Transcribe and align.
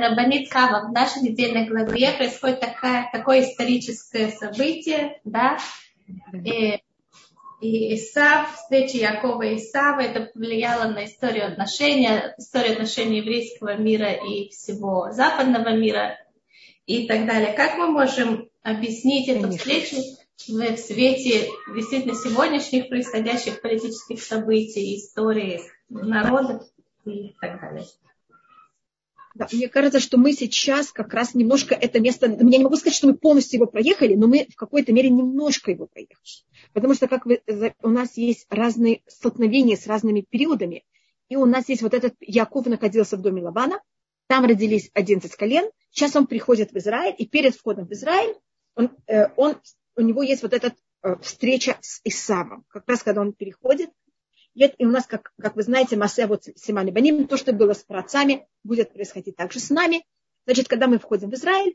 Рабанит 0.00 0.50
Кава, 0.50 0.88
в 0.88 0.92
нашей 0.92 1.22
недельной 1.22 1.66
главе 1.66 2.12
происходит 2.12 2.60
такая, 2.60 3.08
такое 3.12 3.42
историческое 3.42 4.30
событие, 4.30 5.20
да, 5.24 5.58
и, 6.32 6.82
и 7.60 7.94
Исав, 7.94 8.54
встреча 8.54 8.96
Якова 8.96 9.42
и 9.42 9.56
Исава, 9.56 10.00
это 10.00 10.30
повлияло 10.32 10.88
на 10.90 11.04
историю 11.04 11.46
отношений, 11.46 12.08
историю 12.38 12.72
отношений 12.72 13.18
еврейского 13.18 13.76
мира 13.76 14.12
и 14.12 14.48
всего 14.50 15.10
западного 15.12 15.74
мира 15.76 16.18
и 16.86 17.06
так 17.06 17.26
далее. 17.26 17.52
Как 17.54 17.76
мы 17.76 17.88
можем 17.88 18.48
объяснить 18.62 19.28
эту 19.28 19.50
встречу 19.50 19.96
в 20.48 20.76
свете 20.76 21.48
действительно 21.74 22.14
сегодняшних 22.14 22.88
происходящих 22.88 23.60
политических 23.60 24.22
событий, 24.22 24.96
истории 24.96 25.60
народов 25.88 26.62
и 27.04 27.34
так 27.40 27.60
далее? 27.60 27.84
Да, 29.36 29.46
мне 29.52 29.68
кажется, 29.68 30.00
что 30.00 30.16
мы 30.16 30.32
сейчас 30.32 30.92
как 30.92 31.12
раз 31.12 31.34
немножко 31.34 31.74
это 31.74 32.00
место, 32.00 32.26
я 32.26 32.42
не 32.42 32.64
могу 32.64 32.76
сказать, 32.76 32.96
что 32.96 33.06
мы 33.06 33.18
полностью 33.18 33.58
его 33.58 33.66
проехали, 33.66 34.14
но 34.14 34.26
мы 34.26 34.46
в 34.50 34.56
какой-то 34.56 34.94
мере 34.94 35.10
немножко 35.10 35.70
его 35.70 35.86
проехали. 35.86 36.16
Потому 36.72 36.94
что 36.94 37.06
как 37.06 37.26
вы, 37.26 37.42
у 37.82 37.88
нас 37.90 38.16
есть 38.16 38.46
разные 38.48 39.02
столкновения 39.06 39.76
с 39.76 39.86
разными 39.86 40.22
периодами. 40.22 40.84
И 41.28 41.36
у 41.36 41.44
нас 41.44 41.68
есть 41.68 41.82
вот 41.82 41.92
этот 41.92 42.14
Яков 42.20 42.64
находился 42.64 43.18
в 43.18 43.20
доме 43.20 43.42
Лавана, 43.42 43.78
там 44.26 44.46
родились 44.46 44.90
11 44.94 45.30
колен, 45.36 45.70
сейчас 45.90 46.16
он 46.16 46.26
приходит 46.26 46.72
в 46.72 46.78
Израиль, 46.78 47.14
и 47.18 47.26
перед 47.26 47.54
входом 47.54 47.86
в 47.86 47.92
Израиль 47.92 48.36
он, 48.74 48.90
э, 49.06 49.26
он, 49.36 49.60
у 49.96 50.00
него 50.00 50.22
есть 50.22 50.42
вот 50.42 50.54
эта 50.54 50.74
э, 51.02 51.16
встреча 51.20 51.76
с 51.82 52.00
Исавом. 52.04 52.64
Как 52.68 52.88
раз 52.88 53.02
когда 53.02 53.20
он 53.20 53.34
переходит, 53.34 53.90
и 54.56 54.86
у 54.86 54.90
нас, 54.90 55.06
как, 55.06 55.32
как 55.40 55.54
вы 55.54 55.62
знаете, 55.62 55.96
Масе 55.96 56.26
вот 56.26 56.44
Симани 56.56 56.90
Баним, 56.90 57.28
то, 57.28 57.36
что 57.36 57.52
было 57.52 57.74
с 57.74 57.84
праотцами, 57.84 58.46
будет 58.64 58.92
происходить 58.92 59.36
также 59.36 59.60
с 59.60 59.70
нами. 59.70 60.04
Значит, 60.46 60.68
когда 60.68 60.86
мы 60.86 60.98
входим 60.98 61.30
в 61.30 61.34
Израиль, 61.34 61.74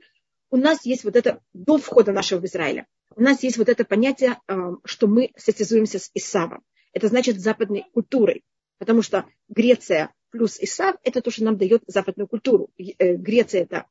у 0.50 0.58
нас 0.58 0.86
есть 0.86 1.04
вот 1.04 1.16
это, 1.16 1.42
до 1.54 1.78
входа 1.78 2.12
нашего 2.12 2.40
в 2.40 2.46
Израиль, 2.46 2.86
у 3.16 3.22
нас 3.22 3.44
есть 3.44 3.58
вот 3.58 3.70
это 3.70 3.86
понятие, 3.86 4.40
э, 4.48 4.56
что 4.84 5.08
мы 5.08 5.32
состязуемся 5.38 6.00
с 6.00 6.10
Исавом. 6.14 6.64
Это 6.94 7.08
значит 7.08 7.40
западной 7.40 7.86
культурой, 7.94 8.44
потому 8.80 9.02
что 9.02 9.26
Греция 9.48 10.14
плюс 10.32 10.58
Исав– 10.60 10.96
это 11.04 11.22
то, 11.22 11.30
что 11.30 11.44
нам 11.44 11.58
дает 11.58 11.84
западную 11.88 12.28
культуру. 12.28 12.70
Э, 12.78 13.16
Греция– 13.16 13.62
это 13.64 13.86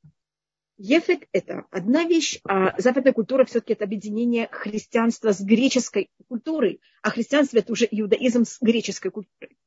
Ефет– 0.83 1.29
это 1.33 1.67
одна 1.71 2.05
вещь, 2.05 2.41
а 2.49 2.81
западная 2.81 3.13
культура 3.13 3.45
все-таки 3.45 3.75
это 3.75 3.85
объединение 3.85 4.49
христианства 4.51 5.33
с 5.33 5.41
греческой 5.43 6.09
культурой, 6.27 6.81
а 7.03 7.11
христианство– 7.11 7.59
это 7.59 7.71
уже 7.71 7.87
иудаизм 7.91 8.47
с 8.47 8.57
греческой 8.63 9.11
культурой. 9.11 9.59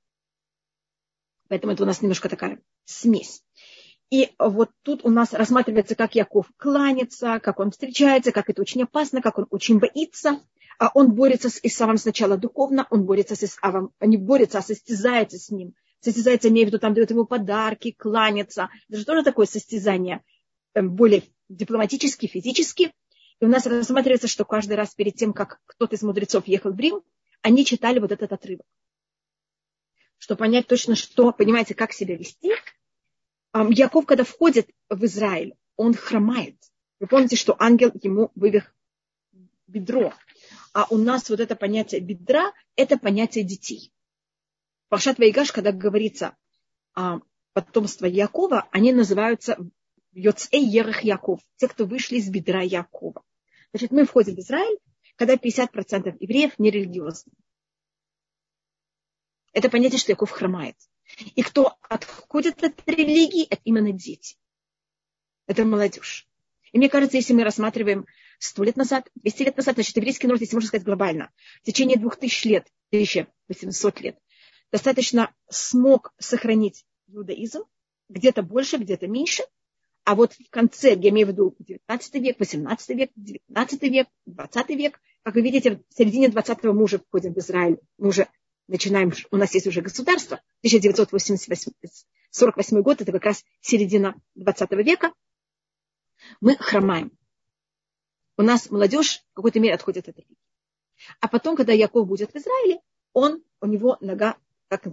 Поэтому 1.49 1.73
это 1.73 1.83
у 1.83 1.85
нас 1.85 2.01
немножко 2.01 2.29
такая 2.29 2.59
смесь. 2.85 3.43
И 4.09 4.31
вот 4.39 4.71
тут 4.81 5.05
у 5.05 5.11
нас 5.11 5.33
рассматривается, 5.33 5.93
как 5.93 6.15
Яков 6.15 6.47
кланится, 6.57 7.39
как 7.39 7.59
он 7.59 7.69
встречается, 7.69 8.31
как 8.31 8.49
это 8.49 8.63
очень 8.63 8.81
опасно, 8.81 9.21
как 9.21 9.37
он 9.37 9.45
очень 9.51 9.77
боится. 9.77 10.41
А 10.79 10.89
он 10.95 11.11
борется 11.11 11.51
с 11.51 11.59
Исавом 11.61 11.97
сначала 11.97 12.37
духовно, 12.37 12.87
он 12.89 13.05
борется 13.05 13.35
с 13.35 13.43
Исавом, 13.43 13.91
не 14.01 14.17
борется, 14.17 14.57
а 14.57 14.63
состязается 14.63 15.37
с 15.37 15.51
ним. 15.51 15.75
Состязается, 15.99 16.49
имею 16.49 16.65
в 16.65 16.67
виду, 16.69 16.79
там 16.79 16.95
дает 16.95 17.11
ему 17.11 17.25
подарки, 17.25 17.91
кланяется. 17.91 18.69
Это 18.89 18.97
же 18.97 19.05
тоже 19.05 19.21
такое 19.21 19.45
состязание– 19.45 20.23
более 20.75 21.23
дипломатически, 21.49 22.27
физически. 22.27 22.93
И 23.39 23.45
у 23.45 23.47
нас 23.47 23.65
рассматривается, 23.65 24.27
что 24.27 24.45
каждый 24.45 24.73
раз 24.73 24.93
перед 24.93 25.15
тем, 25.15 25.33
как 25.33 25.59
кто-то 25.65 25.95
из 25.95 26.03
мудрецов 26.03 26.47
ехал 26.47 26.71
в 26.71 26.79
Рим, 26.79 27.01
они 27.41 27.65
читали 27.65 27.99
вот 27.99 28.11
этот 28.11 28.31
отрывок. 28.31 28.65
Чтобы 30.17 30.39
понять 30.39 30.67
точно, 30.67 30.95
что, 30.95 31.31
понимаете, 31.33 31.75
как 31.75 31.91
себя 31.91 32.15
вести. 32.15 32.51
Яков, 33.53 34.05
когда 34.05 34.23
входит 34.23 34.69
в 34.89 35.03
Израиль, 35.05 35.55
он 35.75 35.93
хромает. 35.93 36.55
Вы 36.99 37.07
помните, 37.07 37.35
что 37.35 37.55
ангел 37.59 37.91
ему 38.01 38.31
вывих 38.35 38.73
бедро. 39.67 40.13
А 40.73 40.87
у 40.89 40.97
нас 40.97 41.29
вот 41.29 41.39
это 41.39 41.55
понятие 41.55 42.01
бедра– 42.01 42.53
это 42.75 42.97
понятие 42.97 43.43
детей. 43.43 43.91
Пашат 44.89 45.17
Вайгаш, 45.17 45.51
когда 45.51 45.71
говорится 45.71 46.35
о 46.93 47.19
потомство 47.53 48.05
Якова, 48.05 48.67
они 48.71 48.93
называются 48.93 49.57
Йоцей 50.13 50.63
Ерах 50.63 51.03
Яков, 51.03 51.41
те, 51.57 51.67
кто 51.67 51.85
вышли 51.85 52.17
из 52.17 52.29
бедра 52.29 52.61
Якова. 52.61 53.23
Значит, 53.71 53.91
мы 53.91 54.05
входим 54.05 54.35
в 54.35 54.39
Израиль, 54.39 54.77
когда 55.15 55.35
50% 55.35 56.17
евреев 56.19 56.57
нерелигиозны. 56.59 57.33
Это 59.53 59.69
понятие, 59.69 59.99
что 59.99 60.11
Яков 60.11 60.31
хромает. 60.31 60.75
И 61.35 61.41
кто 61.43 61.77
отходит 61.81 62.63
от 62.63 62.87
религии, 62.87 63.45
это 63.45 63.61
именно 63.65 63.91
дети. 63.91 64.37
Это 65.47 65.65
молодежь. 65.65 66.27
И 66.71 66.77
мне 66.77 66.89
кажется, 66.89 67.17
если 67.17 67.33
мы 67.33 67.43
рассматриваем 67.43 68.07
100 68.39 68.63
лет 68.63 68.77
назад, 68.77 69.09
200 69.15 69.43
лет 69.43 69.57
назад, 69.57 69.75
значит, 69.75 69.95
еврейский 69.95 70.27
народ, 70.27 70.41
если 70.41 70.55
можно 70.55 70.67
сказать 70.67 70.85
глобально, 70.85 71.31
в 71.61 71.65
течение 71.65 71.97
2000 71.97 72.47
лет, 72.47 72.67
1800 72.89 74.01
лет, 74.01 74.17
достаточно 74.71 75.33
смог 75.49 76.13
сохранить 76.17 76.85
иудаизм, 77.07 77.63
где-то 78.09 78.41
больше, 78.41 78.77
где-то 78.77 79.07
меньше, 79.07 79.43
а 80.05 80.15
вот 80.15 80.33
в 80.33 80.49
конце, 80.49 80.95
я 80.95 81.09
имею 81.09 81.27
в 81.27 81.31
виду 81.31 81.55
19 81.59 82.13
век, 82.15 82.39
18 82.39 82.89
век, 82.89 83.11
19 83.15 83.81
век, 83.83 84.07
20 84.25 84.69
век, 84.69 84.99
как 85.23 85.35
вы 85.35 85.41
видите, 85.41 85.83
в 85.89 85.93
середине 85.93 86.27
20-го 86.27 86.73
мы 86.73 86.83
уже 86.83 86.99
входим 86.99 87.33
в 87.33 87.37
Израиль, 87.37 87.79
мы 87.97 88.09
уже 88.09 88.27
начинаем, 88.67 89.13
у 89.31 89.37
нас 89.37 89.53
есть 89.53 89.67
уже 89.67 89.81
государство, 89.81 90.41
1948 90.59 92.81
год, 92.81 93.01
это 93.01 93.11
как 93.11 93.23
раз 93.23 93.43
середина 93.61 94.15
20 94.35 94.71
века, 94.71 95.13
мы 96.41 96.55
хромаем. 96.55 97.11
У 98.37 98.41
нас 98.41 98.69
молодежь 98.69 99.23
в 99.31 99.35
какой-то 99.35 99.59
мере 99.59 99.75
отходит 99.75 100.09
от 100.09 100.17
религии. 100.17 100.37
А 101.19 101.27
потом, 101.27 101.55
когда 101.55 101.73
Яков 101.73 102.07
будет 102.07 102.33
в 102.33 102.35
Израиле, 102.35 102.79
он, 103.13 103.43
у 103.61 103.67
него 103.67 103.97
нога, 104.01 104.37
как 104.69 104.87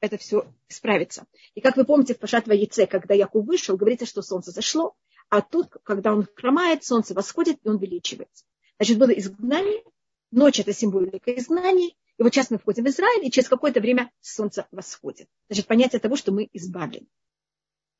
это 0.00 0.16
все 0.16 0.52
исправится. 0.68 1.26
И 1.54 1.60
как 1.60 1.76
вы 1.76 1.84
помните, 1.84 2.14
в 2.14 2.18
Пашат 2.18 2.46
Яйце, 2.46 2.86
когда 2.86 3.14
Яков 3.14 3.46
вышел, 3.46 3.76
говорится, 3.76 4.06
что 4.06 4.22
солнце 4.22 4.50
зашло, 4.50 4.94
а 5.28 5.40
тут, 5.40 5.68
когда 5.82 6.14
он 6.14 6.26
хромает, 6.34 6.84
солнце 6.84 7.14
восходит, 7.14 7.58
и 7.62 7.68
он 7.68 7.76
увеличивается. 7.76 8.44
Значит, 8.78 8.98
было 8.98 9.10
изгнание, 9.10 9.82
ночь– 10.30 10.60
это 10.60 10.72
символика 10.72 11.32
изгнания, 11.32 11.90
и 12.18 12.22
вот 12.22 12.34
сейчас 12.34 12.50
мы 12.50 12.58
входим 12.58 12.84
в 12.84 12.88
Израиль, 12.88 13.26
и 13.26 13.30
через 13.30 13.48
какое-то 13.48 13.80
время 13.80 14.10
солнце 14.20 14.66
восходит. 14.70 15.28
Значит, 15.48 15.66
понятие 15.66 16.00
того, 16.00 16.16
что 16.16 16.32
мы 16.32 16.48
избавлены. 16.52 17.06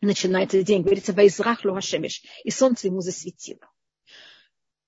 Начинается 0.00 0.62
день, 0.62 0.82
говорится, 0.82 1.12
«Ваизрах 1.12 1.64
лугашемеш», 1.64 2.22
и 2.44 2.50
солнце 2.50 2.86
ему 2.86 3.00
засветило. 3.00 3.68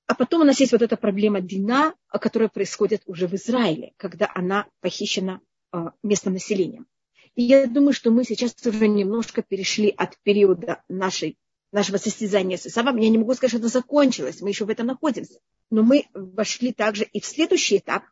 А 0.07 0.15
потом 0.15 0.43
у 0.43 0.45
нас 0.45 0.59
есть 0.59 0.73
вот 0.73 0.83
эта 0.83 0.97
проблема 0.97 1.41
Дина, 1.41 1.95
которая 2.09 2.49
происходит 2.49 3.03
уже 3.07 3.29
в 3.29 3.35
Израиле, 3.35 3.93
когда 3.97 4.31
она 4.35 4.67
похищена 4.81 5.41
а, 5.73 5.93
местным 6.03 6.35
населением. 6.35 6.89
И 7.35 7.43
я 7.43 7.67
думаю, 7.67 7.93
что 7.93 8.11
мы 8.11 8.25
сейчас 8.25 8.55
уже 8.65 8.89
немножко 8.89 9.43
перешли 9.43 9.89
от 9.97 10.19
периода 10.23 10.83
нашей, 10.89 11.39
нашего 11.73 11.97
состязания 11.97 12.57
с 12.57 12.67
Исавом. 12.67 12.97
Я 12.97 13.09
не 13.09 13.19
могу 13.19 13.35
сказать, 13.35 13.51
что 13.51 13.59
это 13.59 13.69
закончилось, 13.69 14.41
мы 14.41 14.51
еще 14.51 14.65
в 14.65 14.71
этом 14.71 14.87
находимся. 14.87 15.39
Но 15.71 15.83
мы 15.83 16.07
вошли 16.13 16.73
также 16.73 17.05
и 17.05 17.21
в 17.21 17.27
следующий 17.27 17.79
этап. 17.79 18.05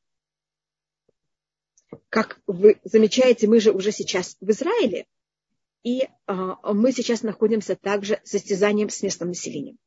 Как 2.08 2.40
вы 2.46 2.78
замечаете, 2.84 3.48
мы 3.48 3.60
же 3.60 3.72
уже 3.72 3.92
сейчас 3.92 4.36
в 4.40 4.50
Израиле, 4.50 5.06
и 5.82 6.02
э, 6.02 6.08
мы 6.26 6.92
сейчас 6.92 7.22
находимся 7.22 7.76
также 7.76 8.20
состязанием 8.24 8.90
с 8.90 9.02
местным 9.02 9.30
населением. 9.30 9.78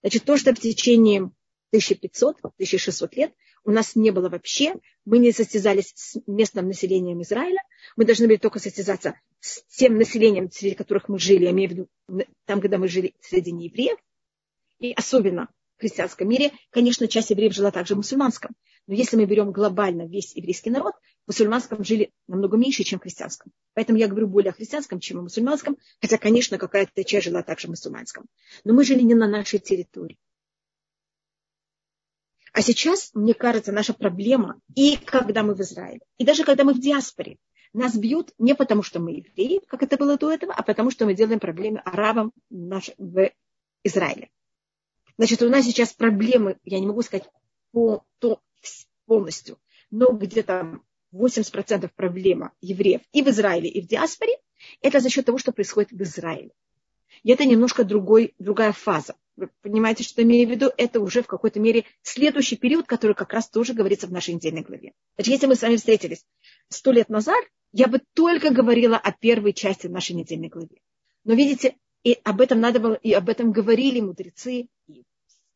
Значит, 0.00 0.24
то, 0.24 0.36
что 0.36 0.54
в 0.54 0.60
течение 0.60 1.30
1500-1600 1.74 3.08
лет 3.12 3.34
у 3.64 3.70
нас 3.70 3.94
не 3.94 4.10
было 4.10 4.28
вообще. 4.28 4.74
Мы 5.04 5.18
не 5.18 5.32
состязались 5.32 5.92
с 5.94 6.20
местным 6.26 6.66
населением 6.66 7.22
Израиля. 7.22 7.62
Мы 7.96 8.04
должны 8.04 8.26
были 8.26 8.36
только 8.36 8.58
состязаться 8.58 9.14
с 9.40 9.62
тем 9.76 9.96
населением, 9.96 10.50
среди 10.50 10.74
которых 10.74 11.08
мы 11.08 11.18
жили, 11.18 11.44
я 11.44 11.50
имею 11.50 11.68
в 11.68 11.72
виду 11.72 11.88
там, 12.44 12.60
когда 12.60 12.78
мы 12.78 12.88
жили 12.88 13.14
среди 13.20 13.52
неевреев. 13.52 13.98
И 14.78 14.92
особенно 14.92 15.48
в 15.76 15.80
христианском 15.80 16.28
мире, 16.28 16.52
конечно, 16.70 17.06
часть 17.08 17.30
евреев 17.30 17.54
жила 17.54 17.70
также 17.70 17.94
в 17.94 17.98
мусульманском. 17.98 18.52
Но 18.88 18.94
если 18.94 19.16
мы 19.16 19.26
берем 19.26 19.52
глобально 19.52 20.08
весь 20.08 20.34
еврейский 20.34 20.70
народ, 20.70 20.94
в 21.24 21.28
мусульманском 21.28 21.84
жили 21.84 22.10
намного 22.26 22.56
меньше, 22.56 22.82
чем 22.82 22.98
в 22.98 23.02
христианском. 23.02 23.52
Поэтому 23.74 23.98
я 23.98 24.08
говорю 24.08 24.26
более 24.26 24.50
о 24.50 24.54
христианском, 24.54 24.98
чем 24.98 25.20
о 25.20 25.22
мусульманском, 25.22 25.76
хотя, 26.00 26.18
конечно, 26.18 26.58
какая-то 26.58 27.04
часть 27.04 27.26
жила 27.26 27.42
также 27.44 27.68
в 27.68 27.70
мусульманском. 27.70 28.26
Но 28.64 28.74
мы 28.74 28.84
жили 28.84 29.02
не 29.02 29.14
на 29.14 29.28
нашей 29.28 29.60
территории. 29.60 30.18
А 32.52 32.60
сейчас, 32.60 33.10
мне 33.14 33.32
кажется, 33.32 33.72
наша 33.72 33.94
проблема, 33.94 34.60
и 34.74 34.96
когда 34.96 35.42
мы 35.42 35.54
в 35.54 35.60
Израиле, 35.60 36.00
и 36.18 36.24
даже 36.24 36.44
когда 36.44 36.64
мы 36.64 36.74
в 36.74 36.80
диаспоре, 36.80 37.38
нас 37.72 37.96
бьют 37.96 38.32
не 38.38 38.54
потому, 38.54 38.82
что 38.82 39.00
мы 39.00 39.12
евреи, 39.12 39.62
как 39.66 39.82
это 39.82 39.96
было 39.96 40.18
до 40.18 40.30
этого, 40.30 40.52
а 40.52 40.62
потому, 40.62 40.90
что 40.90 41.06
мы 41.06 41.14
делаем 41.14 41.40
проблемы 41.40 41.78
арабам 41.80 42.32
в 42.50 43.30
Израиле. 43.82 44.30
Значит, 45.16 45.42
у 45.42 45.48
нас 45.48 45.64
сейчас 45.64 45.94
проблемы, 45.94 46.58
я 46.64 46.78
не 46.78 46.86
могу 46.86 47.00
сказать 47.02 47.26
по, 47.70 48.04
то, 48.18 48.40
полностью, 49.06 49.58
но 49.90 50.12
где-то 50.12 50.80
80% 51.14 51.90
проблема 51.94 52.52
евреев 52.60 53.00
и 53.12 53.22
в 53.22 53.28
Израиле, 53.28 53.68
и 53.68 53.80
в 53.80 53.86
диаспоре, 53.86 54.32
это 54.80 55.00
за 55.00 55.08
счет 55.08 55.24
того, 55.24 55.38
что 55.38 55.52
происходит 55.52 55.90
в 55.90 56.02
Израиле. 56.02 56.50
И 57.22 57.30
это 57.30 57.44
немножко 57.44 57.84
другой, 57.84 58.34
другая 58.38 58.72
фаза. 58.72 59.14
Вы 59.36 59.48
понимаете, 59.62 60.04
что 60.04 60.20
я 60.20 60.26
имею 60.26 60.46
в 60.46 60.50
виду? 60.50 60.70
Это 60.76 61.00
уже 61.00 61.22
в 61.22 61.26
какой-то 61.26 61.58
мере 61.58 61.84
следующий 62.02 62.56
период, 62.56 62.86
который 62.86 63.14
как 63.14 63.32
раз 63.32 63.48
тоже 63.48 63.72
говорится 63.72 64.06
в 64.06 64.12
нашей 64.12 64.34
недельной 64.34 64.62
главе. 64.62 64.92
Значит, 65.16 65.32
если 65.32 65.46
мы 65.46 65.54
с 65.54 65.62
вами 65.62 65.76
встретились 65.76 66.26
сто 66.68 66.92
лет 66.92 67.08
назад, 67.08 67.42
я 67.72 67.86
бы 67.86 68.00
только 68.12 68.50
говорила 68.50 68.98
о 68.98 69.12
первой 69.12 69.54
части 69.54 69.86
нашей 69.86 70.14
недельной 70.14 70.48
главе. 70.48 70.82
Но 71.24 71.34
видите, 71.34 71.76
и 72.04 72.18
об 72.24 72.40
этом 72.40 72.60
надо 72.60 72.80
было, 72.80 72.94
и 72.94 73.12
об 73.12 73.28
этом 73.28 73.52
говорили 73.52 74.00
мудрецы, 74.00 74.68
и 74.86 75.04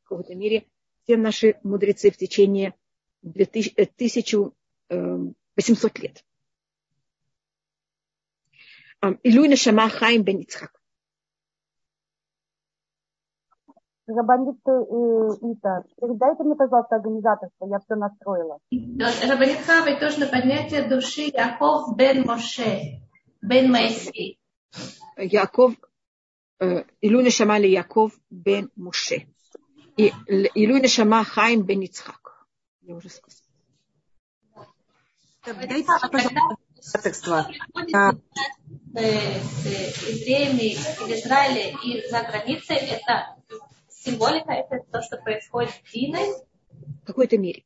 в 0.03 0.09
какой-то 0.09 0.35
мере 0.35 0.67
все 1.05 1.17
наши 1.17 1.59
мудрецы 1.63 2.11
в 2.11 2.17
течение 2.17 2.75
1800 3.23 4.55
э, 4.89 6.01
лет. 6.01 6.25
Илюйна 9.23 9.57
Шама 9.57 9.91
Бен 10.19 10.39
Ицхак. 10.39 10.76
Рабанит 14.09 14.57
Ита, 14.65 15.83
передайте 16.01 16.45
мне, 16.45 16.55
пожалуйста, 16.55 16.97
организаторство, 16.97 17.67
я 17.67 17.81
все 17.81 17.97
настроила. 17.97 18.59
Рабанит 18.71 19.59
Хавы 19.67 19.97
тоже 19.99 20.21
на 20.21 20.27
поднятие 20.29 20.83
души 20.89 21.23
Яков 21.33 21.97
бен 21.97 22.25
Моше, 22.25 23.01
бен 23.43 23.71
Моисей. 23.73 24.39
Яков, 25.17 25.75
Илю 26.61 27.21
Нешама 27.21 27.59
ли 27.59 27.71
Яков 27.73 28.13
бен 28.31 28.71
Моше. 28.77 29.27
И 29.97 30.13
Илю 30.29 30.79
Нешама 30.79 31.25
Хайм 31.25 31.63
бен 31.63 31.81
Ицхак. 31.81 32.47
Я 32.83 32.95
уже 32.95 33.09
сказала. 33.09 33.43
Дайте, 35.69 35.87
пожалуйста, 36.13 36.57
обязательства. 36.77 37.47
С 38.95 39.67
евреями 40.07 40.75
в 40.75 41.11
Израиле 41.11 41.75
и 41.85 42.09
за 42.09 42.23
границей 42.23 42.77
это 42.77 43.37
символика 44.07 44.53
это 44.53 44.85
то, 44.91 45.03
что 45.03 45.17
происходит 45.19 45.71
с 45.71 45.93
Диной? 45.93 46.29
В 47.03 47.07
какой-то 47.07 47.37
мере. 47.39 47.65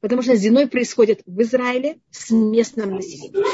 Потому 0.00 0.22
что 0.22 0.36
Зиной 0.36 0.68
происходит 0.68 1.22
в 1.26 1.40
Израиле 1.42 2.00
с 2.10 2.30
местным 2.30 2.94
населением. 2.94 3.44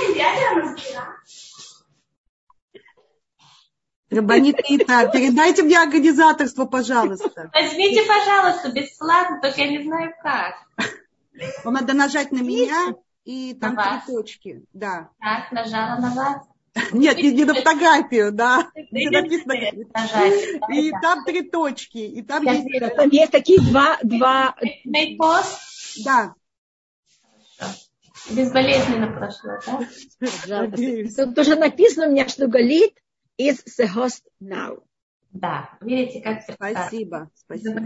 Рабанита, 4.11 4.63
передайте 4.63 5.63
мне 5.63 5.81
организаторство, 5.81 6.67
пожалуйста. 6.67 7.51
Возьмите, 7.55 8.03
пожалуйста, 8.07 8.71
бесплатно, 8.73 9.41
только 9.41 9.63
я 9.63 9.69
не 9.69 9.83
знаю 9.85 10.13
как. 10.23 10.55
Вам 11.65 11.75
надо 11.75 11.95
нажать 11.95 12.31
на 12.31 12.43
меня 12.43 12.95
и 13.25 13.55
там 13.55 13.77
три 13.77 14.15
точки. 14.15 14.65
Да. 14.75 15.09
Так, 15.19 15.51
нажала 15.53 15.99
на 15.99 16.15
вас. 16.15 16.47
Нет, 16.93 17.19
не, 17.19 17.33
не 17.33 17.45
на 17.45 17.55
фотографию, 17.55 18.33
да. 18.33 18.71
Где 18.91 19.11
написано. 19.11 19.55
И 20.73 20.91
там 21.03 21.25
три 21.25 21.43
точки. 21.43 21.99
И 21.99 22.23
там 22.23 22.45
есть... 22.45 22.97
Там 22.97 23.09
есть 23.11 23.33
такие 23.33 23.61
два... 23.61 23.99
два... 24.03 24.57
Да. 26.05 26.35
Безболезненно 28.31 29.09
прошло, 29.09 29.59
да? 29.67 29.87
Пожалуйста. 30.21 31.27
Тут 31.27 31.39
уже 31.39 31.57
написано 31.57 32.07
у 32.07 32.11
меня, 32.11 32.29
что 32.29 32.47
Галит 32.47 32.95
is 33.39 33.65
the 33.79 33.87
host 33.87 34.23
now. 34.41 34.83
Да, 35.33 35.71
видите, 35.81 36.21
как 36.21 36.43
Спасибо. 36.43 37.31
Спасибо. 37.35 37.81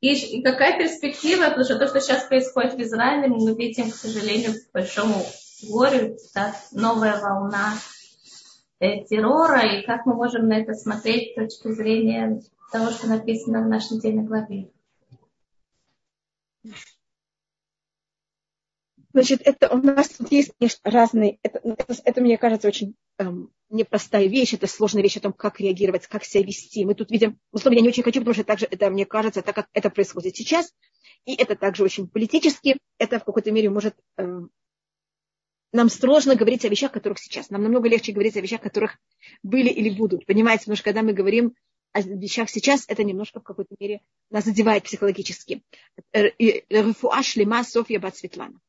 И, 0.00 0.12
и 0.12 0.42
какая 0.42 0.78
перспектива, 0.78 1.44
потому 1.44 1.64
что 1.64 1.78
то, 1.78 1.88
что 1.88 2.00
сейчас 2.00 2.24
происходит 2.24 2.74
в 2.74 2.80
Израиле, 2.82 3.28
мы 3.28 3.54
видим, 3.56 3.90
к 3.90 3.94
сожалению, 3.94 4.52
к 4.52 4.72
большому 4.72 5.24
горю, 5.68 6.16
да, 6.34 6.54
новая 6.72 7.20
волна 7.20 7.74
э, 8.80 9.04
террора, 9.04 9.78
и 9.78 9.86
как 9.86 10.06
мы 10.06 10.14
можем 10.14 10.48
на 10.48 10.58
это 10.58 10.74
смотреть 10.74 11.32
с 11.32 11.34
точки 11.34 11.72
зрения 11.72 12.40
того, 12.72 12.90
что 12.90 13.08
написано 13.08 13.62
в 13.62 13.68
нашей 13.68 13.94
недельной 13.94 14.24
главе. 14.24 14.70
Значит, 19.12 19.40
это 19.44 19.70
у 19.70 19.78
нас 19.78 20.10
тут 20.10 20.30
есть, 20.30 20.52
конечно, 20.58 20.78
разные, 20.84 21.38
это, 21.42 21.58
это, 21.64 21.94
это 22.04 22.20
мне 22.20 22.36
кажется 22.36 22.68
очень 22.68 22.96
эм, 23.18 23.50
непростая 23.70 24.26
вещь, 24.26 24.52
это 24.52 24.66
сложная 24.66 25.02
вещь 25.02 25.16
о 25.16 25.20
том, 25.20 25.32
как 25.32 25.58
реагировать, 25.58 26.06
как 26.06 26.22
себя 26.22 26.44
вести. 26.44 26.84
Мы 26.84 26.94
тут 26.94 27.10
видим, 27.10 27.38
условно, 27.50 27.78
я 27.78 27.82
не 27.82 27.88
очень 27.88 28.02
хочу, 28.02 28.20
потому 28.20 28.34
что 28.34 28.44
также 28.44 28.66
это, 28.66 28.90
мне 28.90 29.06
кажется, 29.06 29.40
так 29.40 29.54
как 29.54 29.68
это 29.72 29.88
происходит 29.88 30.36
сейчас, 30.36 30.70
и 31.24 31.34
это 31.34 31.56
также 31.56 31.82
очень 31.82 32.08
политически, 32.08 32.78
это 32.98 33.18
в 33.18 33.24
какой-то 33.24 33.50
мере 33.52 33.70
может 33.70 33.94
эм, 34.18 34.50
нам 35.72 35.88
сложно 35.88 36.36
говорить 36.36 36.64
о 36.64 36.68
вещах, 36.68 36.92
которых 36.92 37.18
сейчас. 37.18 37.50
Нам 37.50 37.62
намного 37.62 37.88
легче 37.88 38.12
говорить 38.12 38.36
о 38.36 38.40
вещах, 38.40 38.60
которых 38.60 38.98
были 39.42 39.68
или 39.68 39.90
будут. 39.90 40.26
Понимаете, 40.26 40.62
потому 40.62 40.76
что 40.76 40.84
когда 40.84 41.02
мы 41.02 41.12
говорим 41.12 41.54
о 41.92 42.00
вещах 42.00 42.50
сейчас, 42.50 42.84
это 42.88 43.04
немножко 43.04 43.40
в 43.40 43.42
какой-то 43.42 43.74
мере 43.78 44.00
нас 44.30 44.44
задевает 44.44 44.84
психологически. 44.84 45.62
Рефуа 46.12 47.22
шлема 47.22 47.64
Софья 47.64 47.98
Бат 47.98 48.16
Светлана. 48.16 48.60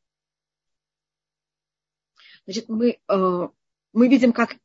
Значит, 2.46 2.70
мы, 2.70 2.98
э, 3.08 3.48
мы 3.94 4.08
видим, 4.08 4.32
как 4.32 4.56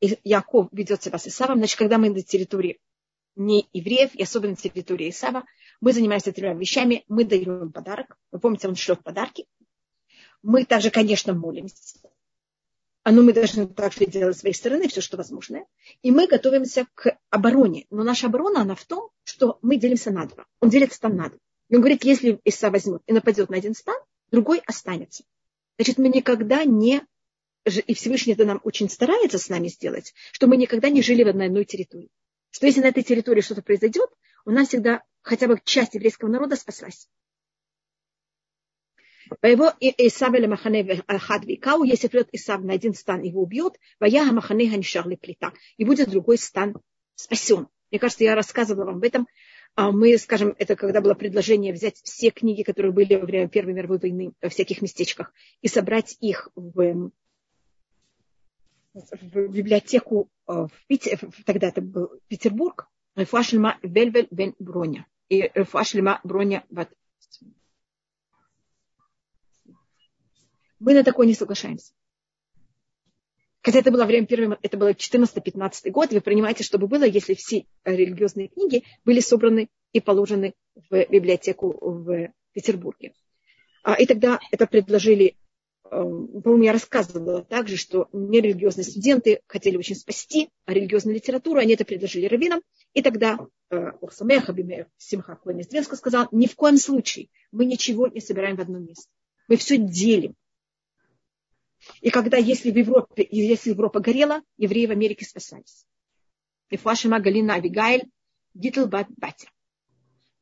Яков 0.00 0.68
ведет 0.72 1.02
себя 1.02 1.18
с 1.18 1.26
Исавом. 1.26 1.58
Значит, 1.58 1.78
когда 1.78 1.98
мы 1.98 2.10
на 2.10 2.22
территории 2.22 2.80
не 3.34 3.68
евреев, 3.72 4.14
и 4.14 4.22
особенно 4.22 4.50
на 4.50 4.56
территории 4.56 5.10
Исава, 5.10 5.44
мы 5.80 5.92
занимаемся 5.92 6.32
тремя 6.32 6.54
вещами. 6.54 7.04
Мы 7.08 7.24
даем 7.24 7.72
подарок. 7.72 8.16
Вы 8.30 8.38
помните, 8.38 8.68
он 8.68 8.76
шлет 8.76 9.02
подарки. 9.02 9.46
Мы 10.42 10.64
также, 10.64 10.90
конечно, 10.90 11.34
молимся. 11.34 11.98
А 13.04 13.10
но 13.10 13.22
мы 13.22 13.32
должны 13.32 13.66
также 13.66 14.06
делать 14.06 14.36
с 14.36 14.40
своей 14.40 14.54
стороны 14.54 14.88
все, 14.88 15.00
что 15.00 15.16
возможно. 15.16 15.64
И 16.02 16.12
мы 16.12 16.28
готовимся 16.28 16.86
к 16.94 17.18
обороне. 17.30 17.86
Но 17.90 18.04
наша 18.04 18.26
оборона, 18.26 18.60
она 18.60 18.76
в 18.76 18.84
том, 18.84 19.10
что 19.24 19.58
мы 19.60 19.76
делимся 19.76 20.12
на 20.12 20.26
два. 20.26 20.46
Он 20.60 20.68
делится 20.68 21.00
там 21.00 21.16
на 21.16 21.28
два. 21.28 21.38
И 21.68 21.74
он 21.74 21.80
говорит, 21.80 22.04
если 22.04 22.40
Иса 22.44 22.70
возьмет 22.70 23.02
и 23.06 23.12
нападет 23.12 23.50
на 23.50 23.56
один 23.56 23.74
стан, 23.74 23.96
другой 24.30 24.62
останется. 24.66 25.24
Значит, 25.78 25.98
мы 25.98 26.08
никогда 26.08 26.64
не... 26.64 27.02
И 27.64 27.94
Всевышний 27.94 28.34
это 28.34 28.44
нам 28.44 28.60
очень 28.64 28.88
старается 28.88 29.38
с 29.38 29.48
нами 29.48 29.68
сделать, 29.68 30.14
что 30.32 30.46
мы 30.46 30.56
никогда 30.56 30.88
не 30.88 31.02
жили 31.02 31.22
в 31.22 31.28
одной, 31.28 31.46
одной 31.46 31.64
территории. 31.64 32.10
Что 32.50 32.66
если 32.66 32.80
на 32.80 32.86
этой 32.86 33.02
территории 33.02 33.40
что-то 33.40 33.62
произойдет, 33.62 34.10
у 34.44 34.50
нас 34.50 34.68
всегда 34.68 35.02
хотя 35.22 35.46
бы 35.46 35.60
часть 35.64 35.94
еврейского 35.94 36.28
народа 36.28 36.56
спаслась. 36.56 37.08
Его 39.42 39.72
Исав 39.80 40.34
или 40.34 40.46
Махане 40.46 41.02
Ахад 41.06 41.44
Викау, 41.44 41.84
если 41.84 42.08
придет 42.08 42.28
Исав 42.32 42.62
на 42.62 42.74
один 42.74 42.94
стан, 42.94 43.22
его 43.22 43.42
убьет, 43.42 43.78
Ваяха 44.00 44.32
Махане 44.32 44.70
Ханишарли 44.70 45.16
плита. 45.16 45.52
И 45.76 45.84
будет 45.84 46.10
другой 46.10 46.38
стан 46.38 46.76
спасен. 47.14 47.68
Мне 47.90 47.98
кажется, 47.98 48.24
я 48.24 48.34
рассказывала 48.34 48.86
вам 48.86 48.96
об 48.96 49.04
этом. 49.04 49.28
А 49.74 49.90
мы, 49.90 50.18
скажем, 50.18 50.54
это 50.58 50.76
когда 50.76 51.00
было 51.00 51.14
предложение 51.14 51.72
взять 51.72 51.96
все 52.02 52.30
книги, 52.30 52.62
которые 52.62 52.92
были 52.92 53.14
во 53.14 53.26
время 53.26 53.48
Первой 53.48 53.72
мировой 53.72 53.98
войны 53.98 54.32
во 54.42 54.48
всяких 54.50 54.82
местечках, 54.82 55.32
и 55.62 55.68
собрать 55.68 56.16
их 56.20 56.50
в, 56.54 57.10
в 58.92 59.48
библиотеку 59.48 60.28
э, 60.46 60.52
в 60.52 60.86
Питер, 60.88 61.18
тогда 61.46 61.68
это 61.68 61.80
был 61.80 62.10
Петербург, 62.28 62.90
Фашлема 63.14 63.78
Вельвель 63.82 64.28
Бен 64.30 64.54
Броня 64.58 65.06
и 65.28 65.50
Фашлема 65.64 66.20
Броня 66.24 66.64
Мы 70.82 70.94
на 70.94 71.04
такое 71.04 71.28
не 71.28 71.34
соглашаемся. 71.34 71.92
Хотя 73.62 73.78
это 73.78 73.92
было 73.92 74.04
время 74.04 74.26
первого, 74.26 74.58
это 74.62 74.76
было 74.76 74.92
14-15 74.92 75.90
год, 75.92 76.10
вы 76.10 76.20
понимаете, 76.20 76.64
что 76.64 76.76
бы 76.78 76.88
было, 76.88 77.04
если 77.04 77.34
все 77.34 77.66
религиозные 77.84 78.48
книги 78.48 78.82
были 79.04 79.20
собраны 79.20 79.68
и 79.92 80.00
положены 80.00 80.54
в 80.90 81.06
библиотеку 81.08 81.78
в 81.80 82.32
Петербурге. 82.52 83.14
А, 83.84 83.94
и 83.94 84.06
тогда 84.06 84.40
это 84.50 84.66
предложили, 84.66 85.36
эм, 85.88 86.42
по-моему, 86.42 86.64
я 86.64 86.72
рассказывала 86.72 87.44
также, 87.44 87.76
что 87.76 88.08
нерелигиозные 88.12 88.84
студенты 88.84 89.40
хотели 89.46 89.76
очень 89.76 89.94
спасти 89.94 90.50
религиозную 90.66 91.14
литературу, 91.14 91.60
они 91.60 91.74
это 91.74 91.84
предложили 91.84 92.26
раввинам, 92.26 92.60
и 92.92 93.02
тогда 93.02 93.38
Урсамех 93.70 94.48
Абимех 94.48 94.88
Симха 94.96 95.36
Коэн 95.36 95.62
сказал, 95.84 96.26
ни 96.32 96.48
в 96.48 96.56
коем 96.56 96.76
случае 96.76 97.28
мы 97.52 97.66
ничего 97.66 98.08
не 98.08 98.20
собираем 98.20 98.56
в 98.56 98.60
одном 98.60 98.84
месте. 98.84 99.08
Мы 99.46 99.56
все 99.56 99.78
делим. 99.78 100.34
И 102.00 102.10
когда, 102.10 102.36
если 102.36 102.70
в 102.70 102.76
Европе, 102.76 103.26
если 103.30 103.70
Европа 103.70 104.00
горела, 104.00 104.42
евреи 104.56 104.86
в 104.86 104.90
Америке 104.90 105.24
спасались. 105.24 105.86
И 106.70 106.76
Фашима 106.76 107.20
Галина 107.20 107.54
Абигайль, 107.54 108.10
Гитл 108.54 108.86
Батя. 108.86 109.48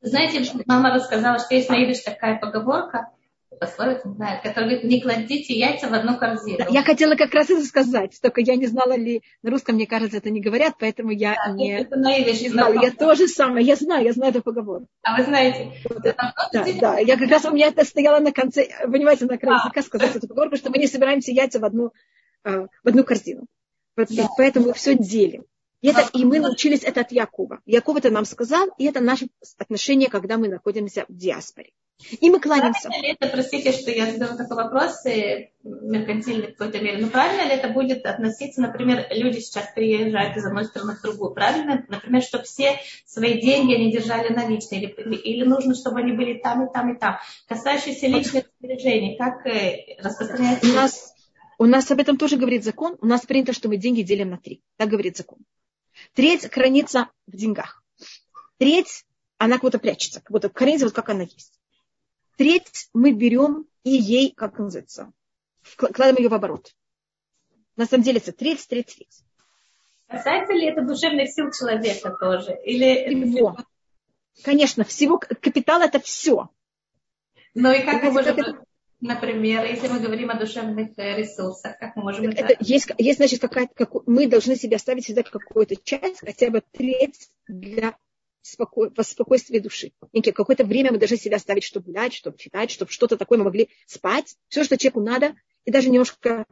Знаете, 0.01 0.43
мама 0.65 0.93
рассказала, 0.93 1.39
что 1.39 1.53
есть 1.53 1.69
на 1.69 1.83
идыш 1.83 1.99
такая 2.01 2.39
поговорка, 2.39 3.11
пословица, 3.59 4.07
не 4.07 4.15
знаю, 4.15 4.41
которая 4.41 4.69
говорит, 4.69 4.83
не 4.83 5.01
кладите 5.01 5.53
яйца 5.53 5.87
в 5.87 5.93
одну 5.93 6.17
корзину. 6.17 6.57
Да, 6.57 6.67
я 6.69 6.83
хотела 6.83 7.15
как 7.15 7.33
раз 7.33 7.49
это 7.49 7.63
сказать, 7.63 8.17
только 8.21 8.41
я 8.41 8.55
не 8.55 8.67
знала 8.67 8.95
ли, 8.95 9.21
на 9.43 9.51
русском, 9.51 9.75
мне 9.75 9.87
кажется, 9.87 10.17
это 10.17 10.29
не 10.29 10.41
говорят, 10.41 10.75
поэтому 10.79 11.11
я 11.11 11.35
да, 11.35 11.51
не, 11.53 11.79
это 11.79 11.95
на 11.97 12.17
не 12.17 12.49
знала. 12.49 12.73
Я 12.73 12.91
тоже 12.91 13.27
самое, 13.27 13.65
я 13.65 13.75
знаю, 13.75 14.05
я 14.05 14.13
знаю 14.13 14.31
эту 14.31 14.41
поговорку. 14.41 14.87
А 15.03 15.17
вы 15.17 15.23
знаете? 15.23 15.73
Да, 16.03 16.33
да, 16.53 16.65
да, 16.79 16.99
я 16.99 17.17
как 17.17 17.29
раз 17.29 17.45
у 17.45 17.51
меня 17.51 17.67
это 17.67 17.83
стояло 17.85 18.19
на 18.19 18.31
конце, 18.31 18.67
понимаете, 18.83 19.25
на 19.25 19.37
краю 19.37 19.59
языка 19.59 19.81
сказать 19.81 20.15
эту 20.15 20.27
поговорку, 20.27 20.55
что 20.55 20.69
мы 20.69 20.77
не 20.77 20.87
собираемся 20.87 21.31
яйца 21.31 21.59
в 21.59 21.65
одну, 21.65 21.91
э, 22.43 22.67
в 22.83 22.87
одну 22.87 23.03
корзину. 23.03 23.45
Да. 23.95 24.29
Поэтому 24.37 24.67
мы 24.67 24.73
все 24.73 24.95
делим. 24.95 25.45
И, 25.81 25.87
это, 25.87 26.07
и 26.13 26.25
мы 26.25 26.39
научились 26.39 26.83
это 26.83 27.01
от 27.01 27.11
Якова. 27.11 27.59
Яков 27.65 27.97
это 27.97 28.11
нам 28.11 28.25
сказал, 28.25 28.69
и 28.77 28.85
это 28.85 29.01
наше 29.01 29.27
отношение, 29.57 30.09
когда 30.09 30.37
мы 30.37 30.47
находимся 30.47 31.05
в 31.07 31.15
диаспоре. 31.15 31.71
И 32.19 32.29
мы 32.29 32.39
кланяемся. 32.39 32.89
Правильно 32.89 33.07
ли 33.07 33.17
это, 33.19 33.27
простите, 33.27 33.71
что 33.71 33.91
я 33.91 34.11
задаю 34.11 34.37
такой 34.37 34.57
вопрос, 34.57 35.03
меркантильный 35.63 36.47
в 36.47 36.57
какой-то 36.57 36.79
мере, 36.79 36.97
но 36.97 37.09
правильно 37.09 37.43
ли 37.43 37.55
это 37.55 37.69
будет 37.69 38.05
относиться, 38.05 38.61
например, 38.61 39.05
люди 39.11 39.39
сейчас 39.39 39.71
приезжают 39.73 40.35
из 40.35 40.45
одной 40.45 40.65
страны 40.65 40.95
в 40.95 41.01
другую, 41.01 41.33
правильно? 41.33 41.85
Например, 41.87 42.21
чтобы 42.21 42.45
все 42.45 42.79
свои 43.05 43.39
деньги 43.39 43.75
они 43.75 43.91
держали 43.91 44.33
наличные, 44.33 44.89
или, 44.89 45.15
или 45.15 45.43
нужно, 45.45 45.75
чтобы 45.75 45.99
они 45.99 46.13
были 46.13 46.39
там 46.39 46.67
и 46.67 46.73
там 46.73 46.93
и 46.93 46.99
там. 46.99 47.19
Касающиеся 47.47 48.07
личных 48.07 48.45
сбережений, 48.59 49.17
как 49.17 49.45
э, 49.45 49.97
распространяется? 49.99 50.71
У 50.71 50.73
нас, 50.73 51.13
у 51.59 51.65
нас 51.65 51.91
об 51.91 51.99
этом 51.99 52.17
тоже 52.17 52.37
говорит 52.37 52.63
закон. 52.63 52.97
У 53.01 53.05
нас 53.05 53.25
принято, 53.25 53.53
что 53.53 53.69
мы 53.69 53.77
деньги 53.77 54.01
делим 54.01 54.31
на 54.31 54.37
три. 54.37 54.63
Так 54.77 54.89
говорит 54.89 55.17
закон. 55.17 55.39
Треть 56.13 56.49
хранится 56.51 57.09
в 57.27 57.35
деньгах. 57.35 57.83
Треть, 58.57 59.05
она 59.37 59.55
как 59.55 59.63
будто 59.63 59.79
прячется, 59.79 60.21
как 60.21 60.31
будто 60.31 60.49
хранится 60.53 60.85
вот 60.85 60.95
как 60.95 61.09
она 61.09 61.23
есть. 61.23 61.50
Треть 62.41 62.89
мы 62.95 63.11
берем 63.11 63.67
и 63.83 63.91
ей, 63.91 64.33
как 64.35 64.57
называется, 64.57 65.13
вкладываем 65.61 66.17
ее 66.17 66.27
в 66.27 66.33
оборот. 66.33 66.73
На 67.75 67.85
самом 67.85 68.03
деле 68.03 68.17
это 68.17 68.31
треть, 68.31 68.67
треть, 68.67 68.95
треть. 68.95 69.23
Касается 70.07 70.51
ли 70.53 70.65
это 70.65 70.81
душевных 70.81 71.29
сил 71.29 71.51
человека 71.51 72.17
тоже? 72.19 72.57
Или... 72.65 73.29
Всего. 73.29 73.57
Конечно, 74.43 74.83
всего 74.83 75.19
капитал 75.19 75.83
это 75.83 75.99
все. 75.99 76.49
Ну 77.53 77.71
и 77.71 77.83
как 77.83 78.01
мы 78.01 78.11
можем, 78.11 78.35
это... 78.35 78.65
например, 79.01 79.63
если 79.65 79.89
мы 79.89 79.99
говорим 79.99 80.31
о 80.31 80.39
душевных 80.39 80.97
э, 80.97 81.17
ресурсах, 81.17 81.77
как 81.77 81.95
мы 81.95 82.01
можем 82.01 82.27
это... 82.27 82.45
это 82.45 82.55
есть, 82.59 82.91
есть, 82.97 83.17
значит, 83.17 83.39
какая-то, 83.39 83.75
как, 83.75 84.07
мы 84.07 84.25
должны 84.25 84.55
себе 84.55 84.77
оставить 84.77 85.03
всегда 85.03 85.21
какую-то 85.21 85.75
часть, 85.75 86.21
хотя 86.21 86.49
бы 86.49 86.63
треть 86.71 87.29
для 87.47 87.95
споко... 88.41 88.89
по 88.89 89.03
спокойствию 89.03 89.61
души. 89.61 89.93
Некое 90.13 90.31
какое-то 90.31 90.63
время 90.63 90.91
мы 90.91 90.97
должны 90.97 91.17
себя 91.17 91.37
оставить, 91.37 91.63
чтобы 91.63 91.87
гулять, 91.87 92.13
чтобы 92.13 92.37
читать, 92.37 92.71
чтобы 92.71 92.91
что-то 92.91 93.17
такое 93.17 93.37
мы 93.37 93.45
могли 93.45 93.69
спать. 93.85 94.35
Все, 94.47 94.63
что 94.63 94.77
человеку 94.77 95.01
надо, 95.01 95.35
и 95.65 95.71
даже 95.71 95.89
немножко 95.89 96.45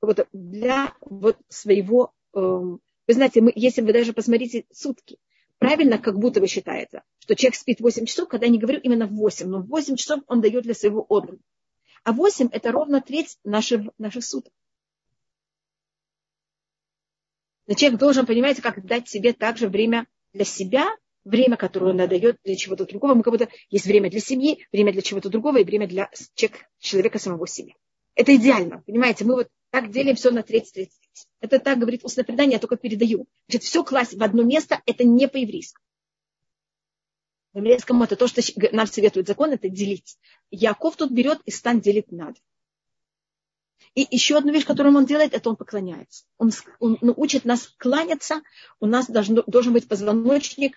вот 0.00 0.26
для 0.32 0.94
вот 1.00 1.38
своего... 1.48 2.12
Э, 2.34 2.38
вы 2.38 2.78
знаете, 3.14 3.40
мы, 3.40 3.52
если 3.54 3.82
вы 3.82 3.92
даже 3.92 4.12
посмотрите 4.12 4.64
сутки, 4.72 5.18
правильно 5.58 5.98
как 5.98 6.18
будто 6.18 6.40
вы 6.40 6.48
считаете, 6.48 7.02
что 7.18 7.34
человек 7.34 7.54
спит 7.54 7.80
8 7.80 8.04
часов, 8.06 8.28
когда 8.28 8.46
я 8.46 8.52
не 8.52 8.58
говорю 8.58 8.80
именно 8.80 9.06
8, 9.06 9.46
но 9.46 9.62
8 9.62 9.96
часов 9.96 10.20
он 10.26 10.40
дает 10.40 10.64
для 10.64 10.74
своего 10.74 11.04
отдыха. 11.08 11.42
А 12.04 12.12
8 12.12 12.48
это 12.52 12.72
ровно 12.72 13.00
треть 13.00 13.38
наших, 13.44 13.82
наших 13.98 14.24
суток. 14.24 14.52
Но 17.66 17.74
человек 17.74 17.98
должен, 17.98 18.26
понимаете, 18.26 18.62
как 18.62 18.84
дать 18.84 19.08
себе 19.08 19.32
также 19.32 19.68
время 19.68 20.06
для 20.32 20.44
себя, 20.44 20.88
время, 21.26 21.56
которое 21.56 21.90
он 21.90 21.96
дает 21.96 22.38
для 22.44 22.56
чего-то 22.56 22.86
другого. 22.86 23.14
Мы 23.14 23.22
как 23.22 23.32
будто 23.32 23.48
есть 23.68 23.84
время 23.84 24.10
для 24.10 24.20
семьи, 24.20 24.66
время 24.72 24.92
для 24.92 25.02
чего-то 25.02 25.28
другого 25.28 25.58
и 25.58 25.64
время 25.64 25.86
для 25.86 26.10
человека 26.78 27.18
самого 27.18 27.46
себя. 27.46 27.74
Это 28.14 28.34
идеально, 28.34 28.82
понимаете? 28.86 29.24
Мы 29.24 29.34
вот 29.34 29.48
так 29.70 29.90
делим 29.90 30.14
все 30.16 30.30
на 30.30 30.42
треть, 30.42 30.72
треть, 30.72 30.90
треть. 30.98 31.26
Это 31.40 31.58
так 31.58 31.78
говорит 31.78 32.04
устное 32.04 32.24
предание, 32.24 32.54
я 32.54 32.58
только 32.58 32.76
передаю. 32.76 33.26
Значит, 33.48 33.64
все 33.64 33.84
класть 33.84 34.14
в 34.14 34.22
одно 34.22 34.42
место, 34.42 34.80
это 34.86 35.04
не 35.04 35.28
по-еврейски. 35.28 35.78
По 37.52 37.58
еврейскому 37.58 38.04
это 38.04 38.16
то, 38.16 38.26
что 38.28 38.40
нам 38.72 38.86
советует 38.86 39.26
закон, 39.26 39.50
это 39.50 39.68
делить. 39.68 40.18
Яков 40.50 40.96
тут 40.96 41.10
берет 41.10 41.40
и 41.44 41.50
стан 41.50 41.80
делит 41.80 42.10
надо. 42.12 42.38
И 43.94 44.06
еще 44.10 44.36
одну 44.36 44.52
вещь, 44.52 44.66
которую 44.66 44.94
он 44.94 45.06
делает, 45.06 45.32
это 45.32 45.48
он 45.48 45.56
поклоняется. 45.56 46.24
Он, 46.36 46.50
он 46.80 46.98
учит 47.16 47.46
нас 47.46 47.74
кланяться. 47.78 48.42
У 48.78 48.86
нас 48.86 49.08
должен, 49.08 49.42
должен 49.46 49.72
быть 49.72 49.88
позвоночник 49.88 50.76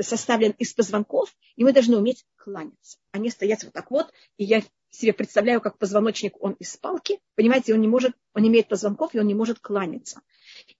составлен 0.00 0.52
из 0.52 0.72
позвонков, 0.72 1.34
и 1.56 1.64
мы 1.64 1.72
должны 1.72 1.96
уметь 1.96 2.24
кланяться. 2.36 2.98
Они 3.12 3.30
стоят 3.30 3.64
вот 3.64 3.72
так 3.72 3.90
вот, 3.90 4.12
и 4.36 4.44
я 4.44 4.62
себе 4.90 5.12
представляю, 5.12 5.60
как 5.60 5.78
позвоночник, 5.78 6.34
он 6.40 6.52
из 6.52 6.76
палки, 6.76 7.20
понимаете, 7.34 7.74
он 7.74 7.80
не 7.80 7.88
может, 7.88 8.12
он 8.34 8.46
имеет 8.46 8.68
позвонков, 8.68 9.14
и 9.14 9.18
он 9.18 9.26
не 9.26 9.34
может 9.34 9.58
кланяться. 9.58 10.22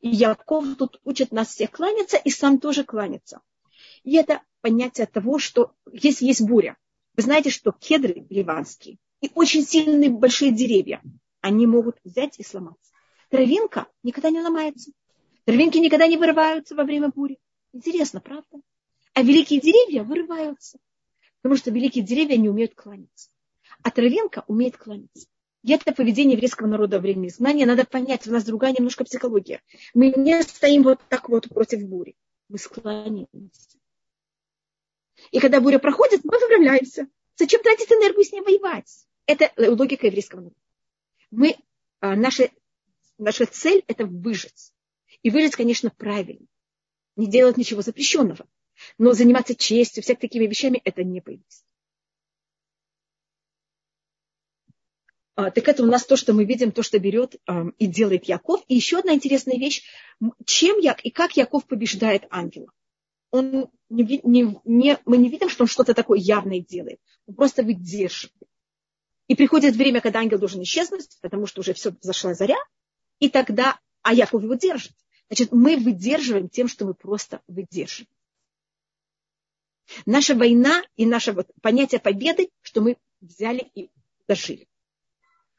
И 0.01 0.09
Яков 0.09 0.77
тут 0.79 1.01
учит 1.05 1.33
нас 1.33 1.49
всех 1.49 1.71
кланяться, 1.71 2.17
и 2.17 2.31
сам 2.31 2.59
тоже 2.59 2.85
кланяться. 2.85 3.41
И 4.05 4.17
это 4.17 4.43
понятие 4.61 5.07
того, 5.07 5.39
что 5.39 5.73
если 5.93 6.27
есть 6.27 6.43
буря, 6.43 6.77
вы 7.17 7.23
знаете, 7.23 7.51
что 7.51 7.73
кедры 7.73 8.27
ливанские 8.31 8.99
и 9.21 9.31
очень 9.35 9.65
сильные 9.65 10.11
большие 10.11 10.51
деревья, 10.51 11.03
они 11.41 11.67
могут 11.67 11.99
взять 12.05 12.39
и 12.39 12.45
сломаться. 12.45 12.93
Травинка 13.31 13.87
никогда 14.03 14.31
не 14.31 14.41
ломается. 14.41 14.93
Травинки 15.45 15.79
никогда 15.79 16.07
не 16.07 16.17
вырываются 16.17 16.75
во 16.75 16.85
время 16.85 17.09
бури. 17.09 17.39
Интересно, 17.77 18.23
правда? 18.23 18.63
А 19.13 19.23
великие 19.23 19.61
деревья 19.61 20.03
вырываются, 20.03 20.79
потому 21.43 21.59
что 21.59 21.71
великие 21.71 22.03
деревья 22.03 22.39
не 22.39 22.49
умеют 22.49 22.75
кланяться. 22.75 23.29
А 23.83 23.91
травинка 23.91 24.45
умеет 24.47 24.79
кланяться. 24.79 25.27
И 25.63 25.73
это 25.73 25.93
поведение 25.93 26.37
еврейского 26.37 26.69
народа 26.69 26.97
во 26.97 27.03
время. 27.03 27.29
Надо 27.39 27.85
понять, 27.85 28.27
у 28.27 28.33
нас 28.33 28.45
другая 28.45 28.73
немножко 28.73 29.05
психология. 29.05 29.61
Мы 29.93 30.09
не 30.17 30.43
стоим 30.43 30.85
вот 30.85 31.01
так 31.11 31.29
вот 31.29 31.51
против 31.51 31.83
бури. 31.87 32.17
Мы 32.49 32.57
склоняемся. 32.57 33.79
И 35.31 35.39
когда 35.39 35.61
буря 35.61 35.79
проходит, 35.79 36.25
мы 36.25 36.39
выправляемся. 36.39 37.09
Зачем 37.37 37.63
тратить 37.63 37.93
энергию 37.93 38.25
с 38.25 38.33
ней 38.33 38.41
воевать? 38.41 39.07
Это 39.27 39.53
логика 39.59 40.07
еврейского 40.07 40.41
народа. 40.41 40.57
Мы, 41.31 41.57
а, 42.01 42.17
наша, 42.17 42.49
наша 43.19 43.45
цель– 43.45 43.85
это 43.87 44.07
выжить. 44.07 44.73
И 45.23 45.29
выжить, 45.29 45.57
конечно, 45.57 45.91
правильно 45.91 46.47
не 47.17 47.27
делать 47.27 47.57
ничего 47.57 47.83
запрещенного. 47.83 48.47
Но 48.99 49.13
заниматься 49.13 49.55
честью, 49.55 50.03
всякими 50.03 50.29
такими 50.29 50.47
вещами, 50.47 50.81
это 50.85 51.03
не 51.03 51.21
появится. 51.21 51.65
А, 55.35 55.51
так 55.51 55.69
это 55.69 55.83
у 55.83 55.87
нас 55.87 56.05
то, 56.05 56.17
что 56.17 56.33
мы 56.33 56.45
видим, 56.45 56.73
то, 56.73 56.83
что 56.83 56.99
берет 56.99 57.37
и 57.79 57.87
делает 57.87 58.25
Яков. 58.25 58.63
И 58.69 58.75
еще 58.75 58.99
одна 58.99 59.15
интересная 59.15 59.59
вещь. 59.59 59.83
Чем 60.45 60.79
Як 60.79 61.05
и 61.05 61.11
как 61.11 61.37
Яков 61.37 61.67
побеждает 61.67 62.27
ангела? 62.31 62.71
Он 63.31 63.69
не, 63.91 64.21
не, 64.25 64.59
не, 64.65 64.99
мы 65.05 65.19
не 65.19 65.29
видим, 65.29 65.51
что 65.51 65.65
он 65.65 65.69
что-то 65.69 65.93
такое 65.93 66.19
явное 66.19 66.61
делает. 66.61 67.01
Он 67.27 67.35
просто 67.35 67.63
выдерживает. 67.63 68.49
И 69.29 69.35
приходит 69.35 69.75
время, 69.75 70.01
когда 70.01 70.21
ангел 70.21 70.39
должен 70.39 70.63
исчезнуть, 70.63 71.19
потому 71.21 71.47
что 71.47 71.61
уже 71.61 71.75
все 71.75 71.95
зашла 72.01 72.33
заря, 72.33 72.59
и 73.19 73.29
тогда, 73.29 73.79
а 74.03 74.15
Яков 74.15 74.43
его 74.43 74.55
держит. 74.55 74.95
Значит, 75.29 75.53
мы 75.53 75.77
выдерживаем 75.77 76.49
тем, 76.49 76.69
что 76.69 76.85
мы 76.85 76.95
просто 76.95 77.41
выдерживаем. 77.49 78.09
Наша 80.05 80.35
война 80.35 80.83
и 80.97 81.07
наше 81.07 81.33
вот 81.33 81.49
понятие 81.63 82.01
победы, 82.01 82.51
что 82.63 82.81
мы 82.81 82.97
взяли 83.21 83.71
и 83.75 83.91
дожили. 84.27 84.69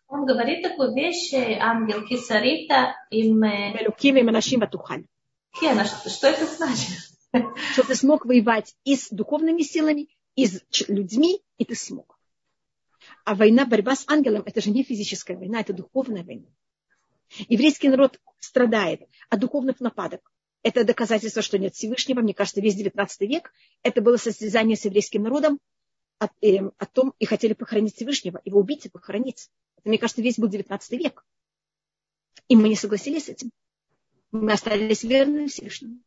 Он 0.08 0.26
говорит 0.26 0.64
такую 0.64 0.94
вещь, 0.94 1.34
ангел 1.34 2.06
Кисарита, 2.06 2.96
им... 3.10 3.40
Мелуким 3.40 4.18
и 4.18 4.24
Манашим 4.24 4.62
Батухаль. 4.62 5.06
Что 5.54 6.28
это 6.28 6.46
значит? 6.46 6.90
Что 7.74 7.84
ты 7.84 7.96
смог 7.96 8.26
воевать 8.26 8.76
и 8.84 8.96
с 8.96 9.10
духовными 9.10 9.64
силами, 9.64 10.08
и 10.36 10.48
с 10.48 10.62
людьми, 10.88 11.42
и 11.58 11.66
ты 11.66 11.76
смог. 11.76 12.18
А 13.26 13.36
война, 13.36 13.66
борьба 13.66 13.96
с 13.96 14.06
ангелом, 14.08 14.44
это 14.46 14.62
же 14.62 14.70
не 14.70 14.84
физическая 14.84 15.38
война, 15.38 15.60
это 15.60 15.74
духовная 15.74 16.24
война. 16.24 16.48
Еврейский 17.50 17.90
народ 17.90 18.20
страдает 18.40 19.02
от 19.30 19.40
духовных 19.40 19.80
нападок. 19.80 20.32
Это 20.64 20.84
доказательство, 20.84 21.42
что 21.42 21.58
нет 21.58 21.76
Всевышнего. 21.76 22.22
Мне 22.22 22.34
кажется, 22.34 22.62
весь 22.62 22.76
19 22.76 23.22
век 23.22 23.54
это 23.84 24.02
было 24.02 24.18
состязание 24.18 24.76
с 24.76 24.86
еврейским 24.86 25.24
народом 25.24 25.60
о, 26.20 26.28
э, 26.42 26.58
о 26.78 26.86
том, 26.86 27.14
и 27.20 27.26
хотели 27.26 27.54
похоронить 27.54 27.96
Всевышнего, 27.96 28.42
его 28.44 28.60
убить 28.60 28.86
и 28.86 28.90
похоронить. 28.90 29.50
Это, 29.78 29.90
мне 29.90 29.98
кажется, 29.98 30.22
весь 30.22 30.38
был 30.38 30.48
19 30.48 30.92
век. 30.94 31.26
И 32.48 32.56
мы 32.56 32.70
не 32.70 32.76
согласились 32.76 33.26
с 33.26 33.30
этим. 33.30 33.52
Мы 34.32 34.52
остались 34.52 35.04
верны 35.04 35.48
Всевышнему. 35.48 36.00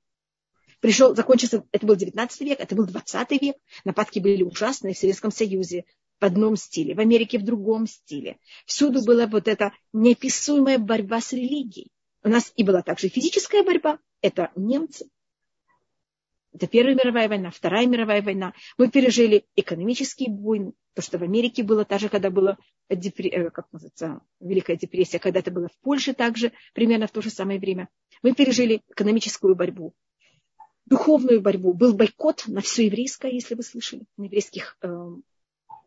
Пришел, 0.80 1.14
закончился, 1.14 1.64
это 1.72 1.86
был 1.86 1.94
19 1.94 2.40
век, 2.40 2.58
это 2.58 2.74
был 2.74 2.86
20 2.86 3.30
век. 3.42 3.56
Нападки 3.84 4.18
были 4.18 4.42
ужасные 4.42 4.94
в 4.94 4.98
Советском 4.98 5.30
Союзе, 5.30 5.84
в 6.20 6.24
одном 6.24 6.56
стиле, 6.56 6.94
в 6.94 7.00
Америке 7.00 7.38
в 7.38 7.44
другом 7.44 7.86
стиле. 7.86 8.38
Всюду 8.66 9.02
была 9.04 9.26
вот 9.26 9.48
эта 9.48 9.72
неописуемая 9.92 10.78
борьба 10.78 11.20
с 11.20 11.32
религией. 11.32 11.90
У 12.22 12.28
нас 12.28 12.52
и 12.56 12.62
была 12.62 12.82
также 12.82 13.08
физическая 13.08 13.62
борьба. 13.62 13.98
Это 14.20 14.50
немцы. 14.54 15.08
Это 16.52 16.66
Первая 16.66 16.94
мировая 16.94 17.28
война, 17.28 17.50
Вторая 17.50 17.86
мировая 17.86 18.22
война. 18.22 18.52
Мы 18.76 18.90
пережили 18.90 19.46
экономические 19.56 20.30
войны. 20.30 20.72
То, 20.94 21.02
что 21.02 21.18
в 21.18 21.22
Америке 21.22 21.62
было, 21.62 21.84
даже 21.84 22.08
когда 22.08 22.28
была 22.30 22.58
депре... 22.90 23.30
Э, 23.30 23.50
как 23.50 23.72
называется, 23.72 24.20
Великая 24.40 24.76
депрессия, 24.76 25.20
когда 25.20 25.38
это 25.38 25.52
было 25.52 25.68
в 25.68 25.78
Польше 25.80 26.12
также, 26.12 26.52
примерно 26.74 27.06
в 27.06 27.12
то 27.12 27.22
же 27.22 27.30
самое 27.30 27.60
время. 27.60 27.88
Мы 28.22 28.34
пережили 28.34 28.82
экономическую 28.88 29.54
борьбу, 29.54 29.94
духовную 30.86 31.40
борьбу. 31.40 31.72
Был 31.72 31.94
бойкот 31.94 32.42
на 32.48 32.60
все 32.60 32.86
еврейское, 32.86 33.30
если 33.30 33.54
вы 33.54 33.62
слышали, 33.62 34.02
на 34.16 34.24
еврейских 34.24 34.76
э, 34.82 34.88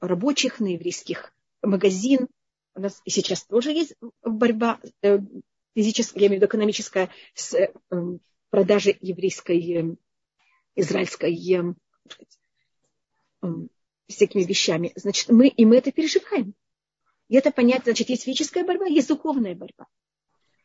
рабочих, 0.07 0.59
на 0.59 0.67
еврейских 0.67 1.33
магазин. 1.61 2.27
У 2.75 2.81
нас 2.81 3.01
сейчас 3.05 3.43
тоже 3.45 3.71
есть 3.71 3.95
борьба, 4.23 4.79
э, 5.01 5.19
физическая, 5.75 6.21
я 6.21 6.27
имею 6.27 6.39
в 6.39 6.41
виду 6.41 6.49
экономическая, 6.49 7.09
с 7.33 7.53
э, 7.53 7.71
продажи 8.49 8.97
еврейской, 9.01 9.73
э, 9.73 9.95
израильской 10.75 11.35
э, 11.35 11.73
э, 13.41 13.47
всякими 14.07 14.43
вещами. 14.43 14.91
Значит, 14.95 15.29
мы, 15.29 15.47
и 15.47 15.65
мы 15.65 15.77
это 15.77 15.91
переживаем. 15.91 16.53
И 17.29 17.35
это 17.35 17.51
понятно, 17.51 17.85
значит, 17.85 18.09
есть 18.09 18.23
физическая 18.23 18.63
борьба, 18.63 18.85
есть 18.85 19.07
духовная 19.07 19.55
борьба. 19.55 19.87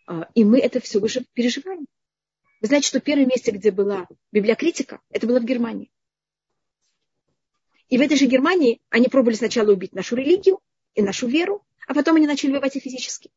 А, 0.06 0.28
и 0.34 0.44
мы 0.44 0.58
это 0.58 0.80
все 0.80 0.98
уже 0.98 1.24
переживаем. 1.32 1.86
Вы 2.60 2.66
знаете, 2.66 2.88
что 2.88 3.00
первое 3.00 3.26
место, 3.26 3.52
где 3.52 3.70
была 3.70 4.08
библиокритика, 4.32 5.00
это 5.10 5.26
было 5.26 5.38
в 5.38 5.44
Германии. 5.44 5.92
И 7.88 7.98
в 7.98 8.00
этой 8.00 8.16
же 8.16 8.26
Германии 8.26 8.80
они 8.90 9.08
пробовали 9.08 9.36
сначала 9.36 9.72
убить 9.72 9.94
нашу 9.94 10.16
религию 10.16 10.60
и 10.94 11.02
нашу 11.02 11.26
веру, 11.26 11.64
а 11.86 11.94
потом 11.94 12.16
они 12.16 12.26
начали 12.26 12.52
воевать 12.52 12.76
и 12.76 12.80
физически. 12.80 13.30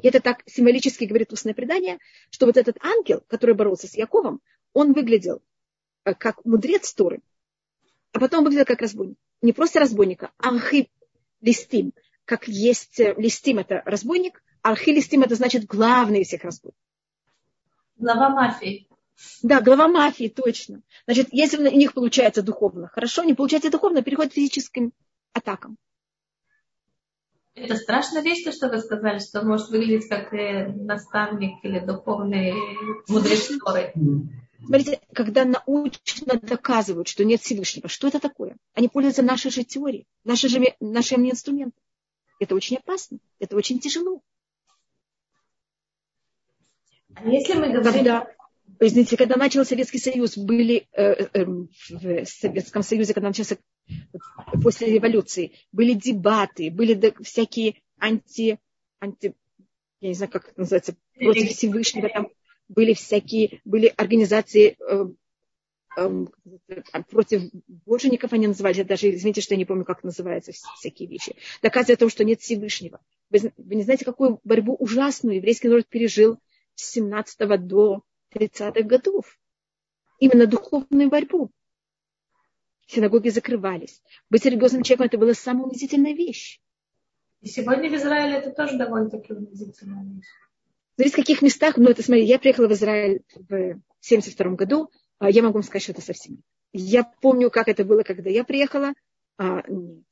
И 0.00 0.08
это 0.08 0.20
так 0.20 0.42
символически 0.46 1.04
говорит 1.04 1.32
устное 1.32 1.54
предание, 1.54 1.98
что 2.30 2.46
вот 2.46 2.56
этот 2.56 2.76
ангел, 2.82 3.22
который 3.28 3.54
боролся 3.54 3.86
с 3.86 3.94
Яковом, 3.94 4.40
он 4.72 4.92
выглядел 4.92 5.42
э, 6.04 6.14
как 6.14 6.44
мудрец 6.44 6.92
Торы, 6.94 7.20
а 8.12 8.20
потом 8.20 8.44
выглядел 8.44 8.64
как 8.64 8.80
разбойник. 8.80 9.18
Не 9.40 9.52
просто 9.52 9.80
разбойника, 9.80 10.32
а 10.38 10.52
листим, 11.40 11.92
как 12.24 12.48
есть 12.48 13.00
э, 13.00 13.14
листим 13.16 13.58
это 13.58 13.82
разбойник, 13.84 14.42
архи 14.62 14.90
листим 14.90 15.22
это 15.22 15.34
значит 15.34 15.66
главный 15.66 16.22
из 16.22 16.28
всех 16.28 16.44
разбойников. 16.44 16.80
Глава 17.96 18.30
мафии. 18.30 18.88
Да, 19.42 19.60
глава 19.60 19.88
мафии, 19.88 20.28
точно. 20.28 20.82
Значит, 21.06 21.28
если 21.32 21.58
у 21.58 21.76
них 21.76 21.94
получается 21.94 22.42
духовно, 22.42 22.88
хорошо, 22.88 23.24
не 23.24 23.34
получается 23.34 23.70
духовно, 23.70 24.02
переходит 24.02 24.32
к 24.32 24.34
физическим 24.34 24.92
атакам. 25.32 25.76
Это 27.54 27.76
страшная 27.76 28.22
вещь, 28.22 28.44
то, 28.44 28.52
что 28.52 28.68
вы 28.68 28.78
сказали, 28.78 29.18
что 29.18 29.42
может 29.42 29.68
выглядеть 29.68 30.08
как 30.08 30.32
э, 30.32 30.68
наставник 30.68 31.62
или 31.62 31.80
духовный 31.80 32.54
мудрец 33.08 33.50
Торы. 33.62 33.92
Смотрите, 34.64 35.00
когда 35.12 35.44
научно 35.44 36.38
доказывают, 36.40 37.08
что 37.08 37.24
нет 37.24 37.42
Всевышнего, 37.42 37.88
что 37.88 38.08
это 38.08 38.20
такое? 38.20 38.56
Они 38.74 38.88
пользуются 38.88 39.22
нашей 39.22 39.50
же 39.50 39.64
теорией, 39.64 40.06
нашими 40.24 40.50
же, 40.50 40.76
нашими 40.80 41.30
инструментами. 41.30 41.82
Это 42.38 42.54
очень 42.54 42.78
опасно, 42.78 43.18
это 43.38 43.56
очень 43.56 43.80
тяжело. 43.80 44.22
А 47.14 47.28
если 47.28 47.54
мы 47.54 47.68
говорим... 47.68 47.92
Когда, 47.92 48.26
извините, 48.86 49.16
когда 49.16 49.36
начался 49.36 49.70
Советский 49.70 49.98
Союз, 49.98 50.36
были 50.36 50.88
э, 50.92 51.26
э, 51.32 51.44
в 51.44 52.24
Советском 52.26 52.82
Союзе, 52.82 53.14
когда 53.14 53.28
начался 53.28 53.56
после 54.62 54.92
революции, 54.92 55.52
были 55.72 55.94
дебаты, 55.94 56.70
были 56.70 57.14
всякие 57.22 57.76
анти, 57.98 58.58
анти, 59.00 59.34
я 60.00 60.08
не 60.08 60.14
знаю, 60.14 60.30
как 60.32 60.48
это 60.48 60.60
называется, 60.60 60.96
против 61.14 61.50
Всевышнего, 61.50 62.08
там 62.08 62.28
были 62.68 62.94
всякие, 62.94 63.60
были 63.64 63.92
организации 63.96 64.76
э, 64.80 65.06
э, 65.96 66.24
против 67.10 67.42
божеников 67.86 68.32
они 68.32 68.46
назывались, 68.46 68.78
я 68.78 68.84
даже, 68.84 69.14
извините, 69.14 69.42
что 69.42 69.54
я 69.54 69.58
не 69.58 69.64
помню, 69.64 69.84
как 69.84 70.02
называются 70.02 70.52
всякие 70.78 71.08
вещи, 71.08 71.36
доказывая 71.62 71.96
том, 71.96 72.08
что 72.10 72.24
нет 72.24 72.40
Всевышнего. 72.40 73.00
Вы, 73.30 73.52
вы 73.56 73.74
не 73.74 73.82
знаете, 73.82 74.04
какую 74.04 74.40
борьбу 74.44 74.74
ужасную 74.74 75.36
еврейский 75.36 75.68
народ 75.68 75.86
пережил 75.86 76.38
с 76.74 76.90
17 76.92 77.66
до 77.66 78.02
30-х 78.34 78.82
годов. 78.82 79.38
Именно 80.18 80.46
духовную 80.46 81.08
борьбу 81.08 81.50
синагоги 82.86 83.30
закрывались. 83.30 84.02
Быть 84.30 84.44
религиозным 84.44 84.82
человеком 84.82 85.06
это 85.06 85.18
была 85.18 85.34
самая 85.34 85.64
унизительная 85.64 86.14
вещь. 86.14 86.60
И 87.40 87.48
сегодня 87.48 87.90
в 87.90 87.94
Израиле 87.94 88.36
это 88.36 88.50
тоже 88.50 88.76
довольно-таки 88.76 89.32
унизительная 89.32 90.04
вещь. 90.04 90.26
Смотрите, 90.94 91.14
в 91.14 91.16
каких 91.16 91.42
местах, 91.42 91.76
ну 91.76 91.88
это 91.88 92.02
смотри, 92.02 92.24
я 92.24 92.38
приехала 92.38 92.68
в 92.68 92.72
Израиль 92.72 93.22
в 93.34 93.80
72 94.00 94.50
году, 94.50 94.90
а 95.18 95.30
я 95.30 95.42
могу 95.42 95.54
вам 95.54 95.62
сказать, 95.62 95.82
что 95.82 95.92
это 95.92 96.02
совсем 96.02 96.34
нет. 96.34 96.44
Я 96.72 97.04
помню, 97.04 97.50
как 97.50 97.68
это 97.68 97.84
было, 97.84 98.02
когда 98.02 98.30
я 98.30 98.44
приехала, 98.44 98.94
а 99.38 99.62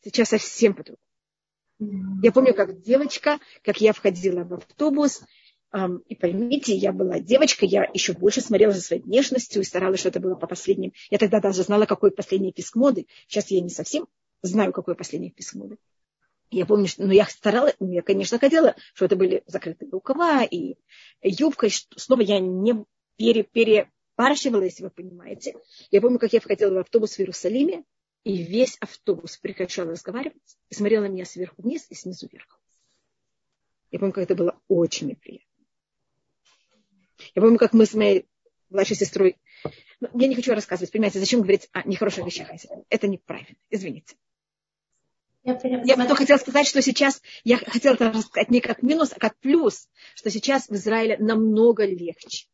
сейчас 0.02 0.28
совсем 0.28 0.74
по-другому. 0.74 1.00
Я 2.22 2.32
помню, 2.32 2.54
как 2.54 2.80
девочка, 2.82 3.38
как 3.62 3.80
я 3.80 3.92
входила 3.92 4.44
в 4.44 4.54
автобус, 4.54 5.22
и 5.72 6.16
поймите, 6.16 6.74
я 6.74 6.92
была 6.92 7.20
девочка, 7.20 7.64
я 7.64 7.88
еще 7.94 8.12
больше 8.12 8.40
смотрела 8.40 8.72
за 8.72 8.80
своей 8.80 9.02
внешностью 9.02 9.62
и 9.62 9.64
старалась, 9.64 10.00
что 10.00 10.08
это 10.08 10.18
было 10.18 10.34
по 10.34 10.48
последним. 10.48 10.92
Я 11.10 11.18
тогда 11.18 11.40
даже 11.40 11.62
знала, 11.62 11.86
какой 11.86 12.10
последний 12.10 12.52
писк 12.52 12.74
моды. 12.74 13.06
Сейчас 13.28 13.50
я 13.50 13.60
не 13.60 13.70
совсем 13.70 14.08
знаю, 14.42 14.72
какой 14.72 14.96
последний 14.96 15.30
писк 15.30 15.54
моды. 15.54 15.78
Я 16.50 16.66
помню, 16.66 16.88
что, 16.88 17.04
ну, 17.04 17.12
я 17.12 17.26
старалась, 17.26 17.76
ну, 17.78 17.92
я, 17.92 18.02
конечно, 18.02 18.40
хотела, 18.40 18.74
что 18.94 19.04
это 19.04 19.14
были 19.14 19.44
закрытые 19.46 19.90
рукава 19.90 20.42
и 20.42 20.74
юбка. 21.22 21.68
И 21.68 21.70
снова 21.70 22.22
я 22.22 22.40
не 22.40 22.84
пере, 23.16 23.44
перепарщивала, 23.44 24.62
если 24.62 24.82
вы 24.82 24.90
понимаете. 24.90 25.54
Я 25.92 26.00
помню, 26.00 26.18
как 26.18 26.32
я 26.32 26.40
входила 26.40 26.74
в 26.74 26.78
автобус 26.78 27.14
в 27.14 27.20
Иерусалиме, 27.20 27.84
и 28.24 28.42
весь 28.42 28.76
автобус 28.80 29.36
прекращал 29.36 29.86
разговаривать 29.88 30.58
и 30.68 30.74
смотрел 30.74 31.02
на 31.02 31.06
меня 31.06 31.24
сверху 31.24 31.62
вниз 31.62 31.86
и 31.88 31.94
снизу 31.94 32.28
вверх. 32.30 32.60
Я 33.92 34.00
помню, 34.00 34.12
как 34.12 34.24
это 34.24 34.34
было 34.34 34.60
очень 34.68 35.08
неприятно. 35.08 35.49
Я 37.34 37.42
помню, 37.42 37.58
как 37.58 37.72
мы 37.72 37.86
с 37.86 37.94
моей 37.94 38.26
младшей 38.68 38.96
сестрой... 38.96 39.36
Ну, 40.00 40.08
я 40.14 40.28
не 40.28 40.34
хочу 40.34 40.54
рассказывать, 40.54 40.92
понимаете, 40.92 41.18
зачем 41.18 41.40
говорить 41.40 41.68
о 41.72 41.86
нехороших 41.86 42.24
вещах. 42.24 42.48
Это 42.88 43.08
неправильно, 43.08 43.56
извините. 43.68 44.16
Я, 45.42 45.58
я 45.84 45.96
бы 45.96 46.16
хотела 46.16 46.36
сказать, 46.36 46.66
что 46.66 46.82
сейчас, 46.82 47.22
я 47.44 47.56
хотела 47.56 47.94
это 47.94 48.12
рассказать 48.12 48.50
не 48.50 48.60
как 48.60 48.82
минус, 48.82 49.12
а 49.14 49.18
как 49.18 49.36
плюс, 49.38 49.88
что 50.14 50.30
сейчас 50.30 50.68
в 50.68 50.74
Израиле 50.74 51.16
намного 51.18 51.84
легче. 51.86 52.46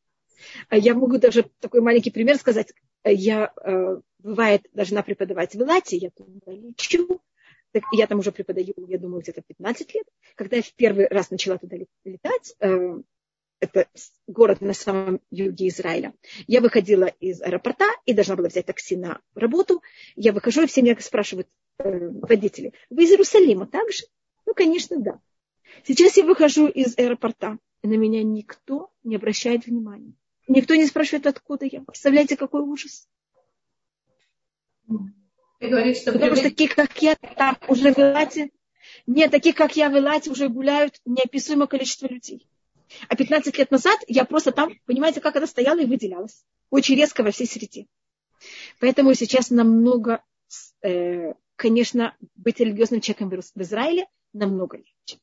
Я 0.70 0.94
могу 0.94 1.18
даже 1.18 1.50
такой 1.60 1.80
маленький 1.80 2.10
пример 2.10 2.36
сказать. 2.36 2.72
Я, 3.04 3.52
э, 3.64 4.00
бывает, 4.18 4.66
должна 4.72 5.02
преподавать 5.02 5.54
в 5.54 5.60
Илате, 5.60 5.96
я 5.96 6.10
туда 6.10 6.52
лечу, 6.52 7.20
я 7.92 8.06
там 8.06 8.20
уже 8.20 8.32
преподаю, 8.32 8.74
я 8.88 8.98
думаю, 8.98 9.22
где-то 9.22 9.42
15 9.42 9.94
лет. 9.94 10.06
Когда 10.34 10.56
я 10.56 10.62
в 10.62 10.72
первый 10.74 11.08
раз 11.08 11.30
начала 11.30 11.58
туда 11.58 11.76
летать, 12.04 12.54
э, 12.60 12.98
это 13.60 13.88
город 14.26 14.60
на 14.60 14.74
самом 14.74 15.20
юге 15.30 15.68
Израиля. 15.68 16.14
Я 16.46 16.60
выходила 16.60 17.06
из 17.06 17.40
аэропорта 17.40 17.86
и 18.04 18.12
должна 18.12 18.36
была 18.36 18.48
взять 18.48 18.66
такси 18.66 18.96
на 18.96 19.20
работу. 19.34 19.82
Я 20.14 20.32
выхожу, 20.32 20.62
и 20.62 20.66
все 20.66 20.82
меня 20.82 20.96
спрашивают, 21.00 21.48
э, 21.78 22.08
водители, 22.08 22.72
вы 22.90 23.04
из 23.04 23.10
Иерусалима 23.10 23.66
также? 23.66 24.04
Ну, 24.44 24.54
конечно, 24.54 24.98
да. 24.98 25.20
Сейчас 25.84 26.16
я 26.16 26.24
выхожу 26.24 26.68
из 26.68 26.96
аэропорта, 26.98 27.58
и 27.82 27.88
на 27.88 27.94
меня 27.94 28.22
никто 28.22 28.90
не 29.04 29.16
обращает 29.16 29.66
внимания. 29.66 30.14
Никто 30.48 30.74
не 30.74 30.86
спрашивает, 30.86 31.26
откуда 31.26 31.66
я. 31.66 31.80
Представляете, 31.82 32.36
какой 32.36 32.60
ужас? 32.62 33.08
Ты 35.58 35.68
говоришь, 35.68 35.98
что 35.98 36.12
Потому 36.12 36.36
что 36.36 36.44
такие, 36.44 36.68
как 36.68 37.02
я, 37.02 37.16
там 37.16 37.58
уже 37.68 37.92
в 37.92 37.98
Элате, 37.98 38.50
нет, 39.06 39.30
таких, 39.30 39.56
как 39.56 39.76
я 39.76 39.88
в 39.88 39.96
Элате, 39.96 40.30
уже 40.30 40.48
гуляют 40.48 41.00
неописуемое 41.04 41.66
количество 41.66 42.06
людей. 42.06 42.46
А 43.08 43.16
15 43.16 43.56
лет 43.58 43.70
назад 43.70 43.98
я 44.06 44.24
просто 44.24 44.52
там, 44.52 44.72
понимаете, 44.86 45.20
как 45.20 45.36
это 45.36 45.46
стояла 45.46 45.80
и 45.80 45.86
выделялась. 45.86 46.44
Очень 46.70 46.96
резко 46.96 47.22
во 47.22 47.30
всей 47.30 47.46
среде. 47.46 47.86
Поэтому 48.80 49.14
сейчас 49.14 49.50
намного, 49.50 50.22
э, 50.82 51.34
конечно, 51.56 52.16
быть 52.34 52.60
религиозным 52.60 53.00
человеком 53.00 53.30
в 53.30 53.62
Израиле 53.62 54.06
намного 54.32 54.78
легче. 54.78 55.18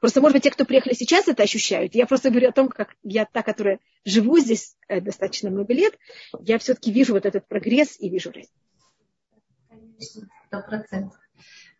Просто, 0.00 0.20
может 0.20 0.34
быть, 0.34 0.42
те, 0.42 0.50
кто 0.50 0.66
приехали 0.66 0.92
сейчас, 0.92 1.28
это 1.28 1.44
ощущают. 1.44 1.94
Я 1.94 2.06
просто 2.06 2.28
говорю 2.28 2.50
о 2.50 2.52
том, 2.52 2.68
как 2.68 2.94
я 3.02 3.24
та, 3.24 3.42
которая 3.42 3.80
живу 4.04 4.38
здесь 4.38 4.76
э, 4.86 5.00
достаточно 5.00 5.50
много 5.50 5.72
лет, 5.72 5.98
я 6.40 6.58
все-таки 6.58 6.92
вижу 6.92 7.14
вот 7.14 7.24
этот 7.24 7.48
прогресс 7.48 7.98
и 7.98 8.10
вижу 8.10 8.30
разницу. 8.30 8.52
Конечно, 9.68 10.28
сто 10.46 10.60
процентов. 10.60 11.23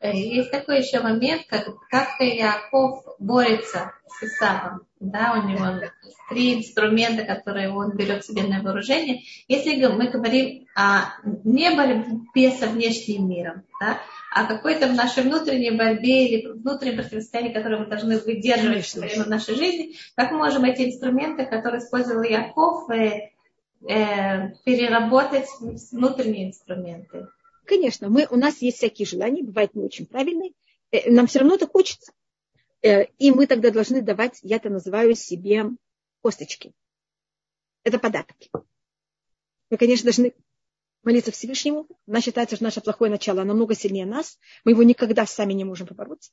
Э, 0.05 0.15
есть 0.15 0.51
такой 0.51 0.81
еще 0.81 1.01
момент, 1.01 1.47
как, 1.49 1.67
как 1.89 2.21
Яков 2.21 3.05
борется 3.19 3.93
с 4.07 4.23
Исавом. 4.23 4.83
Да, 5.01 5.41
у 5.43 5.49
него 5.49 5.81
три 6.29 6.59
инструмента, 6.59 7.25
которые 7.25 7.71
он 7.71 7.97
берет 7.97 8.23
себе 8.23 8.43
на 8.43 8.63
вооружение. 8.63 9.23
Если 9.49 9.83
мы 9.87 10.09
говорим 10.09 10.67
о 10.77 11.05
не 11.45 11.71
борьбе 11.71 12.51
со 12.51 12.67
внешним 12.67 13.31
миром, 13.31 13.63
да, 13.81 13.99
а 14.31 14.45
какой-то 14.45 14.89
в 14.89 14.95
нашей 14.95 15.23
внутренней 15.23 15.71
борьбе 15.71 16.29
или 16.29 16.49
внутреннем 16.49 16.99
противостоянии, 16.99 17.55
которое 17.55 17.79
мы 17.79 17.87
должны 17.87 18.19
выдерживать 18.19 18.95
во 18.95 19.01
время 19.01 19.25
нашей 19.25 19.55
жизни, 19.55 19.95
как 20.17 20.33
мы 20.33 20.39
можем 20.39 20.65
эти 20.65 20.83
инструменты, 20.83 21.47
которые 21.47 21.81
использовал 21.81 22.23
Яков, 22.25 22.91
э, 22.91 23.31
э, 23.89 24.51
переработать 24.67 25.47
в 25.61 25.93
внутренние 25.93 26.49
инструменты? 26.49 27.27
Конечно, 27.65 28.09
мы, 28.09 28.27
у 28.31 28.37
нас 28.37 28.61
есть 28.63 28.79
всякие 28.79 29.07
желания, 29.07 29.43
бывают 29.43 29.75
не 29.75 29.85
очень 29.85 30.07
правильные, 30.07 30.53
э, 30.91 31.11
нам 31.11 31.27
все 31.27 31.41
равно 31.41 31.55
это 31.55 31.67
хочется. 31.67 32.13
Э, 32.83 33.05
и 33.19 33.31
мы 33.31 33.47
тогда 33.47 33.71
должны 33.71 34.03
давать, 34.03 34.39
я 34.43 34.57
это 34.57 34.71
называю 34.71 35.15
себе 35.15 35.71
косточки. 36.21 36.73
Это 37.83 37.99
подарки. 37.99 38.51
Мы, 39.71 39.77
конечно, 39.79 40.05
должны 40.05 40.35
молиться 41.03 41.31
Всевышнему. 41.31 41.87
Она 42.07 42.21
считается, 42.21 42.57
что 42.57 42.65
наше 42.65 42.81
плохое 42.81 43.11
начало 43.11 43.45
намного 43.45 43.75
сильнее 43.75 44.07
нас. 44.07 44.39
Мы 44.65 44.73
его 44.73 44.83
никогда 44.83 45.27
сами 45.27 45.53
не 45.53 45.65
можем 45.65 45.87
побороть. 45.87 46.33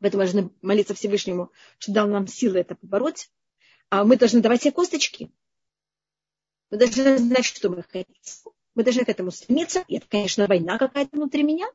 Поэтому 0.00 0.22
мы 0.22 0.30
должны 0.30 0.50
молиться 0.62 0.94
Всевышнему, 0.94 1.50
что 1.78 1.92
дал 1.92 2.08
нам 2.08 2.26
силы 2.26 2.60
это 2.60 2.74
побороть. 2.74 3.30
А 3.90 4.04
мы 4.04 4.16
должны 4.16 4.40
давать 4.40 4.62
себе 4.62 4.72
косточки. 4.72 5.30
Мы 6.70 6.78
должны 6.78 7.18
знать, 7.18 7.44
что 7.44 7.70
мы 7.70 7.82
хотим. 7.82 8.53
Мы 8.74 8.84
должны 8.84 9.04
к 9.04 9.08
этому 9.08 9.30
стремиться. 9.30 9.84
И 9.88 9.96
это, 9.96 10.06
конечно, 10.08 10.46
война 10.46 10.78
какая-то 10.78 11.16
внутри 11.16 11.42
меня. 11.42 11.66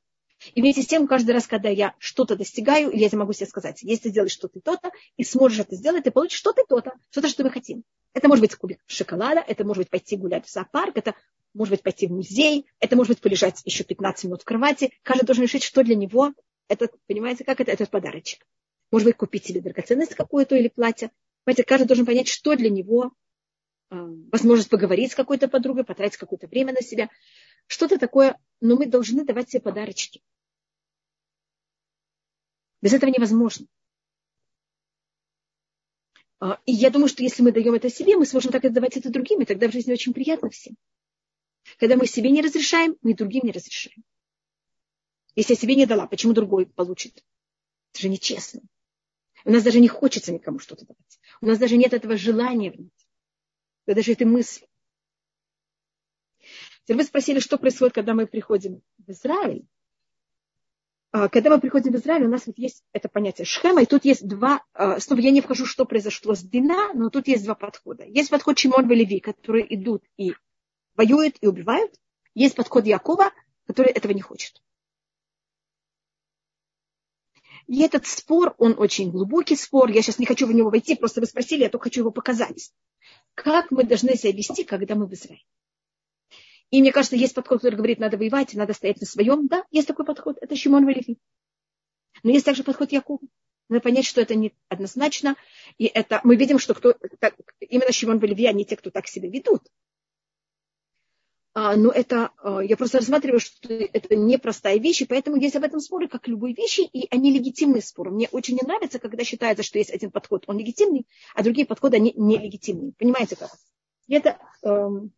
И 0.55 0.61
вместе 0.61 0.83
с 0.83 0.87
тем, 0.87 1.07
каждый 1.07 1.31
раз, 1.31 1.47
когда 1.47 1.69
я 1.69 1.95
что-то 1.99 2.35
достигаю, 2.35 2.91
я 2.93 3.09
могу 3.13 3.33
себе 3.33 3.47
сказать, 3.47 3.81
если 3.83 4.03
ты 4.03 4.09
сделаешь 4.09 4.31
что-то 4.31 4.61
то-то, 4.61 4.91
и 5.17 5.23
сможешь 5.23 5.59
это 5.59 5.75
сделать, 5.75 6.05
ты 6.05 6.11
получишь 6.11 6.39
что-то 6.39 6.63
то-то, 6.67 6.93
что-то, 7.09 7.27
что 7.27 7.43
мы 7.43 7.51
хотим. 7.51 7.83
Это 8.13 8.27
может 8.29 8.41
быть 8.41 8.55
кубик 8.55 8.79
шоколада, 8.87 9.43
это 9.45 9.65
может 9.65 9.83
быть 9.83 9.89
пойти 9.89 10.15
гулять 10.15 10.45
в 10.45 10.51
зоопарк, 10.51 10.97
это 10.97 11.13
может 11.53 11.71
быть 11.71 11.83
пойти 11.83 12.07
в 12.07 12.11
музей, 12.11 12.67
это 12.79 12.95
может 12.95 13.09
быть 13.09 13.21
полежать 13.21 13.61
еще 13.65 13.83
15 13.83 14.25
минут 14.25 14.41
в 14.41 14.45
кровати. 14.45 14.91
Каждый 15.03 15.25
должен 15.25 15.43
решить, 15.43 15.63
что 15.63 15.83
для 15.83 15.95
него 15.95 16.33
это, 16.69 16.89
понимаете, 17.07 17.43
как 17.43 17.59
это, 17.59 17.71
этот 17.71 17.89
подарочек. 17.89 18.45
Может 18.91 19.07
быть, 19.07 19.17
купить 19.17 19.45
себе 19.45 19.61
драгоценность 19.61 20.15
какую-то 20.15 20.55
или 20.55 20.69
платье. 20.69 21.11
Понимаете, 21.43 21.63
каждый 21.63 21.87
должен 21.87 22.05
понять, 22.05 22.27
что 22.27 22.55
для 22.55 22.69
него 22.69 23.11
возможность 23.89 24.69
поговорить 24.69 25.11
с 25.11 25.15
какой-то 25.15 25.47
подругой, 25.47 25.83
потратить 25.83 26.17
какое-то 26.17 26.47
время 26.47 26.73
на 26.73 26.81
себя. 26.81 27.09
Что-то 27.67 27.97
такое, 27.97 28.39
но 28.61 28.75
мы 28.75 28.85
должны 28.85 29.23
давать 29.25 29.49
себе 29.49 29.61
подарочки. 29.61 30.21
Без 32.81 32.93
этого 32.93 33.09
невозможно. 33.09 33.67
А, 36.39 36.59
и 36.65 36.71
я 36.71 36.89
думаю, 36.89 37.09
что 37.09 37.23
если 37.23 37.43
мы 37.43 37.51
даем 37.51 37.73
это 37.73 37.89
себе, 37.89 38.15
мы 38.15 38.25
сможем 38.25 38.51
так 38.51 38.63
отдавать 38.63 38.95
это 38.95 39.09
другим, 39.09 39.41
и 39.41 39.45
тогда 39.45 39.67
в 39.67 39.73
жизни 39.73 39.91
очень 39.91 40.13
приятно 40.13 40.49
всем. 40.49 40.75
Когда 41.77 41.97
мы 41.97 42.07
себе 42.07 42.31
не 42.31 42.41
разрешаем, 42.41 42.95
мы 43.01 43.13
другим 43.13 43.43
не 43.43 43.51
разрешаем. 43.51 44.03
Если 45.35 45.53
я 45.53 45.59
себе 45.59 45.75
не 45.75 45.85
дала, 45.85 46.07
почему 46.07 46.33
другой 46.33 46.65
получит? 46.65 47.23
Это 47.91 48.01
же 48.01 48.09
нечестно. 48.09 48.61
У 49.45 49.51
нас 49.51 49.63
даже 49.63 49.79
не 49.79 49.87
хочется 49.87 50.31
никому 50.31 50.59
что-то 50.59 50.85
давать. 50.85 51.19
У 51.41 51.45
нас 51.45 51.57
даже 51.57 51.77
нет 51.77 51.93
этого 51.93 52.17
желания 52.17 52.71
в 52.71 52.77
даже 53.95 54.11
этой 54.11 54.25
мысли. 54.25 54.67
Теперь 56.83 56.97
вы 56.97 57.03
спросили, 57.03 57.39
что 57.39 57.57
происходит, 57.57 57.93
когда 57.93 58.13
мы 58.13 58.25
приходим 58.25 58.81
в 58.97 59.11
Израиль. 59.11 59.67
А, 61.11 61.27
когда 61.27 61.49
мы 61.49 61.59
приходим 61.59 61.91
в 61.93 61.95
Израиль, 61.95 62.25
у 62.25 62.29
нас 62.29 62.45
вот 62.45 62.57
есть 62.57 62.83
это 62.93 63.09
понятие 63.09 63.45
шхема, 63.45 63.81
и 63.81 63.85
тут 63.85 64.05
есть 64.05 64.27
два, 64.27 64.63
а, 64.73 64.99
снова 64.99 65.19
я 65.21 65.31
не 65.31 65.41
вхожу, 65.41 65.65
что 65.65 65.85
произошло 65.85 66.35
с 66.35 66.41
Дина, 66.41 66.93
но 66.93 67.09
тут 67.09 67.27
есть 67.27 67.45
два 67.45 67.55
подхода. 67.55 68.05
Есть 68.05 68.29
подход 68.29 68.57
Шимон 68.57 68.89
и 68.91 68.95
Леви, 68.95 69.19
которые 69.19 69.73
идут 69.73 70.03
и 70.17 70.33
воюют 70.95 71.37
и 71.41 71.47
убивают. 71.47 71.93
Есть 72.35 72.55
подход 72.55 72.85
Якова, 72.85 73.31
который 73.65 73.91
этого 73.91 74.11
не 74.11 74.21
хочет. 74.21 74.61
И 77.67 77.81
этот 77.81 78.07
спор, 78.07 78.55
он 78.57 78.73
очень 78.77 79.11
глубокий 79.11 79.55
спор. 79.55 79.91
Я 79.91 80.01
сейчас 80.01 80.17
не 80.17 80.25
хочу 80.25 80.47
в 80.47 80.51
него 80.51 80.71
войти, 80.71 80.95
просто 80.95 81.21
вы 81.21 81.27
спросили, 81.27 81.61
я 81.61 81.69
только 81.69 81.85
хочу 81.85 82.01
его 82.01 82.11
показать. 82.11 82.73
Как 83.43 83.71
мы 83.71 83.85
должны 83.85 84.15
себя 84.15 84.33
вести, 84.33 84.65
когда 84.65 84.95
мы 84.95 85.07
в 85.07 85.13
Израиле? 85.13 85.43
И 86.71 86.81
мне 86.81 86.91
кажется, 86.91 87.15
есть 87.15 87.33
подход, 87.33 87.61
который 87.61 87.75
говорит, 87.75 87.97
надо 87.97 88.17
воевать, 88.17 88.53
надо 88.53 88.73
стоять 88.73 88.99
на 88.99 89.07
своем. 89.07 89.47
Да, 89.47 89.63
есть 89.71 89.87
такой 89.87 90.05
подход. 90.05 90.37
Это 90.41 90.57
Шимон 90.57 90.85
Валифи. 90.85 91.17
Но 92.21 92.31
есть 92.31 92.45
также 92.45 92.63
подход 92.63 92.91
Якова. 92.91 93.21
Надо 93.69 93.81
понять, 93.81 94.05
что 94.05 94.19
это 94.19 94.35
не 94.35 94.53
однозначно. 94.67 95.35
И 95.77 95.85
это 95.85 96.19
мы 96.25 96.35
видим, 96.35 96.59
что 96.59 96.73
кто, 96.73 96.95
так, 97.19 97.35
именно 97.61 97.93
Шимон 97.93 98.19
Валифи, 98.19 98.45
они 98.45 98.65
те, 98.65 98.75
кто 98.75 98.91
так 98.91 99.07
себя 99.07 99.29
ведут. 99.29 99.63
А, 101.53 101.75
но 101.75 101.91
это, 101.91 102.31
а, 102.37 102.61
я 102.61 102.77
просто 102.77 102.99
рассматриваю, 102.99 103.39
что 103.39 103.73
это 103.73 104.15
непростая 104.15 104.77
вещь, 104.77 105.01
и 105.01 105.05
поэтому 105.05 105.37
есть 105.37 105.55
об 105.55 105.63
этом 105.63 105.79
споры, 105.79 106.07
как 106.07 106.27
любые 106.27 106.53
вещи, 106.53 106.81
и 106.81 107.07
они 107.09 107.33
легитимные 107.33 107.81
споры. 107.81 108.11
Мне 108.11 108.29
очень 108.31 108.55
не 108.55 108.61
нравится, 108.65 108.99
когда 108.99 109.23
считается, 109.23 109.63
что 109.63 109.79
есть 109.79 109.91
один 109.91 110.11
подход, 110.11 110.43
он 110.47 110.59
легитимный, 110.59 111.07
а 111.33 111.43
другие 111.43 111.65
подходы, 111.65 111.97
они 111.97 112.13
нелегитимные. 112.15 112.93
Понимаете 112.93 113.35
как? 113.35 113.49
Это 114.07 114.37
эм, 114.63 115.11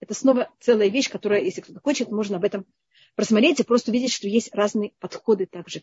это 0.00 0.14
снова 0.14 0.50
целая 0.58 0.88
вещь, 0.88 1.10
которая, 1.10 1.42
если 1.42 1.60
кто-то 1.60 1.80
хочет, 1.80 2.10
можно 2.10 2.38
об 2.38 2.44
этом 2.44 2.66
просмотреть 3.14 3.60
и 3.60 3.64
просто 3.64 3.90
увидеть, 3.90 4.12
что 4.12 4.26
есть 4.26 4.54
разные 4.54 4.92
подходы 4.98 5.46
также 5.46 5.82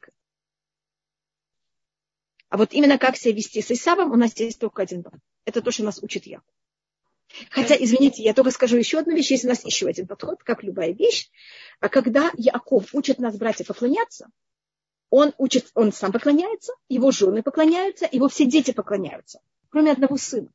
А 2.50 2.58
вот 2.58 2.73
именно 2.73 2.97
как 2.97 3.15
себя 3.15 3.36
вести 3.36 3.62
с 3.62 3.71
Исавом, 3.71 4.12
у 4.12 4.15
нас 4.15 4.38
есть 4.39 4.60
только 4.60 4.82
один 4.82 5.04
план. 5.04 5.21
Это 5.45 5.62
то, 5.62 5.71
что 5.71 5.84
нас 5.84 6.02
учит 6.02 6.26
я. 6.26 6.41
Хотя, 7.49 7.75
извините, 7.75 8.23
я 8.23 8.33
только 8.33 8.51
скажу 8.51 8.77
еще 8.77 8.99
одну 8.99 9.15
вещь. 9.15 9.31
Есть 9.31 9.45
у 9.45 9.49
нас 9.49 9.63
еще 9.65 9.87
один 9.87 10.07
подход, 10.07 10.43
как 10.43 10.63
любая 10.63 10.93
вещь. 10.93 11.29
А 11.79 11.89
когда 11.89 12.31
Яков 12.35 12.93
учит 12.93 13.19
нас, 13.19 13.37
братья, 13.37 13.63
поклоняться, 13.65 14.29
он 15.09 15.33
учит, 15.37 15.69
он 15.73 15.91
сам 15.91 16.11
поклоняется, 16.11 16.73
его 16.89 17.11
жены 17.11 17.43
поклоняются, 17.43 18.07
его 18.11 18.27
все 18.27 18.45
дети 18.45 18.71
поклоняются, 18.71 19.39
кроме 19.69 19.91
одного 19.91 20.17
сына. 20.17 20.49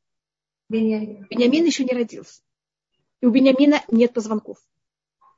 Бениамин. 0.69 1.27
Бениамин 1.29 1.65
еще 1.65 1.83
не 1.83 1.93
родился 1.93 2.41
и 3.23 3.25
у 3.25 3.31
Бениамина 3.31 3.81
нет 3.89 4.13
позвонков. 4.13 4.57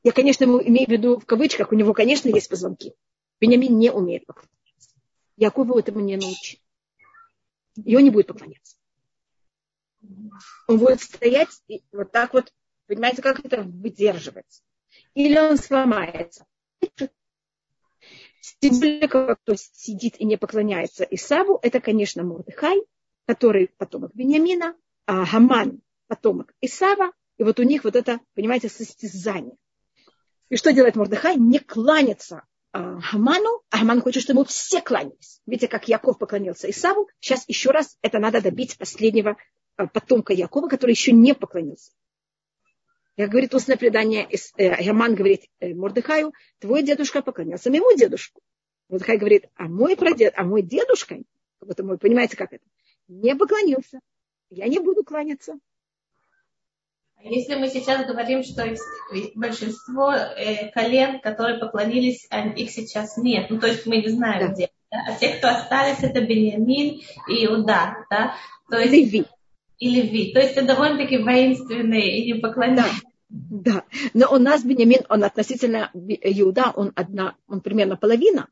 Я, 0.01 0.11
конечно, 0.11 0.43
имею 0.43 0.87
в 0.87 0.91
виду 0.91 1.19
в 1.19 1.25
кавычках, 1.27 1.71
у 1.71 1.75
него, 1.75 1.93
конечно, 1.93 2.29
есть 2.29 2.49
позвонки. 2.49 2.95
Бениамин 3.39 3.77
не 3.77 3.91
умеет 3.91 4.25
поклоняться. 4.25 4.89
Якову 5.37 5.77
этому 5.77 5.99
не 5.99 6.17
научил. 6.17 6.59
И 7.75 7.95
он 7.95 8.03
не 8.03 8.09
будет 8.09 8.25
поклоняться. 8.25 8.77
Он 10.67 10.79
будет 10.79 11.01
стоять 11.01 11.49
и 11.67 11.83
вот 11.91 12.11
так 12.11 12.33
вот, 12.33 12.51
понимаете, 12.87 13.21
как 13.21 13.43
это 13.43 13.61
выдерживать. 13.61 14.63
Или 15.13 15.37
он 15.37 15.57
сломается. 15.57 16.45
Более, 18.61 19.07
кто 19.07 19.55
сидит 19.55 20.19
и 20.19 20.25
не 20.25 20.37
поклоняется 20.37 21.03
Исаву, 21.03 21.59
это, 21.61 21.79
конечно, 21.79 22.23
Мордыхай, 22.23 22.81
который 23.25 23.69
потомок 23.77 24.13
Бениамина, 24.13 24.75
а 25.05 25.25
Хаман 25.25 25.81
потомок 26.07 26.53
Исава, 26.61 27.11
и 27.37 27.43
вот 27.43 27.59
у 27.59 27.63
них 27.63 27.83
вот 27.83 27.95
это, 27.95 28.19
понимаете, 28.33 28.69
состязание. 28.69 29.55
И 30.49 30.57
что 30.57 30.73
делает 30.73 30.95
Мордыхай? 30.95 31.35
Не 31.37 31.59
кланяться 31.59 32.43
а, 32.71 32.99
Хаману, 32.99 33.63
а 33.71 33.77
Хаман 33.79 34.01
хочет, 34.01 34.23
чтобы 34.23 34.45
все 34.45 34.81
кланялись. 34.81 35.41
Видите, 35.45 35.67
как 35.67 35.87
Яков 35.87 36.19
поклонился 36.19 36.69
Исаву. 36.69 37.09
Сейчас 37.19 37.45
еще 37.47 37.71
раз 37.71 37.97
это 38.01 38.19
надо 38.19 38.41
добить 38.41 38.77
последнего 38.77 39.37
потомка 39.75 40.33
Якова, 40.33 40.67
который 40.67 40.91
еще 40.91 41.11
не 41.11 41.33
поклонился. 41.33 41.91
Я 43.17 43.27
говорит 43.27 43.53
устное 43.53 43.77
предание, 43.77 44.27
э, 44.57 44.83
Хаман 44.83 45.15
говорит 45.15 45.45
э, 45.59 45.73
Мордыхаю, 45.73 46.33
твой 46.59 46.83
дедушка 46.83 47.21
поклонялся 47.21 47.69
моему 47.69 47.95
дедушку. 47.95 48.41
Мордыхай 48.89 49.17
говорит, 49.17 49.45
а 49.55 49.69
мой 49.69 49.95
прадед, 49.95 50.33
а 50.35 50.43
мой 50.43 50.61
дедушка, 50.61 51.19
вот 51.61 51.79
мой, 51.79 51.97
понимаете, 51.97 52.35
как 52.35 52.51
это, 52.51 52.63
не 53.07 53.35
поклонился. 53.35 53.99
Я 54.49 54.67
не 54.67 54.79
буду 54.79 55.03
кланяться. 55.03 55.55
Если 57.23 57.55
мы 57.55 57.69
сейчас 57.69 58.05
говорим, 58.05 58.43
что 58.43 58.63
большинство 59.33 60.13
э, 60.13 60.69
колен, 60.71 61.21
которые 61.21 61.57
поклонились, 61.57 62.27
их 62.55 62.69
сейчас 62.69 63.17
нет. 63.17 63.49
Ну, 63.49 63.59
то 63.59 63.67
есть 63.67 63.85
мы 63.85 63.97
не 63.97 64.09
знаем, 64.09 64.47
да. 64.47 64.53
где. 64.53 64.69
Да? 64.91 65.05
А 65.07 65.15
те, 65.17 65.29
кто 65.38 65.49
остались, 65.49 66.03
это 66.03 66.21
Бениамин 66.21 67.01
и 67.27 67.45
Иуда. 67.45 67.95
Да? 68.11 68.35
То 68.69 68.77
есть, 68.77 68.91
Леви. 68.91 69.25
И 69.79 69.89
Леви. 69.89 70.33
То 70.33 70.39
есть 70.39 70.53
это 70.53 70.67
довольно-таки 70.67 71.17
воинственные 71.17 72.19
и 72.19 72.33
не 72.33 72.39
поклоняются. 72.39 73.01
Да. 73.29 73.73
да, 73.73 73.83
но 74.13 74.33
у 74.33 74.38
нас 74.38 74.63
Бениамин, 74.63 75.01
он 75.09 75.23
относительно 75.23 75.91
Иуда, 75.93 76.71
он 76.75 76.91
одна, 76.95 77.35
он 77.47 77.61
примерно 77.61 77.97
половина, 77.97 78.47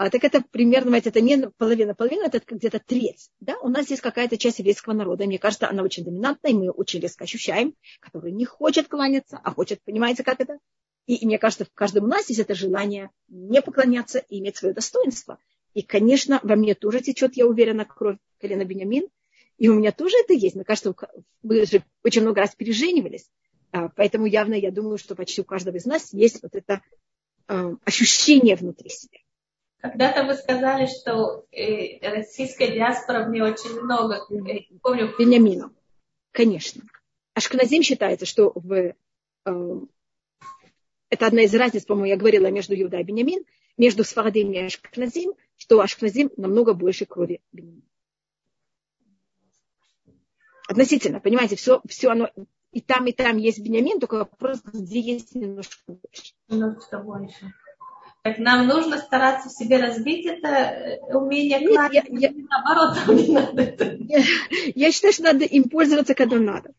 а, 0.00 0.08
так 0.08 0.24
это 0.24 0.42
примерно, 0.50 0.96
это 0.96 1.20
не 1.20 1.50
половина, 1.58 1.94
половина, 1.94 2.24
это 2.24 2.40
где-то 2.46 2.78
треть. 2.78 3.28
Да? 3.40 3.58
У 3.58 3.68
нас 3.68 3.90
есть 3.90 4.00
какая-то 4.00 4.38
часть 4.38 4.58
еврейского 4.58 4.94
народа, 4.94 5.24
и 5.24 5.26
мне 5.26 5.38
кажется, 5.38 5.68
она 5.68 5.82
очень 5.82 6.04
доминантная, 6.04 6.52
и 6.52 6.54
мы 6.54 6.70
очень 6.70 7.00
резко 7.00 7.24
ощущаем, 7.24 7.74
который 8.00 8.32
не 8.32 8.46
хочет 8.46 8.88
кланяться, 8.88 9.38
а 9.44 9.50
хочет, 9.52 9.82
понимаете, 9.84 10.24
как 10.24 10.40
это? 10.40 10.58
И, 11.04 11.16
и 11.16 11.26
мне 11.26 11.36
кажется, 11.36 11.66
в 11.66 11.72
каждом 11.74 12.04
у 12.04 12.06
нас 12.06 12.30
есть 12.30 12.40
это 12.40 12.54
желание 12.54 13.10
не 13.28 13.60
поклоняться 13.60 14.20
и 14.20 14.38
иметь 14.38 14.56
свое 14.56 14.72
достоинство. 14.72 15.38
И, 15.74 15.82
конечно, 15.82 16.40
во 16.42 16.56
мне 16.56 16.74
тоже 16.74 17.00
течет, 17.00 17.36
я 17.36 17.46
уверена, 17.46 17.84
кровь 17.84 18.16
колена 18.40 18.64
Бениамин. 18.64 19.06
И 19.60 19.68
у 19.68 19.74
меня 19.74 19.92
тоже 19.92 20.16
это 20.24 20.32
есть. 20.32 20.56
Мне 20.56 20.64
кажется, 20.64 20.94
мы 21.42 21.66
же 21.66 21.84
очень 22.02 22.22
много 22.22 22.40
раз 22.40 22.54
переженивались. 22.54 23.30
А, 23.72 23.90
поэтому 23.90 24.24
явно 24.24 24.54
я 24.54 24.70
думаю, 24.70 24.96
что 24.96 25.14
почти 25.14 25.42
у 25.42 25.44
каждого 25.44 25.76
из 25.76 25.84
нас 25.84 26.14
есть 26.14 26.42
вот 26.42 26.54
это 26.54 26.80
а, 27.46 27.74
ощущение 27.84 28.56
внутри 28.56 28.88
себя. 28.88 29.18
Когда-то 29.82 30.24
вы 30.24 30.34
сказали, 30.34 30.86
что 30.86 31.44
э, 31.52 31.98
российская 32.00 32.70
диаспора 32.72 33.26
мне 33.26 33.44
очень 33.44 33.78
много. 33.80 34.26
Помню. 34.82 35.14
Бениамину. 35.18 35.74
Конечно. 36.32 36.82
Ашкназим 37.34 37.82
считается, 37.82 38.24
что 38.24 38.52
в, 38.54 38.72
э, 38.72 38.94
это 41.10 41.26
одна 41.26 41.42
из 41.42 41.54
разниц, 41.54 41.84
по-моему, 41.84 42.08
я 42.08 42.16
говорила 42.16 42.46
между 42.50 42.74
Иуда 42.80 42.98
и 42.98 43.04
Бениамин, 43.04 43.44
между 43.76 44.04
Сфарадим 44.04 44.52
и 44.52 44.58
Ашкназим, 44.58 45.34
что 45.56 45.80
Ашкназим 45.80 46.30
намного 46.38 46.72
больше 46.72 47.04
крови 47.04 47.42
Бениамина. 47.52 47.89
Относительно, 50.70 51.18
понимаете, 51.18 51.56
все, 51.56 51.80
все 51.88 52.10
оно 52.10 52.30
и 52.70 52.80
там, 52.80 53.04
и 53.06 53.12
там 53.12 53.38
есть 53.38 53.58
Бениамин, 53.58 53.98
только 53.98 54.18
вопрос, 54.18 54.60
где 54.62 55.00
есть 55.00 55.34
немножко 55.34 55.74
больше. 55.88 56.32
Немножко 56.48 56.98
больше. 57.00 57.52
Так 58.22 58.38
нам 58.38 58.68
нужно 58.68 58.98
стараться 58.98 59.48
в 59.48 59.52
себе 59.52 59.78
развить 59.78 60.26
это 60.26 60.46
э, 60.46 61.00
умение 61.12 61.58
Нет, 61.58 61.92
я, 61.92 62.04
я, 62.08 62.30
наоборот, 62.48 62.98
не 63.08 63.32
надо 63.32 63.62
это. 63.62 63.96
Я, 63.98 64.22
я 64.76 64.92
считаю, 64.92 65.12
что 65.12 65.24
надо 65.24 65.44
им 65.44 65.64
пользоваться, 65.68 66.14
когда 66.14 66.36
надо. 66.36 66.72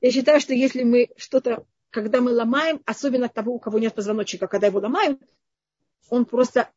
Я 0.00 0.12
считаю, 0.12 0.40
что 0.40 0.54
если 0.54 0.82
мы 0.82 1.10
что-то, 1.18 1.66
когда 1.90 2.22
мы 2.22 2.32
ломаем, 2.32 2.80
особенно 2.86 3.28
того, 3.28 3.52
у 3.52 3.58
кого 3.58 3.78
нет 3.78 3.94
позвоночника, 3.94 4.46
когда 4.46 4.68
его 4.68 4.78
ломают, 4.78 5.20
он 6.08 6.24
просто, 6.24 6.70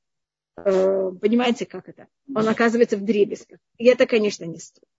э, 0.57 1.11
понимаете, 1.21 1.65
как 1.65 1.87
это? 1.87 2.07
Он 2.35 2.49
оказывается 2.49 2.97
в 2.97 3.05
дребезгах. 3.05 3.59
И 3.77 3.85
это, 3.85 4.05
конечно, 4.05 4.43
не 4.43 4.59
стоит. 4.59 4.89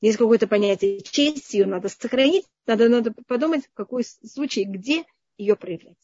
Есть 0.00 0.16
какое-то 0.16 0.46
понятие 0.46 1.02
чести, 1.02 1.56
ее 1.56 1.66
надо 1.66 1.88
сохранить, 1.88 2.46
надо, 2.66 2.88
надо 2.88 3.12
подумать, 3.26 3.66
в 3.66 3.72
какой 3.74 4.04
случай, 4.04 4.64
где 4.64 5.04
ее 5.36 5.56
проявлять. 5.56 5.98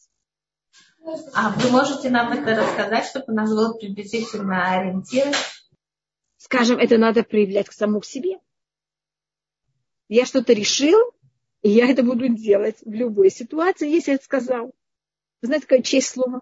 А 1.33 1.51
вы 1.51 1.71
можете 1.71 2.09
нам 2.09 2.31
это 2.33 2.55
рассказать, 2.55 3.05
чтобы 3.05 3.31
у 3.31 3.35
нас 3.35 3.49
был 3.49 3.77
приблизительно 3.77 4.77
ориентир? 4.77 5.33
Скажем, 6.37 6.77
это 6.77 6.97
надо 6.97 7.23
проявлять 7.23 7.69
к 7.69 7.73
самому 7.73 8.03
себе. 8.03 8.39
Я 10.09 10.25
что-то 10.25 10.53
решил, 10.53 10.97
и 11.61 11.69
я 11.69 11.89
это 11.89 12.03
буду 12.03 12.27
делать 12.27 12.77
в 12.81 12.91
любой 12.91 13.31
ситуации, 13.31 13.89
если 13.89 14.11
я 14.11 14.15
это 14.15 14.25
сказал. 14.25 14.67
Вы 15.41 15.47
знаете, 15.47 15.65
какая 15.65 15.81
честь 15.81 16.09
слова? 16.09 16.41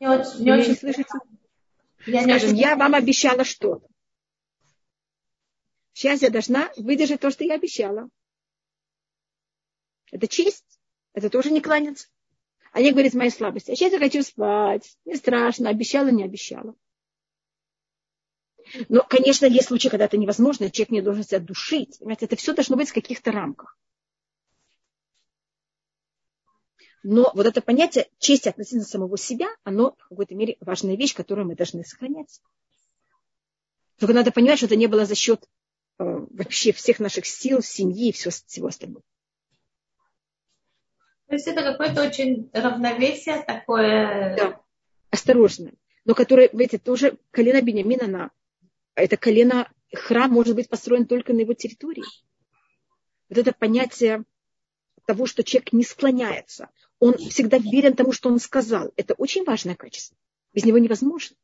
Не 0.00 0.08
очень, 0.08 0.44
не 0.44 0.52
очень 0.52 0.76
слышите? 0.76 1.04
Я, 2.06 2.22
Скажем, 2.22 2.54
я 2.54 2.76
вам 2.76 2.94
обещала 2.94 3.44
что-то. 3.44 3.89
Сейчас 5.92 6.22
я 6.22 6.30
должна 6.30 6.70
выдержать 6.76 7.20
то, 7.20 7.30
что 7.30 7.44
я 7.44 7.54
обещала. 7.54 8.08
Это 10.10 10.28
честь. 10.28 10.80
Это 11.12 11.30
тоже 11.30 11.50
не 11.50 11.60
кланяться. 11.60 12.08
А 12.72 12.80
я 12.80 12.92
говорю, 12.92 13.10
моей 13.14 13.30
слабости. 13.30 13.70
А 13.70 13.76
сейчас 13.76 13.92
я 13.92 13.98
хочу 13.98 14.22
спать. 14.22 14.96
Не 15.04 15.16
страшно. 15.16 15.68
Обещала, 15.68 16.08
не 16.08 16.24
обещала. 16.24 16.74
Но, 18.88 19.02
конечно, 19.02 19.46
есть 19.46 19.68
случаи, 19.68 19.88
когда 19.88 20.04
это 20.04 20.16
невозможно, 20.16 20.70
человек 20.70 20.90
не 20.90 21.02
должен 21.02 21.24
себя 21.24 21.40
душить. 21.40 21.98
Понимаете, 21.98 22.26
это 22.26 22.36
все 22.36 22.54
должно 22.54 22.76
быть 22.76 22.90
в 22.90 22.94
каких-то 22.94 23.32
рамках. 23.32 23.76
Но 27.02 27.30
вот 27.34 27.46
это 27.46 27.62
понятие 27.62 28.08
чести 28.18 28.48
относительно 28.48 28.84
самого 28.84 29.16
себя, 29.16 29.48
оно 29.64 29.96
в 29.98 30.08
какой-то 30.10 30.34
мере 30.34 30.56
важная 30.60 30.96
вещь, 30.96 31.14
которую 31.14 31.48
мы 31.48 31.56
должны 31.56 31.82
сохранять. 31.82 32.40
Только 33.98 34.14
надо 34.14 34.30
понимать, 34.30 34.58
что 34.58 34.66
это 34.66 34.76
не 34.76 34.86
было 34.86 35.06
за 35.06 35.14
счет 35.14 35.48
вообще 36.04 36.72
всех 36.72 36.98
наших 36.98 37.26
сил, 37.26 37.62
семьи 37.62 38.08
и 38.08 38.12
всего, 38.12 38.30
всего 38.30 38.68
остального. 38.68 39.02
То 41.26 41.34
есть 41.34 41.46
это 41.46 41.62
какое-то 41.62 42.02
очень 42.02 42.50
равновесие 42.52 43.42
такое. 43.42 44.36
Да, 44.36 44.60
осторожно. 45.10 45.72
Но 46.04 46.14
которое, 46.14 46.48
видите, 46.52 46.78
тоже 46.78 47.18
колено 47.30 47.62
Бениамина, 47.62 48.06
на, 48.06 48.30
это 48.94 49.16
колено, 49.16 49.70
храм 49.94 50.30
может 50.30 50.56
быть 50.56 50.68
построен 50.68 51.06
только 51.06 51.32
на 51.32 51.40
его 51.40 51.54
территории. 51.54 52.04
Вот 53.28 53.38
это 53.38 53.52
понятие 53.52 54.24
того, 55.06 55.26
что 55.26 55.44
человек 55.44 55.72
не 55.72 55.84
склоняется. 55.84 56.70
Он 56.98 57.16
всегда 57.16 57.58
верен 57.58 57.94
тому, 57.94 58.12
что 58.12 58.28
он 58.28 58.40
сказал. 58.40 58.92
Это 58.96 59.14
очень 59.14 59.44
важное 59.44 59.76
качество. 59.76 60.16
Без 60.52 60.64
него 60.64 60.78
невозможно. 60.78 61.36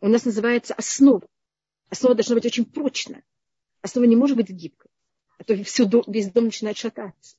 У 0.00 0.08
нас 0.08 0.24
называется 0.24 0.74
основа. 0.74 1.26
Основа 1.90 2.14
должна 2.14 2.34
быть 2.34 2.46
очень 2.46 2.64
прочная. 2.64 3.22
Основа 3.82 4.04
не 4.04 4.16
может 4.16 4.36
быть 4.36 4.50
гибкой 4.50 4.90
а 5.38 5.44
то 5.44 5.64
всю, 5.64 5.88
весь 6.06 6.30
дом 6.30 6.46
начинает 6.46 6.76
шататься. 6.76 7.36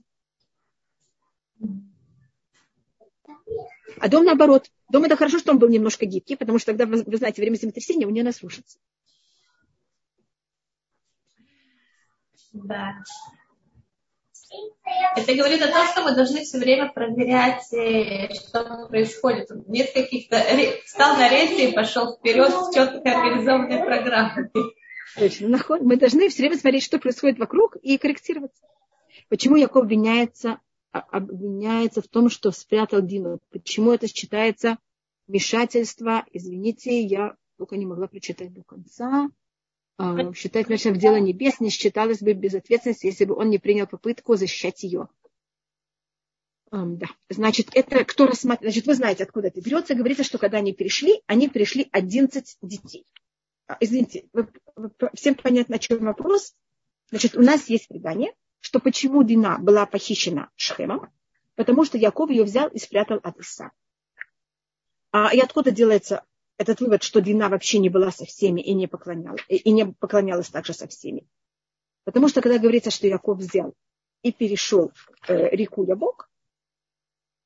А 4.00 4.08
дом 4.08 4.24
наоборот. 4.24 4.72
Дом 4.90 5.04
это 5.04 5.18
хорошо, 5.18 5.38
что 5.40 5.52
он 5.52 5.60
был 5.60 5.68
немножко 5.68 6.06
гибкий, 6.06 6.36
потому 6.36 6.58
что 6.58 6.74
тогда, 6.74 6.86
вы 6.86 7.18
знаете, 7.18 7.42
время 7.42 7.56
землетрясения 7.56 8.08
у 8.08 8.10
него 8.10 8.22
не 8.22 8.28
разрушится. 8.28 8.80
Да. 12.54 13.04
Это 15.16 15.36
говорит 15.36 15.62
о 15.62 15.72
том, 15.72 15.88
что 15.88 16.04
мы 16.04 16.16
должны 16.16 16.42
все 16.42 16.58
время 16.58 16.92
проверять, 16.92 17.72
э, 17.74 18.34
что 18.34 18.88
происходит. 18.88 19.50
Нет 19.68 19.92
каких-то... 19.94 20.44
Встал 20.86 21.18
на 21.18 21.30
рельсы 21.30 21.70
и 21.70 21.74
пошел 21.74 22.18
вперед 22.18 22.52
с 22.52 22.74
четкой 22.74 23.14
организованной 23.14 23.84
программой. 23.84 24.50
Точно. 25.18 25.60
Мы 25.82 25.98
должны 25.98 26.30
все 26.30 26.44
время 26.44 26.58
смотреть, 26.58 26.84
что 26.84 27.00
происходит 27.00 27.40
вокруг 27.40 27.76
и 27.78 27.98
корректироваться. 27.98 28.64
Почему 29.28 29.56
Яков 29.56 29.84
обвиняется, 29.84 30.60
а, 30.92 31.00
обвиняется 31.00 32.02
в 32.02 32.08
том, 32.08 32.30
что 32.30 32.52
спрятал 32.52 33.02
Дину? 33.02 33.40
Почему 33.52 33.92
это 33.92 34.08
считается 34.08 34.78
вмешательство? 35.28 36.26
Извините, 36.32 37.02
я 37.02 37.36
только 37.58 37.76
не 37.78 37.86
могла 37.86 38.08
прочитать 38.08 38.54
до 38.54 38.64
конца. 38.64 39.30
А, 40.02 40.34
считать 40.34 40.68
вмешательством 40.68 40.94
в 40.94 40.98
дело 40.98 41.18
небес 41.18 41.60
не 41.60 41.70
считалось 41.70 42.22
бы 42.22 42.32
безответственности, 42.32 43.08
если 43.08 43.26
бы 43.26 43.36
он 43.36 43.50
не 43.50 43.58
принял 43.58 43.86
попытку 43.86 44.38
защищать 44.38 44.82
ее. 44.84 45.10
Да. 46.72 47.08
Значит, 47.28 47.68
это 47.74 48.06
кто 48.06 48.26
рассматривает, 48.26 48.74
значит, 48.74 48.88
вы 48.88 48.94
знаете, 48.94 49.24
откуда 49.24 49.48
это 49.50 49.60
берется. 49.60 49.96
Говорится, 49.96 50.24
что 50.24 50.38
когда 50.38 50.60
они 50.60 50.72
перешли, 50.72 51.22
они 51.28 51.50
перешли 51.50 51.90
11 51.92 52.60
детей. 52.62 53.06
А, 53.68 53.76
извините, 53.82 54.30
вы, 54.32 54.48
вы, 54.78 54.90
всем 55.16 55.36
понятно, 55.36 55.76
о 55.76 55.80
чем 55.80 56.00
вопрос? 56.06 56.56
Значит, 57.10 57.36
у 57.36 57.42
нас 57.42 57.68
есть 57.68 57.90
предание, 57.90 58.32
что 58.62 58.80
почему 58.80 59.24
Дина 59.24 59.58
была 59.60 59.86
похищена 59.86 60.50
Шхемом, 60.56 61.12
потому 61.56 61.84
что 61.84 61.98
Яков 61.98 62.30
ее 62.30 62.46
взял 62.46 62.70
и 62.70 62.80
спрятал 62.80 63.20
от 63.22 63.38
Иса. 63.38 63.72
А, 65.12 65.36
и 65.36 65.40
откуда 65.42 65.72
делается 65.72 66.24
этот 66.60 66.82
вывод, 66.82 67.04
что 67.04 67.22
Дина 67.22 67.50
вообще 67.50 67.80
не 67.80 67.90
была 67.90 68.12
со 68.12 68.26
всеми 68.26 68.60
и 68.60 68.74
не, 68.74 68.88
поклонялась, 68.88 69.42
и 69.48 69.72
не 69.72 69.86
поклонялась 69.86 70.50
также 70.50 70.74
со 70.74 70.88
всеми? 70.88 71.26
Потому 72.04 72.28
что 72.28 72.42
когда 72.42 72.60
говорится, 72.60 72.92
что 72.92 73.08
Яков 73.08 73.38
взял 73.38 73.74
и 74.24 74.34
перешел 74.34 74.92
э, 75.28 75.56
реку 75.56 75.86
Ябок, 75.86 76.30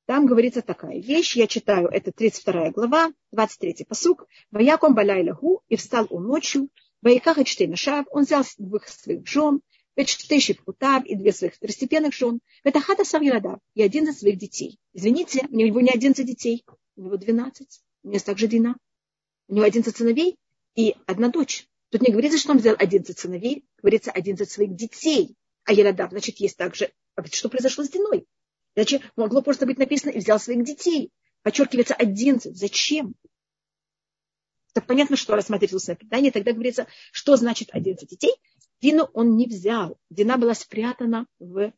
там 0.06 0.26
говорится 0.26 0.62
такая 0.62 1.00
вещь, 1.00 1.36
я 1.36 1.46
читаю, 1.46 1.88
это 1.88 2.12
32 2.12 2.72
глава, 2.72 3.12
23 3.30 3.86
посук. 3.88 4.26
Ваяком 4.50 4.94
балайлаху, 4.94 5.62
и 5.68 5.76
встал 5.76 6.06
он 6.10 6.26
ночью, 6.26 6.68
Ваиках 7.00 7.38
и 7.38 7.66
Нашав, 7.68 8.06
он 8.10 8.24
взял 8.24 8.42
двух 8.58 8.88
своих 8.88 9.26
жен, 9.26 9.60
Вечтейши 9.96 10.54
Путав 10.54 11.04
и 11.04 11.14
две 11.14 11.32
своих 11.32 11.54
второстепенных 11.54 12.12
жен, 12.12 12.40
Ветахата 12.64 13.04
Савирадав 13.04 13.60
и 13.74 13.82
один 13.82 14.08
из 14.08 14.18
своих 14.18 14.38
детей. 14.38 14.80
Извините, 14.92 15.46
у 15.48 15.54
него 15.54 15.80
не 15.80 15.90
11 15.90 16.26
детей, 16.26 16.64
у 16.96 17.02
него 17.02 17.16
12. 17.16 17.80
У 18.02 18.08
него 18.08 18.18
также 18.18 18.48
Дина. 18.48 18.76
У 19.48 19.54
него 19.54 19.64
11 19.64 19.96
сыновей 19.96 20.38
и 20.74 20.96
одна 21.06 21.28
дочь. 21.28 21.68
Тут 21.90 22.02
не 22.02 22.10
говорится, 22.10 22.38
что 22.38 22.52
он 22.52 22.58
взял 22.58 22.74
11 22.78 23.18
сыновей, 23.18 23.64
говорится 23.80 24.10
11 24.10 24.50
своих 24.50 24.74
детей. 24.74 25.36
А 25.64 25.72
Ерадав, 25.72 26.10
значит, 26.10 26.38
есть 26.38 26.56
также... 26.56 26.92
А 27.14 27.24
что 27.26 27.48
произошло 27.48 27.84
с 27.84 27.88
Диной? 27.88 28.26
Иначе 28.74 29.00
могло 29.16 29.42
просто 29.42 29.66
быть 29.66 29.78
написано 29.78 30.10
и 30.10 30.18
взял 30.18 30.40
своих 30.40 30.64
детей. 30.64 31.12
Подчеркивается 31.42 31.94
11. 31.94 32.56
Зачем? 32.56 33.14
Так 34.72 34.86
понятно, 34.86 35.16
что 35.16 35.36
рассмотреть 35.36 35.72
устное 35.72 35.94
предание. 35.94 36.32
Тогда 36.32 36.52
говорится, 36.52 36.88
что 37.12 37.36
значит 37.36 37.68
11 37.72 38.08
детей. 38.08 38.34
Дину 38.80 39.08
он 39.12 39.36
не 39.36 39.46
взял. 39.46 39.96
Дина 40.10 40.36
была 40.36 40.54
спрятана 40.54 41.26
в, 41.38 41.58
э, 41.58 41.72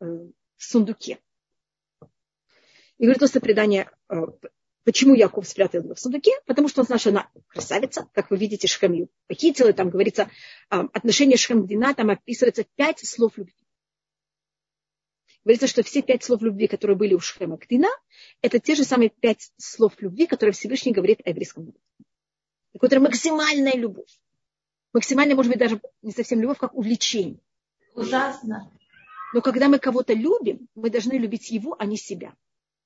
в 0.00 0.30
сундуке. 0.56 1.18
И 2.98 3.04
говорит 3.04 3.22
устное 3.22 3.40
предание, 3.40 3.90
э, 4.08 4.14
почему 4.88 5.14
Яков 5.14 5.46
спрятал 5.46 5.82
ее 5.82 5.94
в 5.94 6.00
сундуке? 6.00 6.30
Потому 6.46 6.66
что 6.66 6.80
он 6.80 6.86
знал, 6.86 6.98
что 6.98 7.10
она 7.10 7.28
красавица, 7.48 8.08
как 8.14 8.30
вы 8.30 8.38
видите, 8.38 8.66
Шхамью 8.68 9.10
похитила. 9.26 9.74
Там 9.74 9.90
говорится, 9.90 10.30
э, 10.70 10.76
отношение 10.94 11.36
Шхам 11.36 11.66
Дина, 11.66 11.94
там 11.94 12.08
описывается 12.08 12.64
пять 12.74 13.06
слов 13.06 13.36
любви 13.36 13.52
говорится, 15.44 15.66
что 15.66 15.82
все 15.82 16.02
пять 16.02 16.24
слов 16.24 16.42
любви, 16.42 16.66
которые 16.68 16.96
были 16.96 17.14
у 17.14 17.20
Шхема 17.20 17.56
Ктина, 17.56 17.88
это 18.42 18.58
те 18.58 18.74
же 18.74 18.84
самые 18.84 19.08
пять 19.08 19.50
слов 19.56 19.92
любви, 19.98 20.26
которые 20.26 20.52
Всевышний 20.52 20.92
говорит 20.92 21.20
о 21.24 21.30
еврейском 21.30 21.64
народе. 21.64 21.80
Так 22.72 22.82
вот, 22.82 22.92
это 22.92 23.00
максимальная 23.00 23.74
любовь. 23.74 24.18
Максимальная, 24.92 25.36
может 25.36 25.50
быть, 25.50 25.58
даже 25.58 25.80
не 26.02 26.12
совсем 26.12 26.40
любовь, 26.40 26.58
как 26.58 26.74
увлечение. 26.74 27.40
Ужасно. 27.94 28.70
Но 29.32 29.40
когда 29.40 29.68
мы 29.68 29.78
кого-то 29.78 30.12
любим, 30.12 30.68
мы 30.74 30.90
должны 30.90 31.14
любить 31.14 31.50
его, 31.50 31.76
а 31.78 31.86
не 31.86 31.96
себя. 31.96 32.34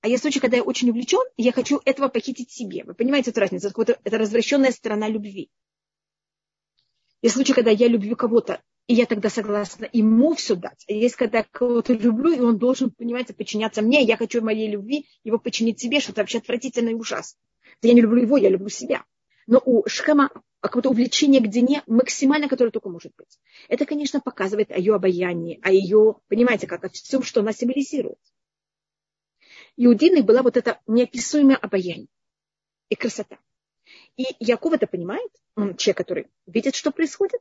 А 0.03 0.09
есть 0.09 0.23
случаи, 0.23 0.41
когда 0.41 0.59
я 0.59 0.63
очень 0.63 0.91
увлечен, 0.91 1.23
и 1.37 1.43
я 1.43 1.53
хочу 1.53 1.81
этого 1.85 2.09
похитить 2.09 2.51
себе. 2.51 2.85
Вы 2.85 2.95
понимаете 2.95 3.31
эту 3.31 3.41
разницу? 3.41 3.69
Это, 3.69 3.99
это 4.05 4.19
развращенная 4.19 4.73
сторона 4.73 5.09
любви. 5.09 5.51
Есть 7.23 7.37
случаи, 7.37 7.53
когда 7.53 7.71
я 7.71 7.89
люблю 7.89 8.17
кого-то 8.17 8.61
и 8.87 8.95
я 8.95 9.07
тогда 9.07 9.31
согласна 9.31 9.89
ему 9.93 10.35
все 10.35 10.57
дать. 10.57 10.85
А 10.89 10.93
есть, 10.93 11.17
когда 11.17 11.39
я 11.39 11.47
кого-то 11.51 11.93
люблю, 11.93 12.33
и 12.33 12.41
он 12.41 12.59
должен, 12.59 12.91
понимаете, 12.91 13.33
подчиняться 13.33 13.81
мне, 13.81 14.03
я 14.03 14.17
хочу 14.17 14.43
моей 14.43 14.69
любви 14.69 15.07
его 15.25 15.39
подчинить 15.39 15.81
себе, 15.81 16.01
что-то 16.01 16.21
вообще 16.21 16.39
отвратительно 16.39 16.91
и 16.91 16.95
ужасно. 16.95 17.39
Я 17.81 17.95
не 17.95 18.01
люблю 18.01 18.23
его, 18.23 18.37
я 18.37 18.49
люблю 18.49 18.69
себя. 18.69 19.05
Но 19.47 19.61
у 19.65 19.89
Шхема 19.89 20.31
какое-то 20.61 20.91
увлечение 20.91 21.41
к 21.41 21.49
Дине 21.49 21.83
максимально, 21.87 22.49
которое 22.49 22.71
только 22.71 22.89
может 22.89 23.13
быть. 23.17 23.39
Это, 23.69 23.87
конечно, 23.87 24.21
показывает 24.21 24.71
о 24.71 24.79
ее 24.79 24.95
обаянии, 24.95 25.59
о 25.63 25.73
ее, 25.73 26.17
понимаете, 26.29 26.67
как 26.67 26.85
о 26.85 26.89
всем, 26.89 27.23
что 27.23 27.41
она 27.41 27.53
символизирует. 27.53 28.19
И 29.77 29.87
у 29.87 29.95
Дины 29.95 30.23
была 30.23 30.43
вот 30.43 30.57
это 30.57 30.81
неописуемое 30.87 31.57
обаяние 31.57 32.09
и 32.89 32.95
красота. 32.95 33.39
И 34.17 34.25
Яков 34.39 34.75
это 34.75 34.87
понимает, 34.87 35.31
он 35.57 35.77
человек, 35.77 35.97
который 35.97 36.27
видит, 36.47 36.75
что 36.75 36.91
происходит, 36.91 37.41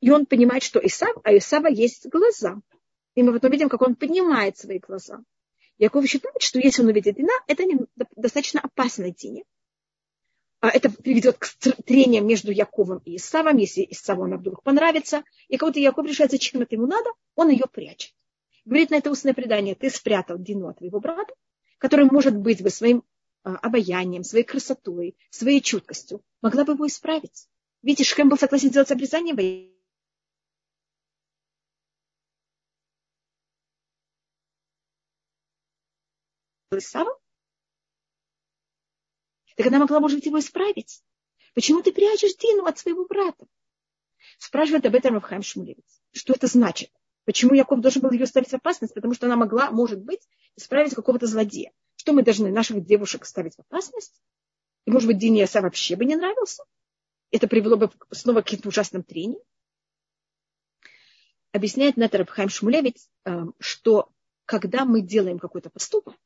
и 0.00 0.10
он 0.10 0.26
понимает, 0.26 0.62
что 0.62 0.78
Исав, 0.78 1.16
а 1.24 1.36
Исава 1.36 1.66
есть 1.66 2.06
глаза. 2.08 2.60
И 3.14 3.22
мы 3.22 3.32
потом 3.32 3.50
видим, 3.50 3.68
как 3.68 3.82
он 3.82 3.96
поднимает 3.96 4.56
свои 4.56 4.78
глаза. 4.78 5.20
Яков 5.78 6.06
считает, 6.06 6.40
что 6.40 6.60
если 6.60 6.82
он 6.82 6.88
увидит 6.88 7.16
Дина, 7.16 7.32
это 7.48 7.64
достаточно 8.16 8.60
опасно 8.60 9.10
Дине. 9.10 9.44
А 10.60 10.68
это 10.68 10.88
приведет 10.88 11.36
к 11.38 11.46
трениям 11.84 12.26
между 12.26 12.52
Яковом 12.52 12.98
и 13.04 13.16
Исавом. 13.16 13.56
Если 13.56 13.86
Исаву 13.90 14.24
она 14.24 14.36
вдруг 14.36 14.62
понравится, 14.62 15.24
и 15.48 15.56
кого-то 15.56 15.80
Яков 15.80 16.06
решает, 16.06 16.30
зачем 16.30 16.62
это 16.62 16.74
ему 16.76 16.86
надо, 16.86 17.10
он 17.34 17.50
ее 17.50 17.66
прячет. 17.70 18.14
Говорит 18.64 18.90
на 18.90 18.94
это 18.96 19.10
устное 19.10 19.34
предание, 19.34 19.74
ты 19.74 19.90
спрятал 19.90 20.38
Дину 20.38 20.68
от 20.68 20.78
твоего 20.78 21.00
брата, 21.00 21.34
который, 21.84 22.06
может 22.06 22.34
быть, 22.34 22.62
бы 22.62 22.70
своим 22.70 23.04
а, 23.42 23.56
обаянием, 23.56 24.24
своей 24.24 24.42
красотой, 24.42 25.18
своей 25.28 25.60
чуткостью 25.60 26.24
могла 26.40 26.64
бы 26.64 26.72
его 26.72 26.86
исправить. 26.86 27.46
Видите, 27.82 28.04
Шхем 28.04 28.30
был 28.30 28.38
согласен 28.38 28.70
сделать 28.70 28.90
обрезание 28.90 29.34
Исава? 36.72 37.20
Так 39.54 39.66
она 39.66 39.78
могла, 39.80 40.00
может 40.00 40.16
быть, 40.16 40.26
его 40.26 40.38
исправить. 40.38 41.02
Почему 41.52 41.82
ты 41.82 41.92
прячешь 41.92 42.34
Дину 42.36 42.64
от 42.64 42.78
своего 42.78 43.04
брата? 43.04 43.46
Спрашивает 44.38 44.86
об 44.86 44.94
этом 44.94 45.16
Равхайм 45.16 45.42
Шмулевец. 45.42 46.00
Что 46.12 46.32
это 46.32 46.46
значит? 46.46 46.90
Почему 47.24 47.54
Яков 47.54 47.80
должен 47.80 48.02
был 48.02 48.10
ее 48.10 48.26
ставить 48.26 48.50
в 48.50 48.54
опасность? 48.54 48.94
Потому 48.94 49.14
что 49.14 49.26
она 49.26 49.36
могла, 49.36 49.70
может 49.70 50.00
быть, 50.00 50.20
исправить 50.56 50.94
какого-то 50.94 51.26
злодея. 51.26 51.72
Что 51.96 52.12
мы 52.12 52.22
должны 52.22 52.50
наших 52.50 52.84
девушек 52.84 53.24
ставить 53.24 53.56
в 53.56 53.60
опасность? 53.60 54.20
И, 54.84 54.90
может 54.90 55.06
быть, 55.06 55.18
Дине 55.18 55.40
Яса 55.40 55.62
вообще 55.62 55.96
бы 55.96 56.04
не 56.04 56.16
нравился? 56.16 56.64
Это 57.30 57.48
привело 57.48 57.76
бы 57.76 57.90
снова 58.10 58.42
к 58.42 58.44
каким-то 58.44 58.68
ужасным 58.68 59.02
трениям? 59.02 59.40
Объясняет 61.52 61.96
Натар 61.96 62.22
Абхайм 62.22 62.48
Шмулевец, 62.48 63.08
эм, 63.24 63.54
что 63.58 64.10
когда 64.44 64.84
мы 64.84 65.00
делаем 65.00 65.38
какой-то 65.38 65.70
поступок, 65.70 66.16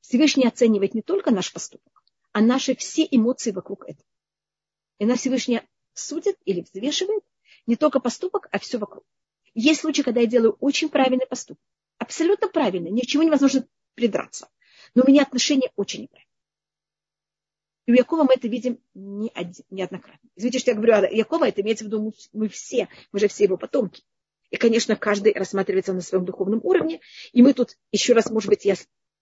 Всевышний 0.00 0.46
оценивает 0.46 0.94
не 0.94 1.02
только 1.02 1.32
наш 1.32 1.52
поступок, 1.52 2.04
а 2.32 2.40
наши 2.40 2.74
все 2.76 3.06
эмоции 3.10 3.50
вокруг 3.50 3.84
этого. 3.84 4.08
И 4.98 5.04
на 5.04 5.16
Всевышний 5.16 5.60
судит 5.92 6.38
или 6.44 6.62
взвешивает 6.62 7.24
не 7.66 7.76
только 7.76 8.00
поступок, 8.00 8.48
а 8.52 8.58
все 8.58 8.78
вокруг. 8.78 9.04
Есть 9.58 9.80
случаи, 9.80 10.02
когда 10.02 10.20
я 10.20 10.26
делаю 10.26 10.56
очень 10.60 10.90
правильный 10.90 11.26
поступок. 11.26 11.62
Абсолютно 11.98 12.48
правильно, 12.48 12.88
ни 12.88 13.00
к 13.00 13.06
чему 13.06 13.22
невозможно 13.22 13.66
придраться. 13.94 14.48
Но 14.94 15.02
у 15.02 15.08
меня 15.08 15.22
отношения 15.22 15.72
очень 15.76 16.02
неправильные. 16.02 16.26
И 17.86 17.92
у 17.92 17.94
Якова 17.94 18.24
мы 18.24 18.34
это 18.34 18.48
видим 18.48 18.78
не 18.94 19.30
один, 19.34 19.64
неоднократно. 19.70 20.28
Извините, 20.34 20.58
что 20.58 20.72
я 20.72 20.76
говорю 20.76 20.94
о 20.94 21.10
Якова, 21.10 21.48
это 21.48 21.62
имеется 21.62 21.84
в 21.84 21.86
виду 21.86 22.12
мы 22.32 22.48
все, 22.48 22.88
мы 23.12 23.18
же 23.18 23.28
все 23.28 23.44
его 23.44 23.56
потомки. 23.56 24.02
И, 24.50 24.56
конечно, 24.56 24.94
каждый 24.94 25.32
рассматривается 25.32 25.94
на 25.94 26.02
своем 26.02 26.24
духовном 26.26 26.60
уровне. 26.62 27.00
И 27.32 27.42
мы 27.42 27.54
тут, 27.54 27.78
еще 27.92 28.12
раз, 28.12 28.30
может 28.30 28.50
быть, 28.50 28.64
я 28.64 28.74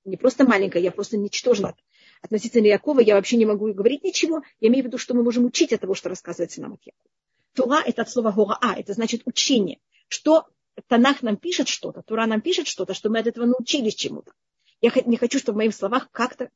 не 0.05 0.16
просто 0.16 0.44
маленькая, 0.44 0.83
я 0.83 0.90
просто 0.90 1.16
ничтожна 1.16 1.75
относительно 2.23 2.66
Якова 2.66 3.01
я 3.01 3.14
вообще 3.14 3.37
не 3.37 3.47
могу 3.47 3.73
говорить 3.73 4.03
ничего. 4.03 4.42
Я 4.59 4.68
имею 4.68 4.83
в 4.83 4.87
виду, 4.87 4.99
что 4.99 5.14
мы 5.14 5.23
можем 5.23 5.44
учить 5.44 5.73
от 5.73 5.81
того, 5.83 5.94
что 5.94 6.09
рассказывается 6.09 6.61
нам 6.62 6.73
от 6.73 6.81
Якова. 6.83 7.11
Тура– 7.55 7.83
это 7.87 8.03
от 8.03 8.11
слова 8.11 8.33
гораа, 8.33 8.75
это 8.77 8.94
значит 8.94 9.23
учение. 9.27 9.79
Что 10.14 10.46
Танах 10.87 11.22
нам 11.22 11.37
пишет 11.37 11.66
что-то, 11.66 12.03
Тура 12.03 12.27
нам 12.27 12.40
пишет 12.40 12.68
что-то, 12.68 12.94
что 12.94 13.11
мы 13.11 13.18
от 13.18 13.27
этого 13.27 13.46
научились 13.46 13.96
чему-то. 13.96 14.33
Я 14.81 14.92
не 15.07 15.16
хочу, 15.16 15.40
чтобы 15.40 15.57
в 15.57 15.59
моих 15.59 15.74
словах 15.74 16.09
как-то 16.12 16.50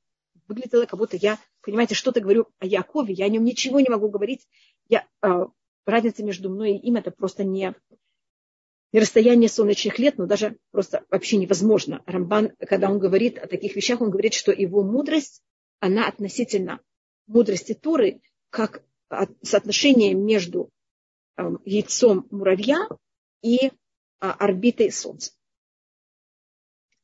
выглядело, 0.47 0.87
как 0.87 0.97
будто 0.97 1.17
я, 1.17 1.41
понимаете, 1.61 1.97
что-то 1.97 2.21
говорю 2.21 2.47
о 2.61 2.67
Якове, 2.67 3.15
я 3.15 3.25
о 3.25 3.29
нем 3.29 3.45
ничего 3.45 3.81
не 3.81 3.89
могу 3.89 4.09
говорить. 4.09 4.47
Я, 4.89 5.09
э, 5.23 5.47
разница 5.87 6.23
между 6.23 6.51
мной 6.51 6.75
и 6.75 6.87
им 6.87 6.97
это 6.97 7.11
просто 7.11 7.43
не, 7.43 7.75
не 8.93 9.01
расстояние 9.01 9.49
солнечных 9.49 9.99
лет, 9.99 10.19
но 10.19 10.27
даже 10.27 10.57
просто 10.71 11.05
вообще 11.11 11.37
невозможно. 11.37 12.03
Рамбан, 12.07 12.53
когда 12.61 12.89
он 12.91 13.01
говорит 13.01 13.39
о 13.39 13.49
таких 13.49 13.75
вещах, 13.75 14.01
он 14.01 14.11
говорит, 14.11 14.35
что 14.35 14.53
его 14.53 14.85
мудрость 14.85 15.43
она 15.81 16.07
относительно 16.07 16.81
мудрости 17.27 17.75
Торы, 17.75 18.21
как 18.51 18.85
соотношение 19.43 20.15
между 20.15 20.71
эм, 21.37 21.61
яйцом 21.65 22.29
муравья 22.31 22.87
и 23.43 23.73
а, 24.21 24.33
орбитой 24.33 24.91
Солнца. 24.91 25.33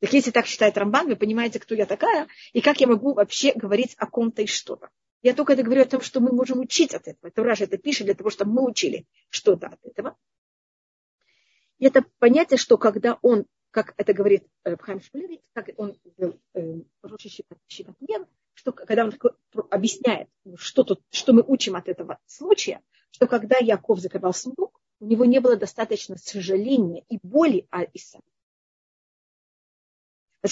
Так 0.00 0.12
если 0.12 0.30
так 0.30 0.46
считает 0.46 0.76
Рамбан, 0.76 1.08
вы 1.08 1.16
понимаете, 1.16 1.58
кто 1.58 1.74
я 1.74 1.86
такая, 1.86 2.28
и 2.52 2.60
как 2.60 2.80
я 2.80 2.86
могу 2.86 3.14
вообще 3.14 3.52
говорить 3.54 3.94
о 3.96 4.06
ком-то 4.06 4.42
и 4.42 4.46
что-то. 4.46 4.90
Я 5.22 5.32
только 5.34 5.54
это 5.54 5.62
говорю 5.62 5.82
о 5.82 5.86
том, 5.86 6.02
что 6.02 6.20
мы 6.20 6.32
можем 6.32 6.60
учить 6.60 6.92
от 6.94 7.08
этого. 7.08 7.30
Тура 7.30 7.54
же 7.54 7.64
это 7.64 7.78
пишет 7.78 8.04
для 8.04 8.14
того, 8.14 8.28
чтобы 8.28 8.52
мы 8.52 8.68
учили 8.68 9.06
что-то 9.30 9.68
от 9.68 9.82
этого. 9.82 10.18
И 11.78 11.86
это 11.86 12.04
понятие, 12.18 12.58
что 12.58 12.76
когда 12.76 13.18
он, 13.22 13.46
как 13.70 13.94
это 13.96 14.12
говорит 14.12 14.46
Бхайм 14.64 15.00
Шмулевич, 15.00 15.40
как 15.54 15.70
он 15.78 15.98
был 16.18 16.38
э, 16.52 16.80
что 18.54 18.72
когда 18.72 19.04
он 19.04 19.14
объясняет, 19.70 20.28
что, 20.56 20.84
тут, 20.84 21.02
что 21.10 21.32
мы 21.32 21.42
учим 21.46 21.76
от 21.76 21.88
этого 21.88 22.18
случая, 22.26 22.82
что 23.10 23.26
когда 23.26 23.56
Яков 23.58 24.00
закрывал 24.00 24.34
сундук, 24.34 24.73
у 25.04 25.06
него 25.06 25.26
не 25.26 25.38
было 25.38 25.56
достаточно 25.56 26.16
сожаления 26.16 27.04
и 27.10 27.18
боли 27.22 27.66
о 27.70 27.84
Исаве. 27.92 28.24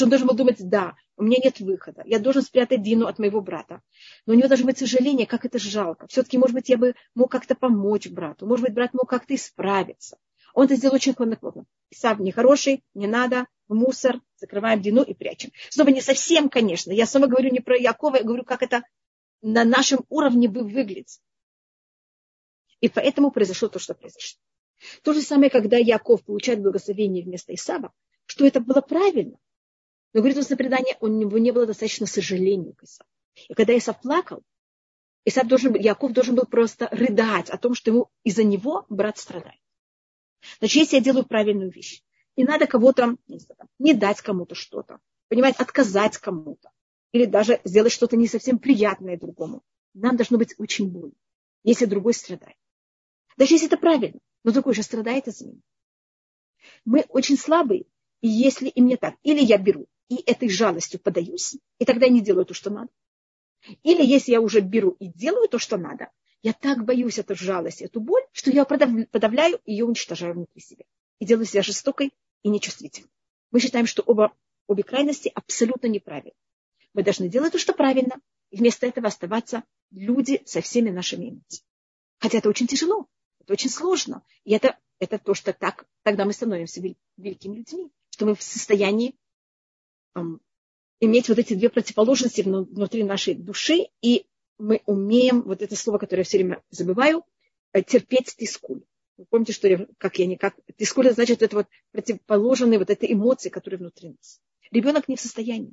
Он 0.00 0.08
должен 0.08 0.26
был 0.26 0.34
думать, 0.34 0.56
да, 0.58 0.94
у 1.16 1.22
меня 1.22 1.38
нет 1.42 1.60
выхода, 1.60 2.02
я 2.06 2.18
должен 2.18 2.42
спрятать 2.42 2.82
Дину 2.82 3.06
от 3.06 3.18
моего 3.18 3.40
брата. 3.40 3.82
Но 4.26 4.34
у 4.34 4.36
него 4.36 4.48
должно 4.48 4.66
быть 4.66 4.78
сожаление, 4.78 5.26
как 5.26 5.44
это 5.44 5.58
жалко. 5.58 6.06
Все-таки, 6.06 6.38
может 6.38 6.54
быть, 6.54 6.68
я 6.68 6.78
бы 6.78 6.94
мог 7.14 7.30
как-то 7.30 7.54
помочь 7.54 8.08
брату, 8.08 8.46
может 8.46 8.64
быть, 8.64 8.74
брат 8.74 8.94
мог 8.94 9.08
как-то 9.08 9.34
исправиться. 9.34 10.18
Он 10.54 10.66
это 10.66 10.76
сделал 10.76 10.96
очень 10.96 11.14
хладнокровно. 11.14 11.64
Исав 11.90 12.18
нехороший, 12.20 12.84
не 12.94 13.06
надо, 13.06 13.46
в 13.68 13.74
мусор, 13.74 14.20
закрываем 14.36 14.82
Дину 14.82 15.02
и 15.02 15.14
прячем. 15.14 15.50
Снова 15.70 15.88
не 15.88 16.02
совсем, 16.02 16.50
конечно. 16.50 16.90
Я 16.90 17.06
снова 17.06 17.26
говорю 17.26 17.50
не 17.50 17.60
про 17.60 17.76
Якова, 17.76 18.16
я 18.16 18.22
говорю, 18.22 18.44
как 18.44 18.62
это 18.62 18.82
на 19.40 19.64
нашем 19.64 20.00
уровне 20.10 20.48
бы 20.48 20.62
выглядит. 20.62 21.08
И 22.82 22.88
поэтому 22.88 23.30
произошло 23.30 23.68
то, 23.68 23.78
что 23.78 23.94
произошло. 23.94 24.40
То 25.02 25.14
же 25.14 25.22
самое, 25.22 25.50
когда 25.50 25.78
Яков 25.78 26.24
получает 26.24 26.60
благословение 26.60 27.24
вместо 27.24 27.54
Исава, 27.54 27.92
что 28.26 28.44
это 28.44 28.60
было 28.60 28.80
правильно. 28.80 29.38
Но, 30.12 30.20
говорит 30.20 30.36
устное 30.36 30.58
предание, 30.58 30.96
у 31.00 31.06
него 31.06 31.38
не 31.38 31.52
было 31.52 31.64
достаточно 31.64 32.06
сожаления 32.06 32.74
к 32.74 32.82
Исаву. 32.82 33.08
И 33.48 33.54
когда 33.54 33.78
Исав 33.78 34.00
плакал, 34.00 34.42
Исав 35.24 35.46
должен, 35.46 35.76
Яков 35.76 36.12
должен 36.12 36.34
был 36.34 36.44
просто 36.44 36.88
рыдать 36.90 37.50
о 37.50 37.56
том, 37.56 37.74
что 37.74 37.92
ему 37.92 38.10
из-за 38.24 38.42
него 38.42 38.84
брат 38.88 39.16
страдает. 39.16 39.60
Значит, 40.58 40.82
если 40.82 40.96
я 40.96 41.02
делаю 41.02 41.24
правильную 41.24 41.70
вещь, 41.70 42.02
и 42.34 42.42
надо 42.42 42.66
кого-то 42.66 43.16
не, 43.28 43.38
не 43.78 43.94
дать 43.94 44.20
кому-то 44.20 44.56
что-то, 44.56 44.98
понимаете, 45.28 45.62
отказать 45.62 46.18
кому-то, 46.18 46.72
или 47.12 47.26
даже 47.26 47.60
сделать 47.62 47.92
что-то 47.92 48.16
не 48.16 48.26
совсем 48.26 48.58
приятное 48.58 49.16
другому, 49.16 49.62
нам 49.94 50.16
должно 50.16 50.36
быть 50.36 50.56
очень 50.58 50.90
больно, 50.90 51.14
если 51.62 51.84
другой 51.84 52.14
страдает. 52.14 52.56
Даже 53.36 53.54
если 53.54 53.66
это 53.66 53.76
правильно, 53.76 54.18
но 54.44 54.52
другой 54.52 54.74
же 54.74 54.82
страдает 54.82 55.28
из-за 55.28 55.46
меня. 55.46 55.60
Мы 56.84 57.04
очень 57.08 57.36
слабые, 57.36 57.86
и 58.20 58.28
если 58.28 58.68
и 58.68 58.80
мне 58.80 58.96
так, 58.96 59.16
или 59.22 59.40
я 59.40 59.58
беру 59.58 59.86
и 60.08 60.22
этой 60.26 60.48
жалостью 60.48 61.00
подаюсь, 61.00 61.56
и 61.78 61.84
тогда 61.84 62.08
не 62.08 62.20
делаю 62.20 62.44
то, 62.44 62.54
что 62.54 62.70
надо. 62.70 62.90
Или 63.82 64.04
если 64.04 64.32
я 64.32 64.40
уже 64.40 64.60
беру 64.60 64.90
и 64.98 65.06
делаю 65.06 65.48
то, 65.48 65.58
что 65.58 65.78
надо, 65.78 66.10
я 66.42 66.52
так 66.52 66.84
боюсь 66.84 67.18
эту 67.18 67.34
жалость, 67.34 67.80
эту 67.80 68.00
боль, 68.00 68.22
что 68.32 68.50
я 68.50 68.64
подавляю 68.64 69.60
и 69.64 69.72
ее 69.72 69.84
уничтожаю 69.84 70.34
внутри 70.34 70.60
себя. 70.60 70.84
И 71.18 71.24
делаю 71.24 71.46
себя 71.46 71.62
жестокой 71.62 72.12
и 72.42 72.48
нечувствительной. 72.48 73.10
Мы 73.52 73.60
считаем, 73.60 73.86
что 73.86 74.02
оба, 74.02 74.32
обе 74.66 74.82
крайности 74.82 75.30
абсолютно 75.34 75.86
неправильны. 75.86 76.34
Мы 76.94 77.04
должны 77.04 77.28
делать 77.28 77.52
то, 77.52 77.58
что 77.58 77.72
правильно, 77.72 78.20
и 78.50 78.56
вместо 78.56 78.86
этого 78.86 79.06
оставаться 79.06 79.62
люди 79.90 80.42
со 80.44 80.60
всеми 80.60 80.90
нашими 80.90 81.30
эмоциями. 81.30 81.66
Хотя 82.18 82.38
это 82.38 82.48
очень 82.48 82.66
тяжело, 82.66 83.06
очень 83.52 83.70
сложно. 83.70 84.24
И 84.44 84.52
это, 84.52 84.78
это 84.98 85.18
то, 85.18 85.34
что 85.34 85.52
так, 85.52 85.86
тогда 86.02 86.24
мы 86.24 86.32
становимся 86.32 86.82
великими 87.16 87.56
людьми, 87.56 87.90
что 88.10 88.26
мы 88.26 88.34
в 88.34 88.42
состоянии 88.42 89.14
эм, 90.14 90.40
иметь 91.00 91.28
вот 91.28 91.38
эти 91.38 91.54
две 91.54 91.68
противоположности 91.68 92.42
внутри 92.42 93.04
нашей 93.04 93.34
души 93.34 93.88
и 94.00 94.26
мы 94.58 94.80
умеем, 94.86 95.42
вот 95.42 95.60
это 95.60 95.74
слово, 95.74 95.98
которое 95.98 96.20
я 96.20 96.24
все 96.24 96.38
время 96.38 96.62
забываю, 96.70 97.24
э, 97.72 97.82
терпеть 97.82 98.36
тискуль. 98.36 98.82
Вы 99.16 99.24
помните, 99.26 99.52
что 99.52 99.68
я, 99.68 99.86
как 99.98 100.18
я 100.18 100.26
никак... 100.26 100.54
Тискуль 100.76 101.10
значит 101.10 101.42
это 101.42 101.56
вот 101.56 101.66
противоположные 101.90 102.78
вот 102.78 102.90
этой 102.90 103.12
эмоции, 103.12 103.48
которые 103.48 103.78
внутри 103.78 104.10
нас. 104.10 104.40
Ребенок 104.70 105.08
не 105.08 105.16
в 105.16 105.20
состоянии. 105.20 105.72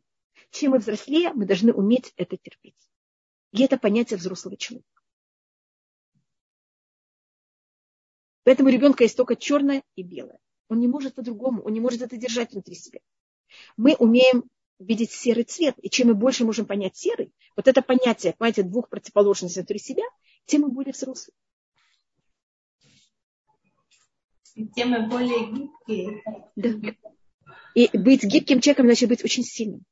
Чем 0.51 0.71
мы 0.71 0.80
взрослее, 0.80 1.32
мы 1.34 1.45
должны 1.45 1.71
уметь 1.71 2.13
это 2.15 2.36
терпеть. 2.38 2.75
И 3.51 3.63
это 3.63 3.77
понятие 3.77 4.17
взрослого 4.17 4.57
человека. 4.57 4.99
Поэтому 8.50 8.70
у 8.70 8.72
ребенка 8.72 9.04
есть 9.04 9.16
только 9.16 9.36
черное 9.36 9.84
и 9.95 10.02
белое. 10.02 10.39
Он 10.70 10.80
не 10.80 10.88
может 10.88 11.14
по-другому, 11.14 11.62
он 11.62 11.72
не 11.72 11.80
может 11.80 12.02
это 12.02 12.18
держать 12.18 12.52
внутри 12.52 12.74
себя. 12.74 13.00
Мы 13.78 13.93
умеем 13.93 14.43
видеть 14.80 15.12
серый 15.12 15.43
цвет. 15.43 15.76
И 15.84 15.88
чем 15.88 16.08
мы 16.08 16.16
больше 16.16 16.45
можем 16.45 16.66
понять 16.66 16.97
серый, 16.97 17.32
вот 17.56 17.68
это 17.68 17.84
понятие, 17.84 18.34
понятие 18.36 18.66
двух 18.66 18.89
противоположностей 18.89 19.62
внутри 19.62 19.78
себя, 19.78 20.02
тем 20.45 20.62
мы 20.62 20.70
более 20.70 20.93
взрослые. 20.93 21.36
Тем 24.76 24.89
мы 24.89 25.08
более 25.08 25.45
гибкие. 25.52 26.24
Да. 26.56 26.95
И 27.76 27.95
быть 27.95 28.24
гибким 28.24 28.62
человеком 28.62 28.88
значит 28.88 29.10
быть 29.10 29.24
очень 29.24 29.43
сильным. 29.43 29.84